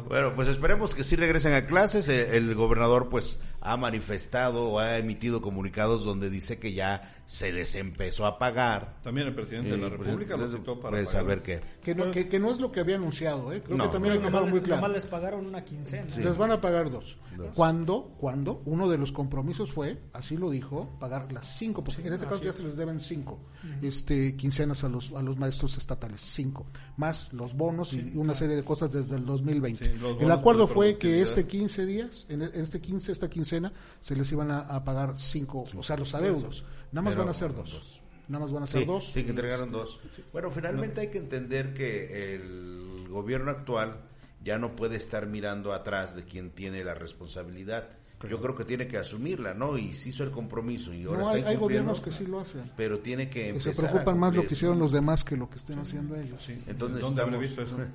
bueno, 0.06 0.34
pues 0.34 0.48
esperemos 0.48 0.94
que 0.94 1.04
sí 1.04 1.16
regresen 1.16 1.52
a 1.54 1.66
clases. 1.66 2.08
Eh, 2.08 2.36
el 2.36 2.54
gobernador 2.54 3.08
pues 3.08 3.40
ha 3.60 3.76
manifestado 3.76 4.70
o 4.70 4.78
ha 4.78 4.98
emitido 4.98 5.42
comunicados 5.42 6.04
donde 6.04 6.30
dice 6.30 6.58
que 6.58 6.72
ya 6.72 7.17
se 7.28 7.52
les 7.52 7.74
empezó 7.74 8.24
a 8.24 8.38
pagar. 8.38 9.02
También 9.02 9.26
el 9.26 9.34
presidente 9.34 9.72
de 9.72 9.76
la 9.76 9.90
pues, 9.90 10.00
República 10.00 10.34
lo 10.34 10.46
aceptó 10.46 10.80
para 10.80 10.96
pues, 10.96 11.10
saber 11.10 11.42
qué. 11.42 11.60
Que 11.82 11.94
no, 11.94 12.10
que, 12.10 12.38
no 12.40 12.50
es 12.50 12.58
lo 12.58 12.72
que 12.72 12.80
había 12.80 12.96
anunciado, 12.96 13.52
¿eh? 13.52 13.62
Creo 13.62 13.76
que 13.76 13.88
también 13.88 14.14
hay 14.14 14.20
que 14.20 14.26
dejarlo 14.26 14.46
muy 14.48 14.60
claro. 14.62 14.88
les 14.88 15.04
pagaron 15.04 15.46
una 15.46 15.62
quincena. 15.62 16.06
Les 16.16 16.38
van 16.38 16.52
a 16.52 16.60
pagar 16.60 16.90
dos. 16.90 17.18
Cuando, 17.54 18.14
cuando 18.18 18.62
uno 18.64 18.88
de 18.88 18.96
los 18.96 19.12
compromisos 19.12 19.70
fue, 19.70 19.98
así 20.14 20.38
lo 20.38 20.50
dijo, 20.50 20.96
pagar 20.98 21.30
las 21.30 21.46
cinco, 21.58 21.84
porque 21.84 22.08
en 22.08 22.14
este 22.14 22.26
caso 22.26 22.42
ya 22.42 22.52
se 22.52 22.62
les 22.62 22.76
deben 22.76 22.98
cinco 22.98 23.38
este, 23.82 24.36
quincenas 24.36 24.84
a 24.84 24.88
los, 24.88 25.12
a 25.12 25.22
los 25.22 25.36
maestros 25.36 25.76
estatales, 25.76 26.20
cinco, 26.20 26.66
más 26.96 27.32
los 27.32 27.54
bonos 27.54 27.92
y 27.92 28.12
una 28.16 28.34
serie 28.34 28.56
de 28.56 28.62
cosas 28.62 28.92
desde 28.92 29.16
el 29.16 29.24
2020. 29.24 29.94
el 30.20 30.30
acuerdo 30.30 30.66
fue 30.66 30.96
que 30.96 31.22
este 31.22 31.46
15 31.46 31.86
días, 31.86 32.26
en 32.28 32.42
este 32.42 32.80
15, 32.80 33.12
esta 33.12 33.28
quincena, 33.28 33.72
se 34.00 34.16
les 34.16 34.30
iban 34.32 34.50
a, 34.50 34.82
pagar 34.84 35.18
cinco, 35.18 35.64
o 35.76 35.82
sea, 35.82 35.96
los 35.96 36.14
adeudos. 36.14 36.64
Nada 36.92 37.02
más 37.02 37.16
van 37.16 37.28
a 37.28 37.34
ser 37.34 37.54
dos. 37.54 38.00
Nada 38.28 38.44
más 38.44 38.52
van 38.52 38.62
a 38.62 38.66
ser 38.66 38.86
dos. 38.86 39.12
Sí, 39.12 39.24
que 39.24 39.30
entregaron 39.30 39.70
dos. 39.72 40.00
Bueno, 40.32 40.50
finalmente 40.50 41.00
hay 41.00 41.08
que 41.08 41.18
entender 41.18 41.74
que 41.74 42.34
el 42.34 43.06
gobierno 43.08 43.50
actual 43.50 44.02
ya 44.42 44.58
no 44.58 44.76
puede 44.76 44.96
estar 44.96 45.26
mirando 45.26 45.72
atrás 45.72 46.14
de 46.14 46.24
quien 46.24 46.50
tiene 46.50 46.84
la 46.84 46.94
responsabilidad. 46.94 47.90
Yo 48.28 48.40
creo 48.40 48.56
que 48.56 48.64
tiene 48.64 48.88
que 48.88 48.98
asumirla, 48.98 49.54
¿no? 49.54 49.78
Y 49.78 49.94
se 49.94 50.08
hizo 50.08 50.24
el 50.24 50.32
compromiso. 50.32 50.92
Y 50.92 51.04
ahora 51.04 51.18
no, 51.20 51.28
hay, 51.28 51.56
gobiernos 51.56 52.00
que 52.00 52.10
sí 52.10 52.26
lo 52.26 52.40
hacen. 52.40 52.62
Pero 52.76 52.98
tiene 52.98 53.30
que 53.30 53.50
empezar. 53.50 53.74
se 53.74 53.82
preocupan 53.82 54.18
más 54.18 54.34
lo 54.34 54.44
que 54.44 54.54
hicieron 54.54 54.78
los 54.78 54.90
demás 54.90 55.22
que 55.22 55.36
lo 55.36 55.48
que 55.48 55.58
estén 55.58 55.78
haciendo 55.78 56.16
ellos. 56.16 56.42
Sí. 56.44 56.60
Entonces, 56.66 57.00
¿Dónde 57.14 57.38
visto 57.38 57.62
eso? 57.62 57.76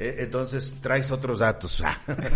Eh, 0.00 0.22
entonces 0.22 0.76
traes 0.80 1.10
otros 1.10 1.40
datos. 1.40 1.82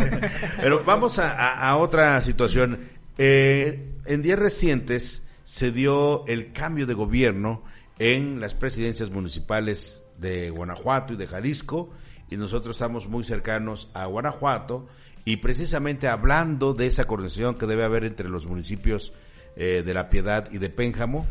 Pero 0.57 0.83
vamos 0.83 1.21
a, 1.21 1.77
otra 1.77 2.21
situación. 2.21 2.89
Eh, 3.17 4.01
en 4.05 4.21
días 4.21 4.37
recientes 4.37 5.23
se 5.45 5.73
dio 5.73 6.27
el 6.27 6.53
cambio 6.53 6.87
de 6.87 6.95
gobierno 6.95 7.63
en 7.99 8.41
las 8.41 8.55
presidencias 8.55 9.11
municipales 9.11 10.05
de 10.19 10.51
Guanajuato 10.51 11.15
y 11.15 11.17
de 11.17 11.27
Jalisco 11.27 11.91
y 12.31 12.37
nosotros 12.37 12.77
estamos 12.77 13.09
muy 13.09 13.25
cercanos 13.25 13.91
a 13.95 14.07
Guanajuato 14.07 14.87
y 15.25 15.37
precisamente 15.37 16.09
hablando 16.09 16.75
de 16.75 16.87
esa 16.87 17.05
coordinación 17.05 17.57
que 17.57 17.67
debe 17.67 17.85
haber 17.85 18.05
entre 18.05 18.29
los 18.29 18.47
municipios 18.47 19.13
eh, 19.55 19.83
de 19.85 19.95
La 19.95 20.09
Piedad 20.09 20.51
y 20.51 20.59
de 20.59 20.71
Pénjamo, 20.71 21.27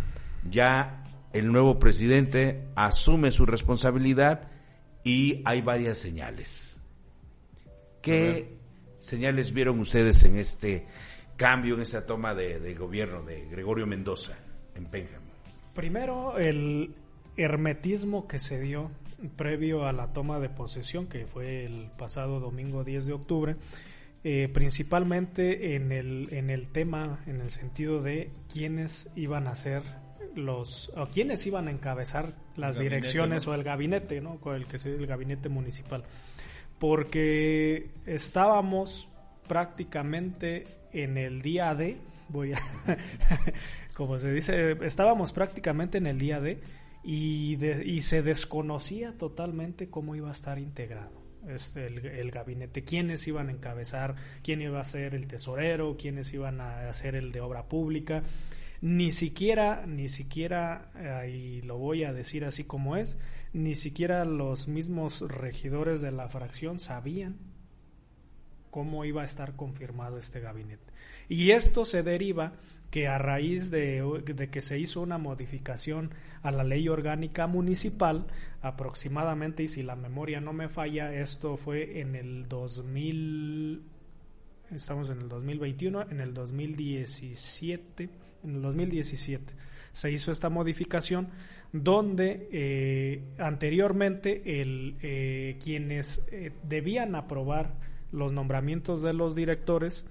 ya 0.50 1.04
el 1.34 1.52
nuevo 1.52 1.80
presidente 1.80 2.68
asume 2.76 3.32
su 3.32 3.46
responsabilidad 3.46 4.50
y 5.04 5.42
hay 5.46 5.62
varias 5.62 5.98
señales. 5.98 6.78
¿Qué 8.02 8.58
señales 9.00 9.54
vieron 9.54 9.80
ustedes 9.80 10.24
en 10.24 10.38
este 10.38 10.88
cambio, 11.42 11.74
en 11.74 11.82
esta 11.82 12.06
toma 12.06 12.36
de, 12.36 12.60
de 12.60 12.76
gobierno 12.76 13.24
de 13.24 13.48
Gregorio 13.50 13.88
Mendoza 13.88 14.38
en 14.76 14.86
Pénjamo? 14.86 15.26
Primero, 15.74 16.38
el 16.38 16.94
hermetismo 17.36 18.28
que 18.28 18.38
se 18.38 18.60
dio 18.60 18.92
previo 19.36 19.88
a 19.88 19.92
la 19.92 20.14
toma 20.14 20.40
de 20.40 20.50
posesión, 20.50 21.08
que 21.08 21.26
fue 21.26 21.66
el 21.66 21.90
pasado 21.98 22.40
domingo 22.40 22.84
10 22.84 23.08
de 23.08 23.14
octubre, 23.14 23.56
eh, 24.24 24.50
principalmente 24.54 25.76
en 25.76 25.92
el, 25.92 26.32
en 26.32 26.52
el 26.52 26.68
tema, 26.68 27.24
en 27.26 27.42
el 27.42 27.50
sentido 27.50 28.04
de 28.04 28.30
quiénes 28.54 29.10
iban 29.16 29.48
a 29.48 29.56
ser 29.56 29.82
los, 30.36 30.92
o 30.96 31.08
quiénes 31.08 31.48
iban 31.48 31.68
a 31.68 31.72
encabezar 31.72 32.34
las 32.56 32.78
direcciones 32.78 33.48
o 33.48 33.56
el 33.56 33.64
gabinete, 33.64 34.22
¿no? 34.22 34.40
Con 34.40 34.54
el 34.54 34.68
que 34.68 34.78
se 34.78 34.94
el 34.94 35.08
gabinete 35.08 35.50
municipal. 35.50 36.04
Porque 36.78 37.90
estábamos 38.06 39.10
prácticamente 39.52 40.64
en 40.94 41.18
el 41.18 41.42
día 41.42 41.76
de, 41.76 41.98
voy 42.30 42.54
a, 42.54 42.62
como 43.96 44.18
se 44.18 44.32
dice, 44.32 44.78
estábamos 44.86 45.34
prácticamente 45.34 45.98
en 45.98 46.08
el 46.08 46.18
día 46.20 46.40
de 46.40 46.62
y, 47.04 47.58
de, 47.58 47.86
y 47.86 48.02
se 48.04 48.22
desconocía 48.22 49.18
totalmente 49.18 49.90
cómo 49.90 50.16
iba 50.16 50.30
a 50.30 50.32
estar 50.32 50.58
integrado 50.58 51.22
este, 51.50 51.88
el, 51.88 52.06
el, 52.06 52.32
gabinete, 52.32 52.86
quiénes 52.86 53.28
iban 53.28 53.50
a 53.50 53.52
encabezar, 53.52 54.16
quién 54.42 54.62
iba 54.62 54.80
a 54.80 54.86
ser 54.86 55.16
el 55.16 55.28
tesorero, 55.28 55.98
quiénes 55.98 56.34
iban 56.34 56.62
a 56.62 56.88
hacer 56.88 57.18
el 57.18 57.34
de 57.34 57.42
obra 57.42 57.68
pública. 57.68 58.24
Ni 58.80 59.12
siquiera, 59.12 59.86
ni 59.86 60.08
siquiera, 60.08 60.94
y 61.30 61.62
lo 61.64 61.78
voy 61.78 62.06
a 62.06 62.14
decir 62.14 62.46
así 62.46 62.64
como 62.64 62.96
es, 62.96 63.18
ni 63.52 63.76
siquiera 63.76 64.24
los 64.24 64.70
mismos 64.70 65.20
regidores 65.20 66.00
de 66.00 66.14
la 66.14 66.30
fracción 66.30 66.80
sabían 66.80 67.51
cómo 68.72 69.06
iba 69.06 69.22
a 69.22 69.26
estar 69.26 69.56
confirmado 69.56 70.18
este 70.18 70.40
gabinete. 70.40 70.92
Y 71.30 71.52
esto 71.52 71.86
se 71.86 72.02
deriva 72.02 72.54
que 72.90 73.08
a 73.08 73.18
raíz 73.18 73.70
de, 73.72 74.24
que 74.52 74.62
se 74.62 74.80
hizo 74.80 75.02
una 75.02 75.18
modificación 75.18 76.12
a 76.42 76.52
la 76.52 76.64
ley 76.64 76.90
orgánica 76.90 77.48
municipal, 77.48 78.26
aproximadamente, 78.62 79.64
y 79.64 79.68
si 79.68 79.84
la 79.84 79.96
memoria 79.96 80.42
no 80.42 80.52
me 80.52 80.68
falla, 80.68 81.14
esto 81.14 81.56
fue 81.56 82.02
en 82.02 82.16
el 82.16 82.50
2000, 82.50 83.82
estamos 84.72 85.10
en 85.10 85.20
el 85.22 85.30
2021, 85.30 86.10
en 86.10 86.20
el 86.20 86.34
2017, 86.34 88.10
en 88.44 88.56
el 88.56 88.62
2017 88.62 89.54
se 89.92 90.12
hizo 90.12 90.32
esta 90.32 90.50
modificación 90.50 91.30
donde 91.74 92.48
eh, 92.52 93.24
anteriormente 93.38 94.62
el, 94.62 94.96
eh, 95.02 95.58
quienes 95.64 96.26
eh, 96.32 96.52
debían 96.64 97.16
aprobar 97.16 97.74
los 98.12 98.32
nombramientos 98.32 99.02
de 99.02 99.14
los 99.14 99.36
directores, 99.36 100.06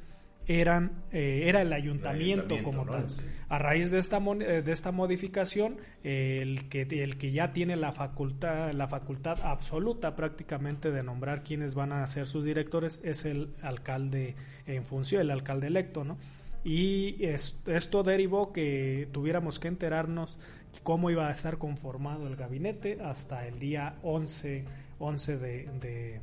eran 0.46 1.04
eh, 1.12 1.44
era 1.46 1.62
el 1.62 1.72
ayuntamiento, 1.72 2.46
el 2.46 2.52
ayuntamiento 2.52 2.64
como 2.64 2.84
¿no? 2.84 2.92
tal. 2.92 3.10
Sí. 3.10 3.22
A 3.48 3.58
raíz 3.58 3.90
de 3.90 3.98
esta 3.98 4.18
eh, 4.18 4.62
de 4.62 4.72
esta 4.72 4.90
modificación, 4.90 5.76
eh, 6.02 6.40
el 6.42 6.68
que 6.68 6.82
el 6.82 7.18
que 7.18 7.30
ya 7.30 7.52
tiene 7.52 7.76
la 7.76 7.92
facultad 7.92 8.72
la 8.72 8.88
facultad 8.88 9.40
absoluta 9.42 10.16
prácticamente 10.16 10.90
de 10.90 11.02
nombrar 11.02 11.42
quiénes 11.42 11.74
van 11.74 11.92
a 11.92 12.06
ser 12.06 12.26
sus 12.26 12.44
directores 12.44 13.00
es 13.04 13.24
el 13.24 13.54
alcalde 13.62 14.34
en 14.66 14.84
función, 14.84 15.20
el 15.22 15.30
alcalde 15.30 15.68
electo, 15.68 16.04
¿no? 16.04 16.18
Y 16.64 17.24
es, 17.24 17.58
esto 17.66 18.02
derivó 18.02 18.52
que 18.52 19.08
tuviéramos 19.12 19.58
que 19.58 19.68
enterarnos 19.68 20.38
cómo 20.82 21.10
iba 21.10 21.28
a 21.28 21.30
estar 21.30 21.58
conformado 21.58 22.26
el 22.26 22.36
gabinete 22.36 22.98
hasta 23.02 23.46
el 23.46 23.58
día 23.58 23.94
11 24.02 24.64
11 25.00 25.38
de, 25.38 25.68
de 25.80 26.20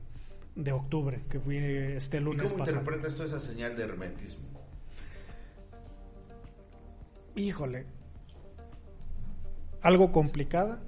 de 0.57 0.71
octubre, 0.71 1.23
que 1.29 1.39
fue 1.39 1.95
este 1.95 2.19
lunes 2.19 2.47
¿Y 2.47 2.49
cómo 2.49 2.59
pasado. 2.59 2.79
interpretas 2.79 3.15
tú 3.15 3.23
esa 3.23 3.39
señal 3.39 3.77
de 3.77 3.83
hermetismo? 3.83 4.47
Híjole, 7.35 7.85
algo 9.81 10.11
complicada, 10.11 10.79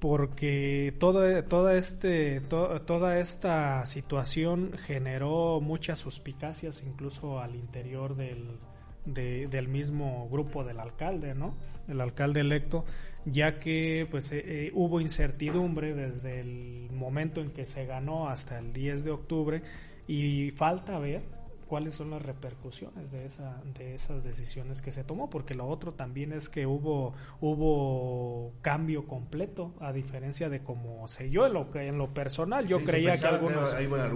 porque 0.00 0.94
toda, 0.98 1.44
toda, 1.44 1.76
este, 1.76 2.40
to, 2.40 2.82
toda 2.82 3.20
esta 3.20 3.86
situación 3.86 4.72
generó 4.76 5.60
muchas 5.60 6.00
suspicacias 6.00 6.82
incluso 6.82 7.38
al 7.38 7.54
interior 7.54 8.16
del, 8.16 8.58
de, 9.04 9.46
del 9.46 9.68
mismo 9.68 10.28
grupo 10.28 10.64
del 10.64 10.80
alcalde, 10.80 11.34
¿no? 11.34 11.54
El 11.86 12.00
alcalde 12.00 12.40
electo, 12.40 12.84
ya 13.26 13.58
que 13.58 14.06
pues 14.10 14.30
eh, 14.32 14.42
eh, 14.44 14.70
hubo 14.74 15.00
incertidumbre 15.00 15.94
desde 15.94 16.40
el 16.40 16.88
momento 16.92 17.40
en 17.40 17.50
que 17.50 17.64
se 17.64 17.86
ganó 17.86 18.28
hasta 18.28 18.58
el 18.58 18.72
10 18.72 19.04
de 19.04 19.10
octubre 19.10 19.62
y 20.06 20.50
falta 20.52 20.98
ver 20.98 21.22
cuáles 21.66 21.94
son 21.94 22.10
las 22.10 22.20
repercusiones 22.20 23.10
de 23.10 23.24
esa 23.24 23.62
de 23.78 23.94
esas 23.94 24.22
decisiones 24.22 24.82
que 24.82 24.92
se 24.92 25.02
tomó 25.02 25.30
porque 25.30 25.54
lo 25.54 25.66
otro 25.66 25.92
también 25.94 26.32
es 26.34 26.50
que 26.50 26.66
hubo 26.66 27.14
hubo 27.40 28.52
cambio 28.60 29.06
completo 29.06 29.72
a 29.80 29.92
diferencia 29.92 30.48
de 30.50 30.60
como 30.60 31.08
sé 31.08 31.30
yo 31.30 31.46
en 31.46 31.54
lo 31.54 31.70
que 31.70 31.86
en 31.88 31.96
lo 31.98 32.12
personal. 32.12 32.66
Yo 32.66 32.78
Sí, 32.80 32.84
creía 32.84 33.14
que 33.14 33.20
que 33.22 33.26
algunos 33.26 33.72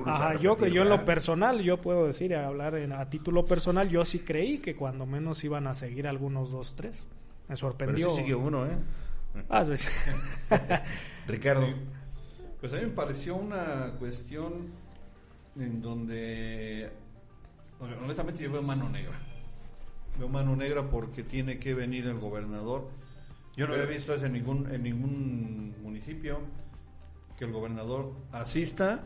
ajá 0.06 0.34
yo 0.38 0.54
repetir, 0.54 0.74
yo 0.74 0.82
en 0.82 0.88
lo 0.90 1.04
personal 1.06 1.60
yo 1.62 1.80
puedo 1.80 2.06
decir 2.06 2.34
hablar 2.34 2.74
en- 2.76 2.92
a 2.92 3.08
título 3.08 3.44
personal 3.46 3.88
yo 3.88 4.04
sí 4.04 4.18
creí 4.20 4.58
que 4.58 4.76
cuando 4.76 5.06
menos 5.06 5.42
iban 5.42 5.66
a 5.66 5.74
seguir 5.74 6.06
algunos 6.06 6.50
dos 6.50 6.74
tres 6.76 7.06
me 7.48 7.56
Pero 7.56 7.56
sorprendió 7.56 8.10
sí 8.10 8.20
sigue 8.20 8.34
uno, 8.34 8.66
¿eh? 8.66 8.76
Ah, 9.48 9.64
sí. 9.76 9.88
Ricardo. 11.26 11.66
Pues 12.60 12.72
a 12.72 12.76
mí 12.76 12.82
me 12.82 12.88
pareció 12.88 13.36
una 13.36 13.92
cuestión 13.98 14.72
en 15.56 15.80
donde, 15.80 16.90
honestamente 18.02 18.42
yo 18.42 18.50
veo 18.50 18.62
mano 18.62 18.88
negra. 18.88 19.18
Veo 20.18 20.28
mano 20.28 20.56
negra 20.56 20.88
porque 20.90 21.22
tiene 21.22 21.58
que 21.58 21.74
venir 21.74 22.06
el 22.06 22.18
gobernador. 22.18 22.88
Yo 23.56 23.66
no 23.66 23.74
había 23.74 23.86
visto 23.86 24.12
eso 24.12 24.26
en 24.26 24.32
ningún, 24.32 24.70
en 24.70 24.82
ningún 24.82 25.76
municipio, 25.82 26.40
que 27.38 27.44
el 27.44 27.52
gobernador 27.52 28.12
asista 28.32 29.04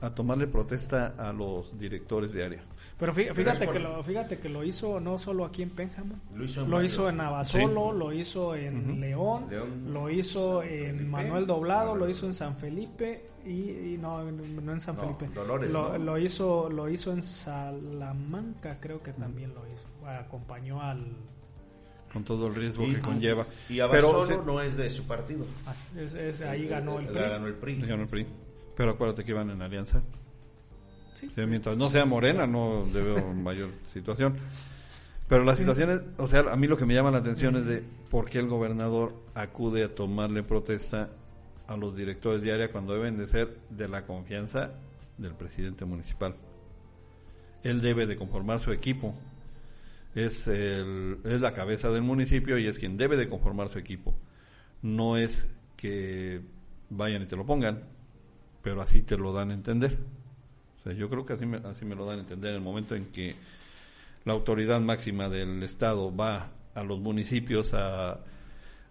a 0.00 0.14
tomarle 0.14 0.46
protesta 0.46 1.14
a 1.18 1.32
los 1.32 1.78
directores 1.78 2.32
de 2.32 2.44
área. 2.44 2.62
Pero 3.04 3.12
fí- 3.14 3.22
Pero 3.24 3.34
fíjate 3.34 3.66
que 3.68 3.78
lo 3.78 4.02
fíjate 4.02 4.38
que 4.38 4.48
lo 4.48 4.64
hizo 4.64 5.00
no 5.00 5.18
solo 5.18 5.44
aquí 5.44 5.62
en 5.62 5.70
Pénjamo, 5.70 6.14
Lo 6.34 6.44
hizo 6.44 6.62
en 6.64 6.70
lo 6.70 6.82
hizo 6.82 7.08
en 7.08 7.20
Abasolo, 7.20 7.92
Sí. 7.92 7.98
lo 7.98 8.12
hizo 8.12 8.54
en 8.56 8.90
Ujú. 8.90 9.00
León, 9.00 9.46
León, 9.50 9.92
lo 9.92 10.10
hizo 10.10 10.60
San 10.60 10.68
en 10.72 10.86
Felipe, 10.96 11.04
Manuel 11.04 11.46
Doblado, 11.46 11.80
Manuel 11.92 12.00
lo 12.00 12.08
hizo 12.08 12.26
en 12.26 12.34
San 12.34 12.56
Felipe 12.56 13.30
y, 13.44 13.50
y 13.94 13.98
no, 14.00 14.22
no 14.30 14.72
en 14.72 14.80
San 14.80 14.96
No, 14.96 15.02
Felipe. 15.02 15.28
Dolores, 15.34 15.70
lo, 15.70 15.92
¿no? 15.92 15.98
lo 15.98 16.18
hizo 16.18 16.68
lo 16.70 16.88
hizo 16.88 17.12
en 17.12 17.22
Salamanca, 17.22 18.78
creo 18.80 19.02
que 19.02 19.12
también 19.12 19.52
lo 19.54 19.60
hizo. 19.72 19.86
Acompañó 20.06 20.80
al 20.82 21.04
Con 22.12 22.22
todo 22.24 22.46
el 22.46 22.54
riesgo 22.54 22.84
Y, 22.84 22.94
que 22.94 23.00
conlleva. 23.00 23.44
y 23.68 23.80
Abasolo 23.80 24.24
Pero, 24.28 24.42
no 24.44 24.60
es 24.60 24.76
de 24.76 24.88
su 24.88 25.02
partido. 25.04 25.44
es- 25.96 26.14
es- 26.14 26.40
ahí 26.42 26.66
ganó 26.68 26.98
el 27.00 27.06
PRI. 27.06 27.18
Ganó 27.20 27.46
el 27.48 27.54
PRI. 27.54 27.80
Ganó 27.80 28.02
el 28.04 28.08
PRI. 28.08 28.26
Pero 28.76 28.92
acuérdate 28.92 29.24
que 29.24 29.30
iban 29.32 29.50
en 29.50 29.60
alianza. 29.62 30.00
Sí. 31.14 31.28
O 31.30 31.34
sea, 31.34 31.46
mientras 31.46 31.76
no 31.76 31.90
sea 31.90 32.04
morena, 32.04 32.46
no 32.46 32.84
veo 32.92 33.34
mayor 33.34 33.70
situación. 33.92 34.36
Pero 35.28 35.44
la 35.44 35.56
situación 35.56 35.90
es, 35.90 36.02
o 36.18 36.26
sea, 36.26 36.40
a 36.40 36.56
mí 36.56 36.66
lo 36.66 36.76
que 36.76 36.84
me 36.84 36.94
llama 36.94 37.10
la 37.10 37.18
atención 37.18 37.56
es 37.56 37.66
de 37.66 37.82
por 38.10 38.28
qué 38.28 38.38
el 38.38 38.48
gobernador 38.48 39.14
acude 39.34 39.84
a 39.84 39.94
tomarle 39.94 40.42
protesta 40.42 41.10
a 41.66 41.76
los 41.76 41.96
directores 41.96 42.42
de 42.42 42.52
área 42.52 42.70
cuando 42.70 42.92
deben 42.92 43.16
de 43.16 43.26
ser 43.26 43.56
de 43.70 43.88
la 43.88 44.02
confianza 44.02 44.74
del 45.16 45.34
presidente 45.34 45.84
municipal. 45.86 46.34
Él 47.62 47.80
debe 47.80 48.06
de 48.06 48.16
conformar 48.16 48.60
su 48.60 48.72
equipo. 48.72 49.14
Es, 50.14 50.46
el, 50.46 51.18
es 51.24 51.40
la 51.40 51.54
cabeza 51.54 51.88
del 51.88 52.02
municipio 52.02 52.58
y 52.58 52.66
es 52.66 52.78
quien 52.78 52.96
debe 52.96 53.16
de 53.16 53.26
conformar 53.26 53.70
su 53.70 53.78
equipo. 53.78 54.14
No 54.82 55.16
es 55.16 55.46
que 55.76 56.42
vayan 56.90 57.22
y 57.22 57.26
te 57.26 57.36
lo 57.36 57.46
pongan, 57.46 57.82
pero 58.62 58.82
así 58.82 59.02
te 59.02 59.16
lo 59.16 59.32
dan 59.32 59.50
a 59.50 59.54
entender. 59.54 59.98
Yo 60.92 61.08
creo 61.08 61.24
que 61.24 61.32
así 61.32 61.46
me, 61.46 61.58
así 61.58 61.84
me 61.84 61.94
lo 61.94 62.04
dan 62.04 62.18
a 62.18 62.22
entender 62.22 62.50
en 62.50 62.56
el 62.56 62.62
momento 62.62 62.94
en 62.94 63.06
que 63.06 63.34
la 64.24 64.32
autoridad 64.32 64.80
máxima 64.80 65.28
del 65.28 65.62
Estado 65.62 66.14
va 66.14 66.50
a 66.74 66.82
los 66.82 67.00
municipios 67.00 67.72
a, 67.74 68.20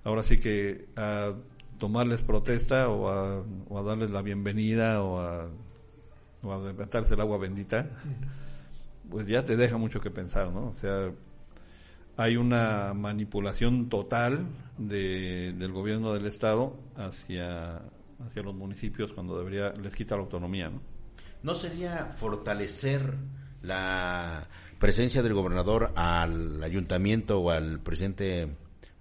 ahora 0.04 0.24
sí 0.24 0.40
que 0.40 0.88
a 0.96 1.34
tomarles 1.78 2.24
protesta 2.24 2.90
o 2.90 3.10
a, 3.10 3.44
o 3.70 3.80
a 3.80 3.84
darles 3.84 4.10
la 4.10 4.22
bienvenida 4.22 5.04
o 5.04 5.20
a, 5.20 5.50
o 6.42 6.54
a 6.54 6.58
levantarse 6.68 7.14
el 7.14 7.22
agua 7.22 7.38
bendita, 7.38 7.90
pues 9.10 9.28
ya 9.28 9.46
te 9.46 9.58
deja 9.58 9.78
mucho 9.78 10.02
que 10.02 10.10
pensar, 10.10 10.52
¿no? 10.52 10.68
O 10.68 10.76
sea, 10.76 11.12
hay 12.18 12.38
una 12.38 12.94
manipulación 12.94 13.90
total 13.90 14.46
de, 14.78 15.54
del 15.58 15.72
gobierno 15.72 16.14
del 16.14 16.26
estado 16.26 16.76
hacia 16.96 17.82
hacia 18.26 18.42
los 18.42 18.56
municipios 18.56 19.12
cuando 19.12 19.38
debería 19.38 19.74
les 19.74 19.94
quita 19.94 20.16
la 20.16 20.22
autonomía, 20.22 20.70
¿no? 20.70 20.93
¿No 21.44 21.56
sería 21.56 22.06
fortalecer 22.06 23.16
la 23.62 24.48
presencia 24.80 25.22
del 25.22 25.34
gobernador 25.34 25.92
al 25.96 26.64
ayuntamiento 26.64 27.42
o 27.42 27.52
al 27.52 27.82
presidente 27.82 28.48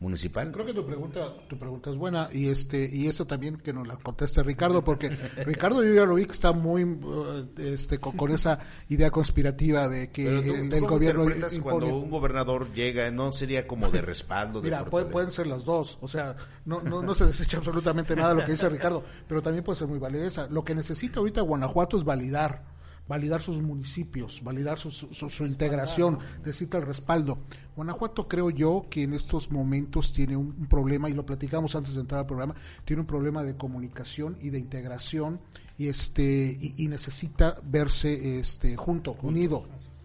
municipal? 0.02 0.52
Creo 0.52 0.66
que 0.66 0.74
tu 0.74 0.84
pregunta, 0.84 1.32
tu 1.48 1.56
pregunta 1.56 1.90
es 1.90 1.96
buena 1.96 2.28
y 2.32 2.48
este 2.48 2.90
y 2.92 3.06
eso 3.06 3.26
también 3.26 3.56
que 3.56 3.72
nos 3.72 3.86
la 3.86 3.96
conteste 3.96 4.42
Ricardo 4.42 4.84
porque 4.84 5.08
Ricardo 5.46 5.82
yo 5.82 5.94
ya 5.94 6.04
lo 6.04 6.16
vi 6.16 6.26
que 6.26 6.32
está 6.32 6.52
muy 6.52 6.84
uh, 6.84 7.48
este 7.56 7.98
con, 7.98 8.30
esa 8.32 8.58
idea 8.88 9.10
conspirativa 9.10 9.88
de 9.88 10.10
que 10.10 10.28
el, 10.28 10.72
el 10.72 10.86
gobierno 10.86 11.24
impone... 11.24 11.60
cuando 11.60 11.96
un 11.96 12.10
gobernador 12.10 12.72
llega 12.74 13.10
no 13.10 13.32
sería 13.32 13.66
como 13.66 13.90
de 13.90 14.02
respaldo 14.02 14.60
de 14.60 14.68
Mira, 14.68 14.84
pueden, 14.84 15.10
pueden 15.10 15.30
ser 15.30 15.46
las 15.46 15.64
dos, 15.64 15.98
o 16.00 16.08
sea, 16.08 16.36
no, 16.64 16.82
no, 16.82 17.02
no 17.02 17.14
se 17.14 17.26
desecha 17.26 17.58
absolutamente 17.58 18.16
nada 18.16 18.30
de 18.30 18.40
lo 18.40 18.44
que 18.44 18.52
dice 18.52 18.68
Ricardo, 18.68 19.04
pero 19.28 19.42
también 19.42 19.64
puede 19.64 19.78
ser 19.78 19.88
muy 19.88 19.98
valideza. 19.98 20.48
Lo 20.50 20.64
que 20.64 20.74
necesita 20.74 21.20
ahorita 21.20 21.40
Guanajuato 21.40 21.96
es 21.96 22.04
validar 22.04 22.64
validar 23.08 23.42
sus 23.42 23.60
municipios, 23.60 24.42
validar 24.42 24.78
su, 24.78 24.90
su, 24.90 25.28
su 25.28 25.44
integración, 25.44 26.18
decirte 26.44 26.78
el 26.78 26.84
respaldo. 26.84 27.38
Guanajuato 27.76 28.28
creo 28.28 28.50
yo 28.50 28.86
que 28.90 29.04
en 29.04 29.14
estos 29.14 29.50
momentos 29.50 30.12
tiene 30.12 30.36
un, 30.36 30.54
un, 30.58 30.66
problema, 30.66 31.08
y 31.08 31.14
lo 31.14 31.24
platicamos 31.24 31.74
antes 31.74 31.94
de 31.94 32.00
entrar 32.00 32.20
al 32.20 32.26
programa, 32.26 32.54
tiene 32.84 33.00
un 33.00 33.06
problema 33.06 33.42
de 33.42 33.56
comunicación 33.56 34.36
y 34.40 34.50
de 34.50 34.58
integración 34.58 35.40
y 35.78 35.88
este 35.88 36.56
y, 36.60 36.74
y 36.84 36.88
necesita 36.88 37.56
verse 37.64 38.38
este 38.38 38.76
junto, 38.76 39.16
unido 39.22 39.64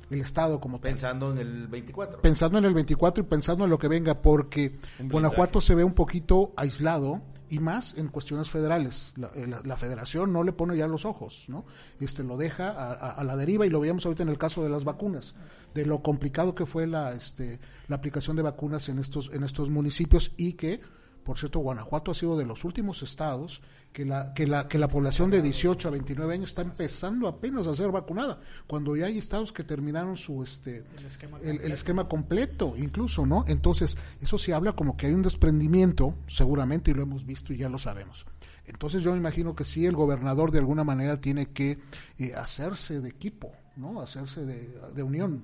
el 0.10 0.22
Estado 0.22 0.60
como 0.60 0.80
Pensando 0.80 1.30
tal. 1.30 1.42
en 1.42 1.48
el 1.48 1.68
24. 1.68 2.22
Pensando 2.22 2.58
en 2.58 2.66
el 2.66 2.74
24 2.74 3.24
y 3.24 3.28
pensando 3.28 3.64
en 3.66 3.70
lo 3.70 3.78
que 3.78 3.88
venga, 3.88 4.22
porque 4.22 4.80
Guanajuato 5.00 5.62
se 5.62 5.76
ve 5.76 5.84
un 5.84 5.94
poquito 5.94 6.54
aislado 6.56 7.22
y 7.50 7.60
más 7.60 7.98
en 7.98 8.08
cuestiones 8.08 8.50
federales. 8.50 9.14
La, 9.16 9.28
eh, 9.36 9.48
la, 9.48 9.62
la, 9.64 9.78
federación 9.78 10.34
no 10.34 10.44
le 10.44 10.54
pone 10.54 10.78
ya 10.78 10.88
los 10.88 11.06
ojos, 11.06 11.46
¿no? 11.48 11.66
Este 12.00 12.24
lo 12.24 12.38
deja 12.38 12.70
a, 12.70 12.94
a, 12.94 13.12
a, 13.12 13.24
la 13.24 13.36
deriva 13.36 13.66
y 13.66 13.70
lo 13.70 13.80
veíamos 13.80 14.06
ahorita 14.06 14.24
en 14.24 14.30
el 14.30 14.38
caso 14.38 14.64
de 14.64 14.70
las 14.70 14.84
vacunas, 14.84 15.36
de 15.74 15.86
lo 15.86 16.02
complicado 16.02 16.56
que 16.56 16.66
fue 16.66 16.88
la, 16.88 17.14
este, 17.14 17.60
la 17.88 17.96
aplicación 17.96 18.36
de 18.36 18.42
vacunas 18.42 18.90
en 18.90 19.00
estos, 19.00 19.32
en 19.34 19.44
estos 19.44 19.70
municipios 19.70 20.32
y 20.38 20.54
que, 20.54 20.82
por 21.28 21.38
cierto, 21.38 21.60
Guanajuato 21.60 22.12
ha 22.12 22.14
sido 22.14 22.38
de 22.38 22.46
los 22.46 22.64
últimos 22.64 23.04
estados 23.04 23.62
que 23.92 24.06
la, 24.06 24.34
que 24.34 24.48
la, 24.48 24.70
que 24.70 24.80
la 24.80 24.88
población 24.88 25.30
de 25.30 25.42
18 25.42 25.90
a 25.90 25.92
29 25.92 26.34
años 26.34 26.52
está 26.52 26.62
empezando 26.62 27.28
apenas 27.28 27.68
a 27.68 27.76
ser 27.76 27.92
vacunada, 27.92 28.40
cuando 28.66 28.96
ya 28.96 29.08
hay 29.08 29.18
estados 29.18 29.52
que 29.52 29.66
terminaron 29.66 30.16
su 30.16 30.42
este 30.42 30.86
el 30.98 31.06
esquema, 31.06 31.38
el, 31.44 31.60
el 31.60 31.72
esquema 31.74 32.08
completo, 32.08 32.76
incluso, 32.78 33.26
¿no? 33.26 33.44
Entonces, 33.50 33.98
eso 34.22 34.38
sí 34.38 34.54
habla 34.54 34.72
como 34.72 34.96
que 34.96 35.08
hay 35.08 35.14
un 35.14 35.22
desprendimiento, 35.22 36.14
seguramente, 36.28 36.92
y 36.92 36.94
lo 36.94 37.04
hemos 37.04 37.26
visto 37.26 37.52
y 37.52 37.58
ya 37.58 37.68
lo 37.68 37.78
sabemos. 37.78 38.26
Entonces 38.66 39.04
yo 39.04 39.12
me 39.12 39.18
imagino 39.18 39.54
que 39.54 39.66
sí 39.66 39.86
el 39.86 39.98
gobernador 39.98 40.52
de 40.52 40.60
alguna 40.60 40.86
manera 40.86 41.20
tiene 41.20 41.48
que 41.48 41.78
eh, 42.20 42.36
hacerse 42.36 43.02
de 43.02 43.10
equipo, 43.10 43.52
¿no? 43.76 44.00
Hacerse 44.00 44.46
de, 44.46 44.80
de 44.96 45.04
unión. 45.04 45.44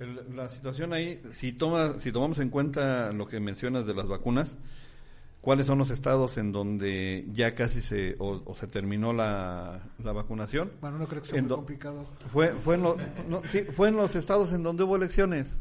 El, 0.00 0.34
la 0.34 0.50
situación 0.50 0.92
ahí, 0.92 1.22
si 1.30 1.52
toma, 1.52 2.00
si 2.00 2.10
tomamos 2.10 2.40
en 2.40 2.50
cuenta 2.50 3.12
lo 3.12 3.28
que 3.28 3.38
mencionas 3.38 3.86
de 3.86 3.94
las 3.94 4.08
vacunas, 4.08 4.56
cuáles 5.40 5.66
son 5.66 5.78
los 5.78 5.90
estados 5.90 6.36
en 6.36 6.52
donde 6.52 7.26
ya 7.32 7.54
casi 7.54 7.82
se 7.82 8.16
o, 8.18 8.42
o 8.44 8.54
se 8.54 8.66
terminó 8.66 9.12
la, 9.12 9.82
la, 10.02 10.12
vacunación. 10.12 10.72
Bueno, 10.80 10.98
no 10.98 11.06
creo 11.06 11.22
que 11.22 11.28
sea 11.28 11.40
muy 11.40 11.50
complicado. 11.50 12.06
Fue 12.32 12.48
fue 12.52 12.74
en, 12.74 12.82
lo, 12.82 12.96
no, 13.28 13.42
sí, 13.48 13.62
fue 13.64 13.88
en 13.88 13.96
los 13.96 14.14
estados 14.14 14.52
en 14.52 14.62
donde 14.62 14.84
hubo 14.84 14.96
elecciones. 14.96 15.58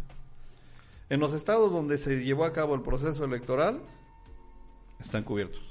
En 1.10 1.20
los 1.20 1.34
estados 1.34 1.72
donde 1.72 1.98
se 1.98 2.24
llevó 2.24 2.44
a 2.44 2.52
cabo 2.52 2.76
el 2.76 2.82
proceso 2.82 3.24
electoral 3.24 3.82
están 5.00 5.24
cubiertos. 5.24 5.62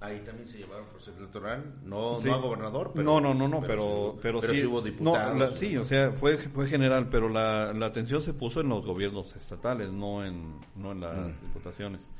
Ahí 0.00 0.20
también 0.20 0.46
se 0.46 0.58
llevaron 0.58 0.86
proceso 0.88 1.16
electoral, 1.16 1.76
no, 1.82 2.20
sí. 2.20 2.28
no 2.28 2.34
a 2.34 2.38
gobernador, 2.38 2.92
pero 2.92 3.04
no, 3.04 3.20
no, 3.22 3.32
no, 3.32 3.48
no, 3.48 3.62
pero 3.62 4.18
pero, 4.20 4.40
pero, 4.40 4.52
sí, 4.52 4.60
sí, 4.60 4.66
hubo 4.66 4.82
diputados. 4.82 5.32
No, 5.32 5.38
la, 5.40 5.48
sí, 5.48 5.78
o 5.78 5.84
sea, 5.86 6.12
fue 6.12 6.36
fue 6.36 6.66
general, 6.66 7.08
pero 7.08 7.30
la, 7.30 7.72
la 7.72 7.86
atención 7.86 8.20
se 8.20 8.34
puso 8.34 8.60
en 8.60 8.68
los 8.68 8.84
gobiernos 8.84 9.34
estatales, 9.34 9.90
no 9.90 10.22
en 10.22 10.60
no 10.76 10.92
en 10.92 11.00
las 11.00 11.16
mm. 11.16 11.46
diputaciones 11.46 12.10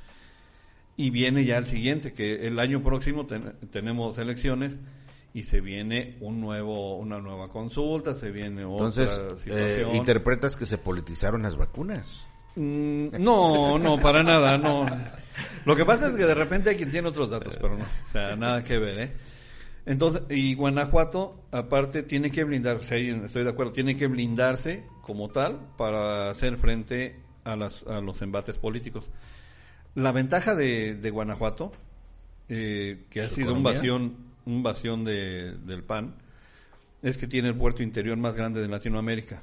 y 0.97 1.11
viene 1.11 1.45
ya 1.45 1.59
el 1.59 1.67
siguiente, 1.67 2.13
que 2.13 2.47
el 2.47 2.59
año 2.59 2.83
próximo 2.83 3.27
ten, 3.27 3.55
tenemos 3.71 4.19
elecciones 4.19 4.79
y 5.33 5.43
se 5.43 5.61
viene 5.61 6.17
un 6.21 6.41
nuevo 6.41 6.97
una 6.97 7.21
nueva 7.21 7.49
consulta, 7.49 8.15
se 8.15 8.31
viene 8.31 8.63
Entonces, 8.63 9.11
otra 9.11 9.39
situación. 9.39 9.59
Eh, 9.59 9.97
interpretas 9.97 10.55
que 10.55 10.67
se 10.67 10.79
politizaron 10.79 11.43
las 11.43 11.57
vacunas. 11.57 12.27
Mm, 12.55 13.09
no, 13.19 13.79
no, 13.79 13.99
para 13.99 14.23
nada, 14.23 14.57
no. 14.57 14.87
Lo 15.65 15.75
que 15.75 15.85
pasa 15.85 16.09
es 16.09 16.15
que 16.15 16.25
de 16.25 16.35
repente 16.35 16.71
hay 16.71 16.77
quien 16.77 16.91
tiene 16.91 17.09
otros 17.09 17.29
datos, 17.29 17.57
pero 17.61 17.77
no, 17.77 17.85
o 17.85 18.13
sea, 18.13 18.37
nada 18.37 18.63
que 18.63 18.79
ver, 18.79 18.99
¿eh? 19.01 19.13
Entonces, 19.87 20.23
y 20.31 20.55
Guanajuato, 20.55 21.43
aparte, 21.51 22.05
tiene 22.05 22.31
que 22.31 22.45
blindarse, 22.45 23.11
estoy 23.25 23.45
de 23.45 23.51
acuerdo, 23.51 23.73
tiene 23.73 23.97
que 23.97 24.07
blindarse 24.07 24.87
como 25.03 25.29
tal 25.29 25.59
para 25.77 26.31
hacer 26.31 26.57
frente 26.57 27.17
a, 27.45 27.57
las, 27.57 27.83
a 27.83 28.01
los 28.01 28.23
embates 28.23 28.57
políticos. 28.57 29.11
La 29.95 30.11
ventaja 30.11 30.55
de, 30.55 30.97
de 30.97 31.11
Guanajuato, 31.11 31.73
eh, 32.49 33.05
que 33.11 33.21
ha 33.21 33.29
sido 33.29 33.51
economía? 33.51 33.57
un 33.57 33.75
bastión, 33.75 34.17
un 34.45 34.63
bastión 34.63 35.05
de, 35.05 35.53
del 35.65 35.85
PAN, 35.85 36.15
es 37.03 37.17
que 37.17 37.29
tiene 37.29 37.49
el 37.49 37.55
puerto 37.55 37.83
interior 37.83 38.17
más 38.17 38.35
grande 38.35 38.61
de 38.61 38.69
Latinoamérica. 38.69 39.43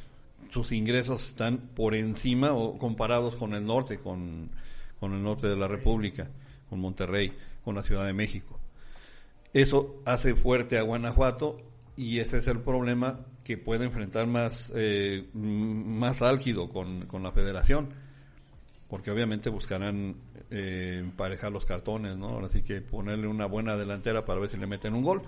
Sus 0.50 0.74
ingresos 0.74 1.30
están 1.30 1.58
por 1.74 1.96
encima 1.96 2.52
o 2.52 2.78
comparados 2.78 3.36
con 3.36 3.54
el 3.54 3.66
norte, 3.66 4.00
con, 4.00 4.50
con 5.00 5.14
el 5.14 5.24
norte 5.24 5.48
de 5.48 5.56
la 5.56 5.68
República, 5.68 6.28
con 6.70 6.80
Monterrey, 6.80 7.32
con 7.64 7.76
la 7.76 7.84
Ciudad 7.84 8.06
de 8.06 8.14
México. 8.14 8.60
Eso 9.54 10.02
hace 10.06 10.36
fuerte 10.36 10.78
a 10.78 10.82
Guanajuato 10.82 11.62
y 11.96 12.20
ese 12.20 12.40
es 12.40 12.48
el 12.48 12.60
problema 12.60 13.20
que 13.46 13.58
puede 13.58 13.86
enfrentar 13.86 14.28
más, 14.28 14.72
eh, 14.76 15.30
más 15.34 16.22
álgido 16.22 16.70
con, 16.70 17.06
con 17.06 17.24
la 17.24 17.32
federación 17.32 17.94
porque 18.92 19.10
obviamente 19.10 19.50
buscarán 19.50 20.18
eh, 20.52 20.98
emparejar 21.00 21.50
los 21.50 21.64
cartones, 21.64 22.18
¿no? 22.18 22.46
Así 22.46 22.62
que 22.62 22.82
ponerle 22.82 23.26
una 23.26 23.46
buena 23.46 23.78
delantera 23.78 24.26
para 24.26 24.42
ver 24.42 24.50
si 24.50 24.58
le 24.58 24.68
meten 24.68 24.94
un 24.94 25.02
gol. 25.02 25.22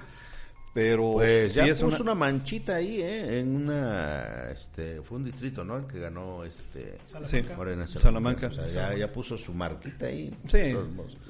Pero 0.74 1.14
pues 1.14 1.53
ya 1.53 1.64
sí 1.64 1.72
puso 1.82 2.03
una... 2.03 2.11
una... 2.11 2.16
manchita 2.16 2.76
ahí, 2.76 3.01
¿eh? 3.01 3.39
En 3.39 3.55
una, 3.55 4.49
este, 4.51 5.01
fue 5.01 5.18
un 5.18 5.24
distrito, 5.24 5.64
¿no? 5.64 5.78
El 5.78 5.86
que 5.86 5.97
ganó, 5.97 6.43
este, 6.43 6.97
Salamanca. 7.05 7.55
Morena, 7.55 7.88
Salamanca. 7.88 8.47
O 8.47 8.51
sea, 8.51 8.66
ya, 8.68 8.97
ya, 8.97 9.09
puso 9.09 9.38
su 9.38 9.53
marquita 9.53 10.07
ahí. 10.07 10.30
Sí. 10.45 10.76
Pero, 10.76 10.89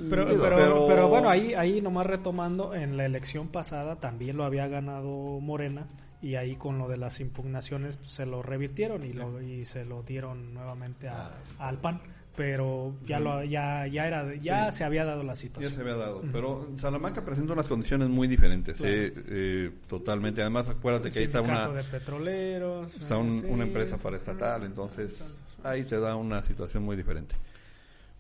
pero, 0.10 0.26
pero, 0.42 0.88
pero, 0.88 1.08
bueno, 1.10 1.30
ahí, 1.30 1.54
ahí 1.54 1.82
nomás 1.82 2.08
retomando, 2.08 2.74
en 2.74 2.98
la 2.98 3.06
elección 3.06 3.50
pasada 3.50 3.98
también 3.98 4.38
lo 4.38 4.44
había 4.44 4.68
ganado 4.68 5.40
Morena 5.40 5.86
y 6.20 6.36
ahí 6.36 6.56
con 6.56 6.80
lo 6.80 6.88
de 6.88 6.98
las 6.98 7.20
impugnaciones 7.20 7.98
pues, 7.98 8.10
se 8.10 8.26
lo 8.26 8.42
revirtieron 8.42 9.04
y, 9.04 9.12
sí. 9.12 9.20
lo, 9.20 9.42
y 9.42 9.66
se 9.66 9.86
lo 9.86 10.02
dieron 10.02 10.56
nuevamente 10.56 11.10
a, 11.10 11.28
ah. 11.28 11.68
al 11.68 11.78
PAN 11.80 12.02
pero 12.36 12.96
ya 13.06 13.20
lo 13.20 13.44
ya 13.44 13.86
ya 13.88 14.08
era 14.08 14.34
ya 14.36 14.72
sí. 14.72 14.80
se 14.80 14.84
había 14.84 15.06
dado 15.06 15.24
la 15.24 15.36
situación 15.36 15.72
ya 15.72 15.76
se 15.76 15.82
había 15.82 15.96
dado 15.96 16.18
uh 16.18 16.24
-huh. 16.24 16.30
pero 16.32 16.68
Salamanca 16.78 17.24
presenta 17.24 17.54
unas 17.54 17.68
condiciones 17.68 18.10
muy 18.10 18.28
diferentes 18.28 18.78
claro. 18.78 18.94
eh, 18.94 19.14
eh, 19.28 19.72
totalmente 19.88 20.42
además 20.42 20.68
acuérdate 20.68 21.10
que 21.10 21.20
ahí 21.20 21.26
está 21.26 21.42
una 21.42 21.68
de 21.68 21.84
petroleros 21.84 22.96
está 22.96 23.18
un, 23.18 23.40
sí. 23.40 23.46
una 23.48 23.64
empresa 23.66 23.98
paraestatal 23.98 24.64
entonces 24.64 25.24
ahí 25.64 25.84
te 25.84 26.00
da 26.00 26.16
una 26.16 26.44
situación 26.44 26.84
muy 26.84 26.96
diferente 26.96 27.36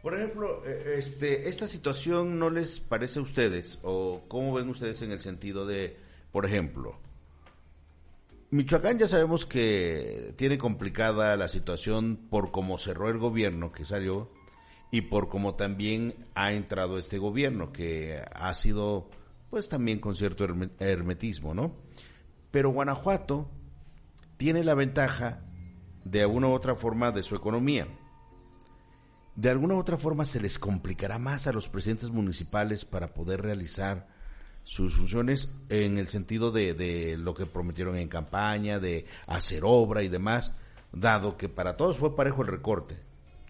por 0.04 0.16
ejemplo, 0.16 0.62
eh, 0.66 0.96
este, 0.98 1.48
esta 1.48 1.66
situación 1.66 2.38
no 2.38 2.50
les 2.50 2.82
parece 2.82 3.20
a 3.20 3.22
ustedes 3.22 3.80
o 3.84 4.26
cómo 4.28 4.54
ven 4.54 4.68
ustedes 4.68 5.02
en 5.02 5.14
el 5.14 5.20
sentido 5.20 5.66
de, 5.66 5.96
por 6.34 6.46
ejemplo, 6.46 7.00
Michoacán 8.54 9.00
ya 9.00 9.08
sabemos 9.08 9.48
que 9.48 10.32
tiene 10.36 10.60
complicada 10.60 11.36
la 11.38 11.48
situación 11.48 12.28
por 12.30 12.52
cómo 12.52 12.78
cerró 12.78 13.10
el 13.10 13.18
gobierno 13.18 13.72
que 13.72 13.84
salió 13.84 14.30
y 14.92 15.02
por 15.02 15.28
cómo 15.28 15.56
también 15.56 16.28
ha 16.36 16.54
entrado 16.54 17.00
este 17.00 17.18
gobierno 17.18 17.74
que 17.74 18.22
ha 18.32 18.54
sido 18.54 19.10
pues 19.50 19.70
también 19.70 20.00
con 20.00 20.14
cierto 20.14 20.46
hermetismo, 20.78 21.56
¿no? 21.56 21.76
Pero 22.52 22.70
Guanajuato 22.70 23.50
tiene 24.38 24.64
la 24.64 24.76
ventaja 24.76 25.42
de 26.04 26.22
alguna 26.22 26.50
u 26.50 26.52
otra 26.52 26.76
forma 26.76 27.12
de 27.12 27.24
su 27.24 27.34
economía. 27.34 27.88
De 29.36 29.50
alguna 29.50 29.74
u 29.74 29.80
otra 29.80 29.98
forma 29.98 30.26
se 30.26 30.40
les 30.40 30.60
complicará 30.60 31.18
más 31.18 31.48
a 31.48 31.54
los 31.54 31.70
presidentes 31.70 32.12
municipales 32.12 32.86
para 32.86 33.16
poder 33.16 33.42
realizar 33.42 34.13
sus 34.64 34.96
funciones 34.96 35.52
en 35.70 35.98
el 35.98 36.08
sentido 36.08 36.52
de, 36.52 36.74
de, 36.74 37.18
lo 37.18 37.34
que 37.34 37.46
prometieron 37.46 37.98
en 37.98 38.08
campaña, 38.08 38.80
de 38.80 39.06
hacer 39.28 39.64
obra 39.66 40.04
y 40.04 40.08
demás, 40.08 40.56
dado 40.92 41.38
que 41.38 41.50
para 41.50 41.76
todos 41.76 41.98
fue 41.98 42.16
parejo 42.16 42.42
el 42.42 42.48
recorte. 42.48 42.96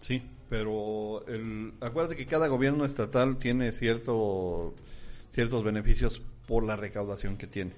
Sí, 0.00 0.22
pero 0.48 1.24
el, 1.26 1.74
acuérdate 1.80 2.16
que 2.16 2.26
cada 2.26 2.48
gobierno 2.48 2.84
estatal 2.84 3.38
tiene 3.38 3.72
cierto, 3.72 4.74
ciertos 5.30 5.64
beneficios 5.64 6.20
por 6.46 6.64
la 6.64 6.76
recaudación 6.76 7.36
que 7.36 7.46
tiene. 7.46 7.72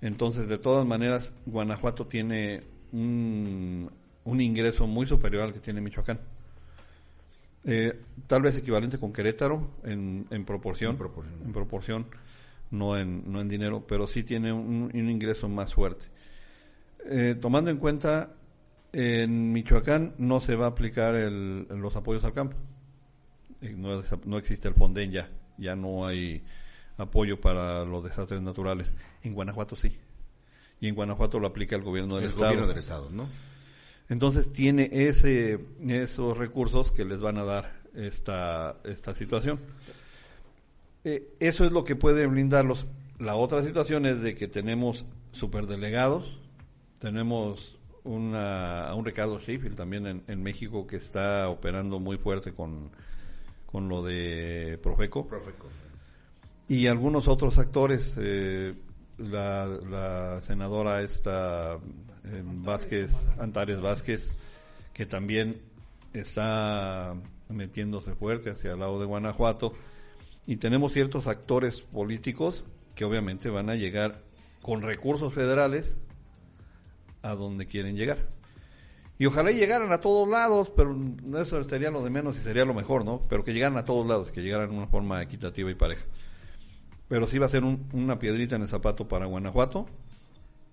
Entonces, 0.00 0.48
de 0.48 0.58
todas 0.58 0.84
maneras, 0.84 1.32
Guanajuato 1.46 2.06
tiene 2.06 2.62
un, 2.92 3.90
un 4.24 4.40
ingreso 4.40 4.86
muy 4.86 5.06
superior 5.06 5.44
al 5.44 5.52
que 5.52 5.60
tiene 5.60 5.80
Michoacán. 5.80 6.18
Eh, 7.64 8.00
tal 8.26 8.42
vez 8.42 8.56
equivalente 8.56 8.98
con 8.98 9.12
Querétaro 9.12 9.70
en, 9.84 10.26
en 10.30 10.44
proporción, 10.44 10.98
en 11.44 11.52
proporción, 11.52 12.06
no 12.70 12.96
en, 12.96 13.30
no 13.30 13.40
en 13.40 13.48
dinero, 13.48 13.84
pero 13.86 14.06
sí 14.06 14.24
tiene 14.24 14.52
un, 14.52 14.90
un 14.92 15.10
ingreso 15.10 15.48
más 15.48 15.74
fuerte. 15.74 16.06
Eh, 17.08 17.36
tomando 17.40 17.70
en 17.70 17.78
cuenta, 17.78 18.34
en 18.92 19.52
Michoacán 19.52 20.14
no 20.18 20.40
se 20.40 20.56
va 20.56 20.66
a 20.66 20.68
aplicar 20.70 21.14
el, 21.14 21.66
los 21.68 21.94
apoyos 21.96 22.24
al 22.24 22.32
campo. 22.32 22.56
Eh, 23.60 23.74
no, 23.76 24.02
no, 24.24 24.38
existe 24.38 24.68
el 24.68 24.74
Fonden 24.74 25.10
ya, 25.10 25.30
ya 25.56 25.76
no 25.76 26.06
hay 26.06 26.42
apoyo 26.96 27.40
para 27.40 27.84
los 27.84 28.02
desastres 28.04 28.42
naturales. 28.42 28.94
En 29.22 29.34
Guanajuato 29.34 29.76
sí. 29.76 29.96
Y 30.80 30.88
en 30.88 30.94
Guanajuato 30.94 31.38
lo 31.38 31.46
aplica 31.46 31.76
el 31.76 31.82
gobierno 31.82 32.16
del 32.16 32.24
el 32.24 32.30
Estado. 32.30 32.46
Gobierno 32.46 32.68
del 32.68 32.78
Estado, 32.78 33.08
¿no? 33.10 33.28
Entonces 34.08 34.52
tiene 34.52 34.88
ese, 34.92 35.58
esos 35.88 36.36
recursos 36.36 36.92
que 36.92 37.04
les 37.04 37.20
van 37.20 37.38
a 37.38 37.44
dar 37.44 37.82
esta, 37.94 38.76
esta 38.84 39.14
situación. 39.14 39.60
Eh, 41.04 41.34
eso 41.40 41.64
es 41.64 41.72
lo 41.72 41.84
que 41.84 41.96
puede 41.96 42.26
brindarlos. 42.26 42.86
La 43.18 43.34
otra 43.36 43.62
situación 43.62 44.06
es 44.06 44.20
de 44.20 44.34
que 44.34 44.48
tenemos 44.48 45.04
superdelegados, 45.32 46.38
tenemos 46.98 47.76
una, 48.04 48.88
a 48.88 48.94
un 48.94 49.04
Ricardo 49.04 49.38
Sheffield 49.38 49.76
también 49.76 50.06
en, 50.06 50.22
en, 50.26 50.42
México 50.42 50.86
que 50.86 50.96
está 50.96 51.48
operando 51.48 52.00
muy 52.00 52.18
fuerte 52.18 52.52
con, 52.52 52.90
con 53.66 53.88
lo 53.88 54.02
de 54.02 54.78
Profeco. 54.82 55.26
Profeco. 55.26 55.68
Y 56.68 56.86
algunos 56.86 57.28
otros 57.28 57.58
actores, 57.58 58.14
eh, 58.16 58.74
la, 59.18 59.66
la, 59.66 60.40
senadora 60.42 61.02
esta 61.02 61.78
eh, 62.24 62.42
Vázquez, 62.44 63.26
Antares 63.38 63.80
Vázquez, 63.80 64.32
que 64.92 65.06
también 65.06 65.60
está 66.12 67.14
metiéndose 67.48 68.14
fuerte 68.14 68.50
hacia 68.50 68.72
el 68.72 68.80
lado 68.80 69.00
de 69.00 69.06
Guanajuato. 69.06 69.74
Y 70.46 70.56
tenemos 70.56 70.92
ciertos 70.92 71.26
actores 71.26 71.80
políticos 71.80 72.64
que 72.94 73.04
obviamente 73.04 73.48
van 73.48 73.70
a 73.70 73.74
llegar 73.74 74.22
con 74.60 74.82
recursos 74.82 75.32
federales 75.32 75.96
a 77.22 77.34
donde 77.34 77.66
quieren 77.66 77.96
llegar. 77.96 78.18
Y 79.18 79.26
ojalá 79.26 79.52
llegaran 79.52 79.92
a 79.92 80.00
todos 80.00 80.28
lados, 80.28 80.72
pero 80.74 80.96
eso 81.40 81.62
sería 81.64 81.90
lo 81.90 82.02
de 82.02 82.10
menos 82.10 82.36
y 82.36 82.40
sería 82.40 82.64
lo 82.64 82.74
mejor, 82.74 83.04
¿no? 83.04 83.22
Pero 83.28 83.44
que 83.44 83.52
llegaran 83.52 83.78
a 83.78 83.84
todos 83.84 84.06
lados, 84.06 84.32
que 84.32 84.42
llegaran 84.42 84.70
de 84.70 84.76
una 84.76 84.88
forma 84.88 85.22
equitativa 85.22 85.70
y 85.70 85.74
pareja. 85.74 86.04
Pero 87.08 87.26
sí 87.26 87.38
va 87.38 87.46
a 87.46 87.50
ser 87.50 87.62
un, 87.62 87.88
una 87.92 88.18
piedrita 88.18 88.56
en 88.56 88.62
el 88.62 88.68
zapato 88.68 89.06
para 89.06 89.26
Guanajuato, 89.26 89.86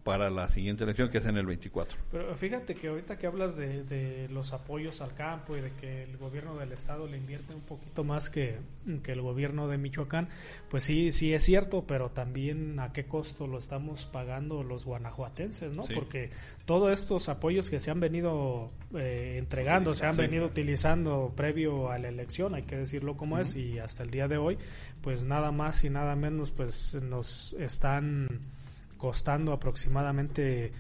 para 0.04 0.30
la 0.30 0.48
siguiente 0.48 0.84
elección, 0.86 1.10
que 1.10 1.18
es 1.18 1.26
en 1.26 1.38
el 1.38 1.46
24. 1.46 1.98
Pero 2.12 2.36
fíjate 2.36 2.76
que 2.76 2.88
ahorita 2.88 3.18
que 3.18 3.28
hablas 3.28 3.58
de, 3.58 3.84
de, 3.84 4.30
los 4.30 4.54
apoyos 4.54 5.02
al 5.02 5.14
campo 5.14 5.58
y 5.58 5.62
de 5.62 5.72
que 5.72 6.04
el 6.04 6.18
gobierno 6.18 6.58
del 6.58 6.72
estado 6.72 7.06
le 7.08 7.18
invierte 7.18 7.54
un 7.54 7.62
poquito 7.62 8.04
más 8.04 8.30
que, 8.30 8.58
que, 9.04 9.12
el 9.12 9.22
gobierno 9.22 9.68
de 9.68 9.78
Michoacán, 9.78 10.30
pues 10.70 10.86
sí, 10.86 11.12
sí 11.12 11.34
es 11.34 11.44
cierto, 11.44 11.84
pero 11.86 12.10
también 12.10 12.80
a 12.80 12.94
qué 12.94 13.06
costo 13.06 13.46
lo 13.46 13.58
estamos 13.58 14.06
pagando 14.06 14.64
los 14.64 14.86
guanajuatenses, 14.86 15.76
¿no? 15.76 15.84
Sí. 15.84 15.94
Porque 15.94 16.30
todos 16.66 16.92
estos 16.98 17.28
apoyos 17.28 17.70
que 17.70 17.80
se 17.80 17.92
han 17.92 18.00
venido 18.00 18.72
eh, 18.96 19.36
entregando, 19.38 19.94
se 19.96 20.06
han 20.06 20.16
sí. 20.16 20.22
venido 20.22 20.46
utilizando 20.46 21.34
previo 21.36 21.92
a 21.92 22.00
la 22.00 22.08
elección, 22.08 22.56
hay 22.56 22.64
que 22.64 22.78
decirlo 22.78 23.18
como 23.18 23.36
uh 23.36 23.40
-huh. 23.40 23.42
es, 23.42 23.56
y 23.56 23.80
hasta 23.80 24.04
el 24.04 24.12
día 24.12 24.28
de 24.28 24.38
hoy, 24.38 24.58
pues 25.02 25.26
nada 25.26 25.52
más 25.52 25.84
y 25.84 25.90
nada 25.90 26.16
menos, 26.16 26.52
pues 26.52 26.96
nos 27.02 27.54
están 27.54 28.28
costando 29.00 29.54
aproximadamente 29.54 30.72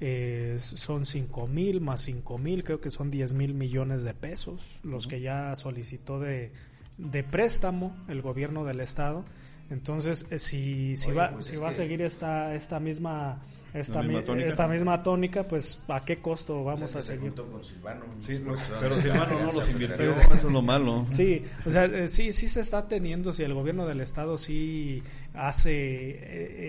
eh, 0.00 0.56
son 0.58 1.06
5 1.06 1.46
mil 1.46 1.80
más 1.80 2.02
5 2.02 2.36
mil, 2.36 2.62
creo 2.62 2.80
que 2.80 2.90
son 2.90 3.10
10 3.10 3.32
mil 3.32 3.54
millones 3.54 4.02
de 4.02 4.12
pesos 4.12 4.78
los 4.82 5.06
uh 5.06 5.08
-huh. 5.08 5.10
que 5.10 5.20
ya 5.22 5.56
solicitó 5.56 6.20
de, 6.20 6.52
de, 6.98 7.24
préstamo 7.24 7.96
el 8.08 8.20
gobierno 8.20 8.64
del 8.64 8.80
estado. 8.80 9.24
Entonces, 9.70 10.26
eh, 10.30 10.38
si, 10.38 10.96
si 10.96 11.10
Oye, 11.10 11.18
va, 11.18 11.30
pues 11.30 11.46
si 11.46 11.56
va 11.56 11.70
a 11.70 11.72
seguir 11.72 12.02
esta, 12.02 12.54
esta 12.54 12.80
misma 12.80 13.40
esta, 13.74 14.02
misma 14.02 14.24
tónica. 14.24 14.48
esta 14.48 14.68
misma 14.68 15.02
tónica, 15.02 15.42
pues 15.46 15.80
a 15.88 16.00
qué 16.00 16.18
costo 16.18 16.64
vamos 16.64 16.94
a 16.96 17.02
seguir. 17.02 17.34
Con 17.34 17.64
Silvano, 17.64 18.04
sí, 18.24 18.38
no, 18.38 18.54
pero 18.80 19.00
Silvano 19.00 19.40
no 19.40 19.52
los 19.52 19.70
invirtió, 19.70 20.10
eso 20.10 20.34
es 20.34 20.44
lo 20.44 20.62
malo. 20.62 21.06
Sí, 21.10 21.42
o 21.66 21.70
sea, 21.70 21.84
eh, 21.84 22.08
sí, 22.08 22.32
sí 22.32 22.48
se 22.48 22.60
está 22.60 22.88
teniendo, 22.88 23.32
si 23.32 23.42
el 23.42 23.54
gobierno 23.54 23.86
del 23.86 24.00
estado 24.00 24.38
sí 24.38 25.02
hace, 25.34 25.70
eh, 25.72 26.18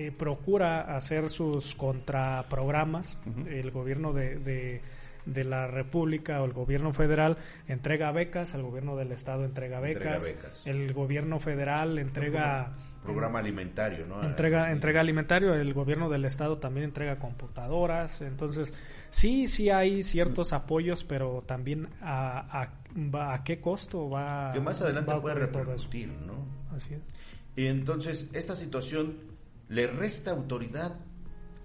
eh, 0.07 0.13
procura 0.17 0.95
hacer 0.95 1.29
sus 1.29 1.75
contraprogramas, 1.75 3.17
uh 3.25 3.29
-huh. 3.29 3.47
el 3.47 3.71
gobierno 3.71 4.13
de, 4.13 4.39
de 4.39 4.81
de 5.25 5.43
la 5.43 5.67
República 5.67 6.41
o 6.41 6.45
el 6.45 6.53
gobierno 6.53 6.93
federal 6.93 7.37
entrega 7.67 8.11
becas, 8.11 8.53
el 8.53 8.63
gobierno 8.63 8.95
del 8.95 9.11
estado 9.11 9.45
entrega 9.45 9.79
becas, 9.79 10.25
entrega 10.25 10.41
becas. 10.41 10.67
el 10.67 10.93
gobierno 10.93 11.39
federal 11.39 11.99
entrega 11.99 12.73
programa 13.03 13.39
alimentario, 13.39 14.05
¿no? 14.05 14.23
Entrega 14.23 14.71
entrega 14.71 15.01
alimentario, 15.01 15.53
el 15.53 15.73
gobierno 15.73 16.09
del 16.09 16.25
estado 16.25 16.57
también 16.57 16.85
entrega 16.85 17.17
computadoras, 17.17 18.21
entonces 18.21 18.73
sí 19.09 19.47
sí 19.47 19.69
hay 19.69 20.03
ciertos 20.03 20.53
apoyos, 20.53 21.03
pero 21.03 21.43
también 21.45 21.89
a, 22.01 22.61
a, 22.61 23.33
a 23.33 23.43
qué 23.43 23.59
costo 23.61 24.09
va 24.09 24.51
que 24.53 24.61
más 24.61 24.81
adelante 24.81 25.13
puede 25.21 25.35
repercutir, 25.35 26.09
¿no? 26.09 26.45
Así 26.75 26.93
es. 26.93 27.01
Y 27.55 27.67
entonces 27.67 28.29
esta 28.33 28.55
situación 28.55 29.17
le 29.69 29.87
resta 29.87 30.31
autoridad 30.31 30.95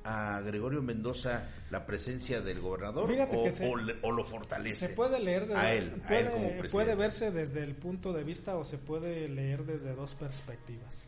a 0.05 0.41
Gregorio 0.43 0.83
Mendoza 0.83 1.49
la 1.71 1.87
presencia 1.87 2.43
del 2.43 2.61
gobernador 2.61 3.11
o, 3.11 3.51
se, 3.51 3.67
o, 3.67 3.75
o, 4.03 4.13
lo 4.13 4.25
fortalece? 4.25 4.89
Se 4.89 4.95
puede 4.95 5.19
leer 5.19 5.47
desde, 5.49 5.61
a 5.61 5.75
él, 5.75 5.91
puede, 6.07 6.17
a 6.17 6.21
él 6.21 6.31
como 6.31 6.51
puede 6.71 6.95
verse 6.95 7.31
desde 7.31 7.63
el 7.63 7.75
punto 7.75 8.13
de 8.13 8.23
vista 8.23 8.57
o 8.57 8.65
se 8.65 8.77
puede 8.77 9.29
leer 9.29 9.65
desde 9.65 9.95
dos 9.95 10.15
perspectivas. 10.15 11.05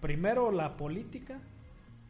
Primero 0.00 0.50
la 0.50 0.76
política 0.76 1.40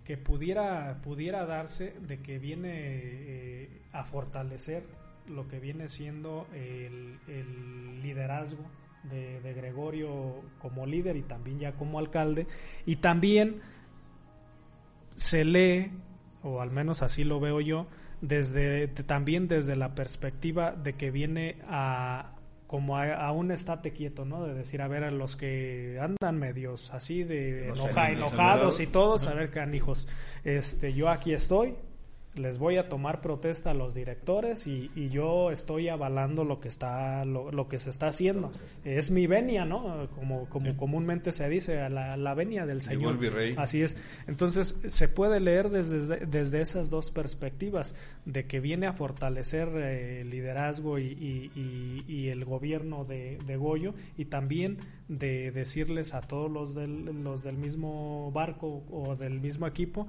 que 0.05 0.17
pudiera 0.17 1.01
pudiera 1.03 1.45
darse 1.47 1.95
de 2.01 2.21
que 2.21 2.39
viene 2.39 2.71
eh, 2.75 3.83
a 3.93 4.03
fortalecer 4.03 4.85
lo 5.29 5.49
que 5.49 5.61
viene 5.61 5.89
siendo 5.89 6.47
el, 6.55 7.19
liderazgo 8.03 8.65
de, 9.05 9.53
Gregorio 9.55 10.43
como 10.59 10.87
líder 10.87 11.17
y 11.17 11.23
también 11.23 11.59
ya 11.59 11.73
como 11.73 11.99
alcalde. 11.99 12.47
Y 12.87 12.97
también 12.97 13.61
se 15.15 15.45
lee 15.45 15.91
o 16.43 16.61
al 16.61 16.71
menos 16.71 17.03
así 17.03 17.25
lo 17.25 17.41
veo 17.41 17.61
yo, 17.61 17.87
desde 18.21 18.87
de, 18.87 18.89
también 18.89 19.49
desde 19.49 19.77
la 19.77 19.95
perspectiva 19.95 20.73
de 20.73 20.95
que 20.95 21.11
viene 21.11 21.59
a 21.67 22.33
como 22.69 22.99
a, 22.99 23.15
a, 23.15 23.33
un 23.33 23.51
estate 23.51 23.93
quieto, 23.93 24.27
¿no? 24.27 24.45
De 24.45 24.53
decir, 24.53 24.83
a 24.83 24.89
ver, 24.89 25.03
a 25.03 25.11
los 25.11 25.37
que 25.37 25.99
andan 26.01 26.39
medios 26.39 26.93
así 26.93 27.25
de 27.25 27.65
no 27.69 27.75
enoja, 27.75 28.11
enojados 28.11 28.79
y 28.81 28.87
todos, 28.87 29.27
a 29.27 29.33
ver, 29.33 29.51
canijos, 29.51 30.07
este, 30.45 30.93
yo 30.93 31.09
aquí 31.09 31.33
estoy, 31.33 31.75
les 32.39 32.59
voy 32.59 32.77
a 32.77 32.89
tomar 32.89 33.21
protesta 33.21 33.73
a 33.73 33.75
los 33.75 33.95
directores 33.95 34.67
y, 34.67 34.91
y 34.95 35.09
yo 35.09 35.51
estoy 35.51 35.89
avalando 35.89 36.45
lo 36.45 36.61
que 36.61 36.69
está 36.69 37.25
lo, 37.25 37.51
lo, 37.51 37.69
que 37.69 37.79
se 37.79 37.91
está 37.91 38.09
haciendo. 38.09 38.53
Es 38.85 39.11
mi 39.11 39.27
venia 39.27 39.65
no 39.65 40.09
como 40.15 40.49
como 40.49 40.71
sí. 40.71 40.77
comúnmente 40.77 41.33
se 41.33 41.49
dice 41.49 41.89
la, 41.89 42.17
la 42.17 42.35
venia 42.35 42.67
del 42.67 42.83
señor. 42.83 43.19
así 43.57 43.83
es. 43.83 43.97
Entonces 44.27 44.81
se 44.87 45.09
puede 45.09 45.41
leer 45.41 45.71
desde 45.71 46.27
desde 46.27 46.61
esas 46.61 46.91
dos 46.91 47.11
perspectivas 47.11 47.95
de 48.25 48.47
que 48.47 48.61
viene 48.61 48.87
a 48.87 48.93
fortalecer 48.93 49.69
eh, 49.75 50.21
el 50.21 50.31
liderazgo 50.31 50.99
y, 50.99 51.05
y, 51.05 52.05
y, 52.07 52.29
el 52.29 52.45
gobierno 52.45 53.05
de, 53.05 53.39
de 53.47 53.57
Goyo 53.57 53.95
y 54.17 54.27
también 54.27 54.79
de 55.09 55.51
decirles 55.51 56.15
a 56.15 56.21
todos 56.21 56.51
los 56.51 56.75
del, 56.75 57.23
los 57.25 57.43
del 57.43 57.57
mismo 57.57 58.31
barco 58.33 58.85
o 58.91 59.17
del 59.17 59.41
mismo 59.41 59.67
equipo 59.67 60.07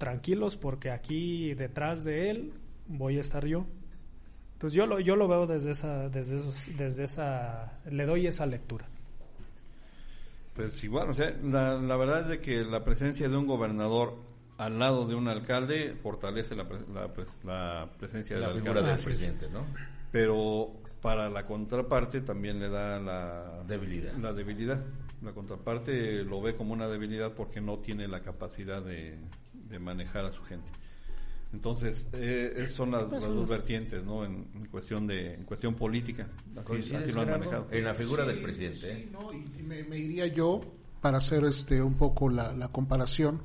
tranquilos 0.00 0.56
porque 0.56 0.90
aquí 0.90 1.54
detrás 1.54 2.02
de 2.02 2.30
él 2.30 2.52
voy 2.88 3.18
a 3.18 3.20
estar 3.20 3.44
yo. 3.46 3.66
Entonces 4.54 4.76
yo 4.76 4.86
lo, 4.86 4.98
yo 4.98 5.14
lo 5.14 5.28
veo 5.28 5.46
desde 5.46 5.70
esa, 5.70 6.08
desde 6.08 6.38
esos, 6.38 6.70
desde 6.76 7.04
esa, 7.04 7.78
le 7.88 8.04
doy 8.06 8.26
esa 8.26 8.46
lectura. 8.46 8.86
Pues 10.54 10.82
igual, 10.82 11.10
o 11.10 11.14
sea, 11.14 11.34
la, 11.44 11.74
la 11.78 11.96
verdad 11.96 12.22
es 12.22 12.28
de 12.28 12.40
que 12.40 12.64
la 12.64 12.82
presencia 12.82 13.28
de 13.28 13.36
un 13.36 13.46
gobernador 13.46 14.16
al 14.58 14.78
lado 14.78 15.06
de 15.06 15.14
un 15.14 15.28
alcalde 15.28 15.94
fortalece 16.02 16.56
la, 16.56 16.64
la, 16.92 17.10
la 17.44 17.88
presencia 17.98 18.36
la 18.38 18.48
del 18.48 18.56
figura 18.56 18.80
alcalde. 18.80 18.96
del 18.96 19.04
presidente, 19.04 19.48
¿no? 19.50 19.64
Pero 20.10 20.72
para 21.00 21.30
la 21.30 21.46
contraparte 21.46 22.20
también 22.20 22.58
le 22.58 22.68
da 22.68 22.98
la 22.98 23.62
debilidad. 23.66 24.14
La 24.16 24.32
debilidad. 24.32 24.82
La 25.22 25.32
contraparte 25.32 26.24
lo 26.24 26.40
ve 26.40 26.54
como 26.56 26.72
una 26.72 26.88
debilidad 26.88 27.32
porque 27.32 27.60
no 27.60 27.78
tiene 27.78 28.08
la 28.08 28.20
capacidad 28.20 28.82
de, 28.82 29.18
de 29.70 29.78
manejar 29.78 30.24
a 30.26 30.32
su 30.32 30.42
gente. 30.42 30.70
Entonces, 31.52 32.06
eh, 32.12 32.68
son 32.70 32.92
las, 32.92 33.10
las, 33.10 33.26
dos 33.26 33.50
vertientes, 33.50 34.04
¿no? 34.04 34.24
En, 34.24 34.46
en, 34.54 34.66
cuestión 34.66 35.06
de, 35.06 35.34
en 35.34 35.44
cuestión 35.44 35.74
política. 35.74 36.28
Así, 36.56 36.94
así 36.94 37.12
lo 37.12 37.22
han 37.22 37.30
manejado. 37.30 37.66
En 37.72 37.84
la 37.84 37.94
figura 37.94 38.24
sí, 38.24 38.30
del 38.30 38.42
presidente. 38.42 38.94
Sí, 38.94 39.08
¿no? 39.10 39.32
y, 39.32 39.62
me, 39.62 39.82
me, 39.84 39.98
iría 39.98 40.28
yo 40.28 40.60
para 41.00 41.18
hacer 41.18 41.44
este 41.44 41.82
un 41.82 41.94
poco 41.94 42.28
la, 42.28 42.52
la, 42.52 42.68
comparación 42.68 43.42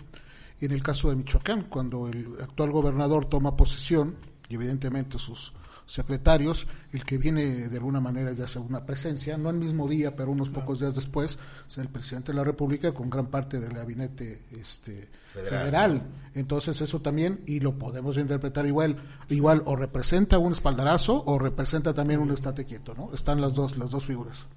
en 0.62 0.72
el 0.72 0.84
caso 0.84 1.10
de 1.10 1.16
Michoacán, 1.16 1.64
cuando 1.64 2.08
el 2.08 2.28
actual 2.42 2.72
gobernador 2.72 3.26
toma 3.26 3.56
posesión 3.56 4.16
y 4.50 4.56
evidentemente 4.56 5.18
sus 5.18 5.54
secretarios, 5.86 6.68
el 6.92 7.04
que 7.04 7.18
viene 7.18 7.70
de 7.70 7.78
alguna 7.78 8.00
manera 8.00 8.32
ya 8.34 8.48
sea 8.48 8.62
una 8.62 8.86
presencia, 8.86 9.38
no 9.38 9.50
el 9.50 9.58
mismo 9.58 9.88
día, 9.88 10.16
pero 10.16 10.32
unos 10.32 10.50
pocos 10.50 10.80
días 10.80 10.96
después, 10.96 11.38
es 11.68 11.78
el 11.78 11.90
presidente 11.90 12.32
de 12.32 12.38
la 12.38 12.44
República 12.44 12.94
con 12.94 13.10
gran 13.10 13.28
parte 13.28 13.60
del 13.60 13.74
gabinete 13.74 14.44
este, 14.52 15.10
federal. 15.34 16.02
Entonces 16.34 16.82
eso 16.82 17.02
también, 17.02 17.42
y 17.46 17.60
lo 17.60 17.78
podemos 17.78 18.18
interpretar 18.18 18.66
igual, 18.66 18.98
igual 19.30 19.62
o 19.66 19.76
representa 19.76 20.38
un 20.38 20.54
espaldarazo 20.54 21.24
o 21.26 21.38
representa 21.38 21.94
también 21.94 22.20
un 22.20 22.32
estate 22.32 22.66
quieto, 22.66 22.94
¿no? 22.96 23.14
Están 23.14 23.42
las 23.42 23.54
dos, 23.54 23.78
las 23.78 23.90
dos 23.92 24.06
figuras. 24.06 24.48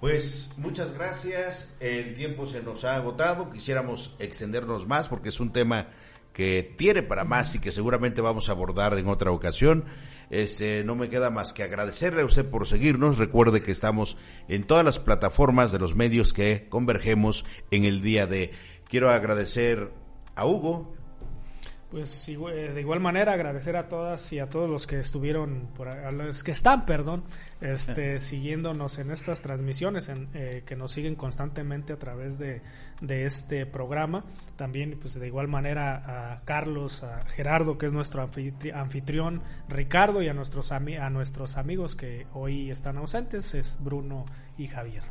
Pues 0.00 0.50
muchas 0.58 0.92
gracias. 0.92 1.74
El 1.80 2.14
tiempo 2.14 2.46
se 2.46 2.62
nos 2.62 2.84
ha 2.84 2.96
agotado. 2.96 3.50
Quisiéramos 3.50 4.14
extendernos 4.18 4.86
más 4.86 5.08
porque 5.08 5.30
es 5.30 5.40
un 5.40 5.52
tema 5.52 5.88
que 6.32 6.74
tiene 6.76 7.02
para 7.02 7.24
más 7.24 7.54
y 7.54 7.60
que 7.60 7.72
seguramente 7.72 8.20
vamos 8.20 8.50
a 8.50 8.52
abordar 8.52 8.98
en 8.98 9.08
otra 9.08 9.32
ocasión. 9.32 9.84
Este, 10.30 10.82
no 10.84 10.96
me 10.96 11.08
queda 11.08 11.30
más 11.30 11.52
que 11.52 11.62
agradecerle 11.62 12.22
a 12.22 12.26
usted 12.26 12.48
por 12.48 12.66
seguirnos. 12.66 13.18
Recuerde 13.18 13.62
que 13.62 13.72
estamos 13.72 14.16
en 14.48 14.64
todas 14.64 14.84
las 14.84 14.98
plataformas 14.98 15.72
de 15.72 15.78
los 15.78 15.94
medios 15.94 16.32
que 16.32 16.66
convergemos 16.68 17.44
en 17.70 17.84
el 17.84 18.02
día 18.02 18.26
de. 18.26 18.52
Quiero 18.88 19.10
agradecer 19.10 19.92
a 20.34 20.46
Hugo, 20.46 20.94
pues 21.90 22.28
eh, 22.28 22.34
de 22.74 22.80
igual 22.80 22.98
manera 22.98 23.32
agradecer 23.32 23.76
a 23.76 23.88
todas 23.88 24.32
y 24.32 24.40
a 24.40 24.50
todos 24.50 24.68
los 24.68 24.88
que 24.88 24.98
estuvieron, 24.98 25.68
por, 25.74 25.88
a 25.88 26.10
los 26.10 26.42
que 26.42 26.50
están, 26.50 26.84
perdón, 26.84 27.22
este, 27.60 28.18
siguiéndonos 28.18 28.98
en 28.98 29.12
estas 29.12 29.40
transmisiones, 29.40 30.08
en, 30.08 30.28
eh, 30.34 30.64
que 30.66 30.74
nos 30.74 30.90
siguen 30.90 31.14
constantemente 31.14 31.92
a 31.92 31.98
través 31.98 32.38
de, 32.38 32.60
de, 33.00 33.26
este 33.26 33.66
programa. 33.66 34.24
También, 34.56 34.98
pues 35.00 35.14
de 35.14 35.28
igual 35.28 35.46
manera 35.46 36.32
a 36.32 36.44
Carlos, 36.44 37.04
a 37.04 37.24
Gerardo, 37.26 37.78
que 37.78 37.86
es 37.86 37.92
nuestro 37.92 38.28
anfitrión, 38.74 39.42
Ricardo 39.68 40.22
y 40.22 40.28
a 40.28 40.34
nuestros, 40.34 40.72
a 40.72 40.80
nuestros 40.80 41.56
amigos 41.56 41.94
que 41.94 42.26
hoy 42.34 42.70
están 42.70 42.98
ausentes, 42.98 43.54
es 43.54 43.78
Bruno 43.80 44.26
y 44.58 44.66
Javier. 44.66 45.04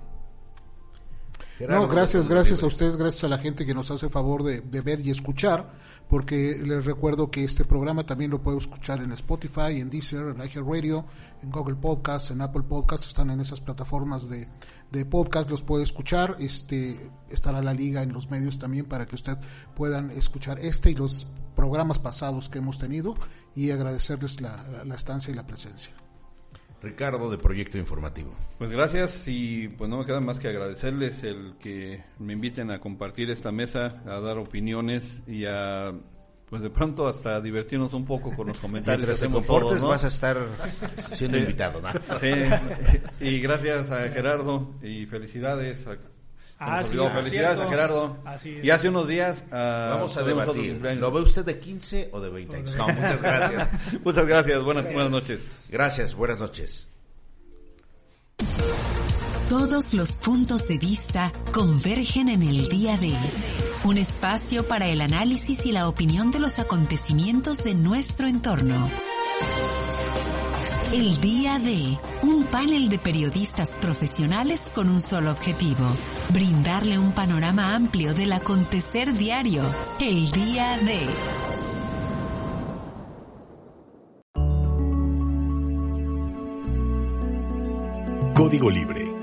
no, 1.69 1.87
gracias, 1.87 2.27
gracias 2.27 2.63
a 2.63 2.65
ustedes, 2.65 2.97
gracias 2.97 3.23
a 3.23 3.29
la 3.29 3.37
gente 3.37 3.65
que 3.65 3.73
nos 3.73 3.89
hace 3.91 4.07
el 4.07 4.11
favor 4.11 4.43
de, 4.43 4.59
de 4.59 4.81
ver 4.81 4.99
y 4.99 5.09
escuchar 5.09 5.85
porque 6.09 6.59
les 6.63 6.85
recuerdo 6.85 7.31
que 7.31 7.43
este 7.43 7.65
programa 7.65 8.05
también 8.05 8.31
lo 8.31 8.41
puedo 8.41 8.57
escuchar 8.57 9.01
en 9.01 9.11
Spotify, 9.13 9.79
en 9.79 9.89
Deezer, 9.89 10.27
en 10.27 10.37
Radio, 10.37 11.05
en 11.41 11.49
Google 11.49 11.75
Podcast, 11.75 12.31
en 12.31 12.41
Apple 12.41 12.63
Podcast, 12.63 13.05
están 13.05 13.29
en 13.31 13.39
esas 13.39 13.59
plataformas 13.61 14.29
de, 14.29 14.47
de 14.91 15.05
podcast, 15.05 15.49
los 15.49 15.63
puede 15.63 15.83
escuchar, 15.83 16.35
este 16.39 17.09
estará 17.29 17.61
la 17.61 17.73
liga 17.73 18.03
en 18.03 18.13
los 18.13 18.29
medios 18.29 18.59
también 18.59 18.85
para 18.85 19.05
que 19.05 19.15
usted 19.15 19.37
puedan 19.75 20.11
escuchar 20.11 20.59
este 20.59 20.91
y 20.91 20.95
los 20.95 21.27
programas 21.55 21.99
pasados 21.99 22.49
que 22.49 22.59
hemos 22.59 22.77
tenido 22.77 23.15
y 23.55 23.71
agradecerles 23.71 24.41
la, 24.41 24.83
la 24.85 24.95
estancia 24.95 25.31
y 25.31 25.35
la 25.35 25.45
presencia. 25.47 26.04
Ricardo 26.85 27.31
de 27.31 27.37
Proyecto 27.39 27.79
Informativo. 27.79 28.35
Pues 28.59 28.69
gracias 28.69 29.23
y 29.25 29.69
pues 29.69 29.89
no 29.89 29.97
me 29.97 30.05
queda 30.05 30.21
más 30.21 30.39
que 30.39 30.47
agradecerles 30.47 31.23
el 31.23 31.55
que 31.59 32.03
me 32.19 32.33
inviten 32.33 32.69
a 32.69 32.79
compartir 32.79 33.31
esta 33.31 33.51
mesa, 33.51 34.03
a 34.05 34.19
dar 34.19 34.37
opiniones 34.37 35.23
y 35.27 35.45
a 35.45 35.93
pues 36.47 36.61
de 36.61 36.69
pronto 36.69 37.07
hasta 37.07 37.41
divertirnos 37.41 37.91
un 37.93 38.05
poco 38.05 38.31
con 38.35 38.47
los 38.47 38.57
comentarios. 38.61 39.07
Mientras 39.07 39.19
te 39.19 39.33
comportes 39.33 39.81
vas 39.81 40.03
a 40.03 40.07
estar 40.07 40.37
siendo 40.97 41.39
invitado, 41.39 41.81
¿no? 41.81 41.89
Sí, 42.19 42.31
y 43.19 43.39
gracias 43.39 43.89
a 43.89 44.07
Gerardo 44.09 44.75
y 44.83 45.07
felicidades 45.07 45.87
a 45.87 45.97
Ah, 46.67 46.83
sí, 46.83 46.97
felicidades 46.97 47.59
a 47.59 47.69
Gerardo. 47.69 48.17
y 48.63 48.69
hace 48.69 48.89
unos 48.89 49.07
días. 49.07 49.43
Uh, 49.47 49.55
Vamos 49.91 50.17
a 50.17 50.23
debatir. 50.23 50.81
¿Lo 50.99 51.11
ve 51.11 51.21
usted 51.21 51.45
de 51.45 51.59
15 51.59 52.09
o 52.11 52.19
de 52.19 52.29
20 52.29 52.55
años? 52.55 52.75
No, 52.75 52.87
muchas 52.87 53.21
gracias. 53.21 53.73
muchas 54.03 54.27
gracias. 54.27 54.63
Buenas, 54.63 54.91
buenas 54.91 55.11
noches. 55.11 55.59
Gracias. 55.69 56.15
Buenas 56.15 56.39
noches. 56.39 56.89
Todos 59.49 59.93
los 59.93 60.17
puntos 60.17 60.67
de 60.67 60.79
vista 60.79 61.31
convergen 61.53 62.29
en 62.29 62.41
el 62.41 62.67
día 62.67 62.97
de 62.97 63.15
un 63.83 63.97
espacio 63.97 64.67
para 64.67 64.87
el 64.87 65.01
análisis 65.01 65.65
y 65.65 65.71
la 65.71 65.87
opinión 65.87 66.31
de 66.31 66.39
los 66.39 66.57
acontecimientos 66.57 67.63
de 67.63 67.75
nuestro 67.75 68.27
entorno. 68.27 68.89
El 70.93 71.19
día 71.19 71.59
de 71.59 71.97
un 72.21 72.45
panel 72.45 72.89
de 72.89 72.99
periodistas 72.99 73.77
profesionales 73.77 74.71
con 74.73 74.89
un 74.89 74.99
solo 74.99 75.31
objetivo, 75.31 75.85
brindarle 76.29 76.97
un 76.97 77.11
panorama 77.11 77.75
amplio 77.75 78.13
del 78.13 78.31
acontecer 78.31 79.13
diario. 79.13 79.63
El 79.99 80.29
día 80.31 80.77
de... 80.77 81.07
Código 88.33 88.69
Libre 88.69 89.14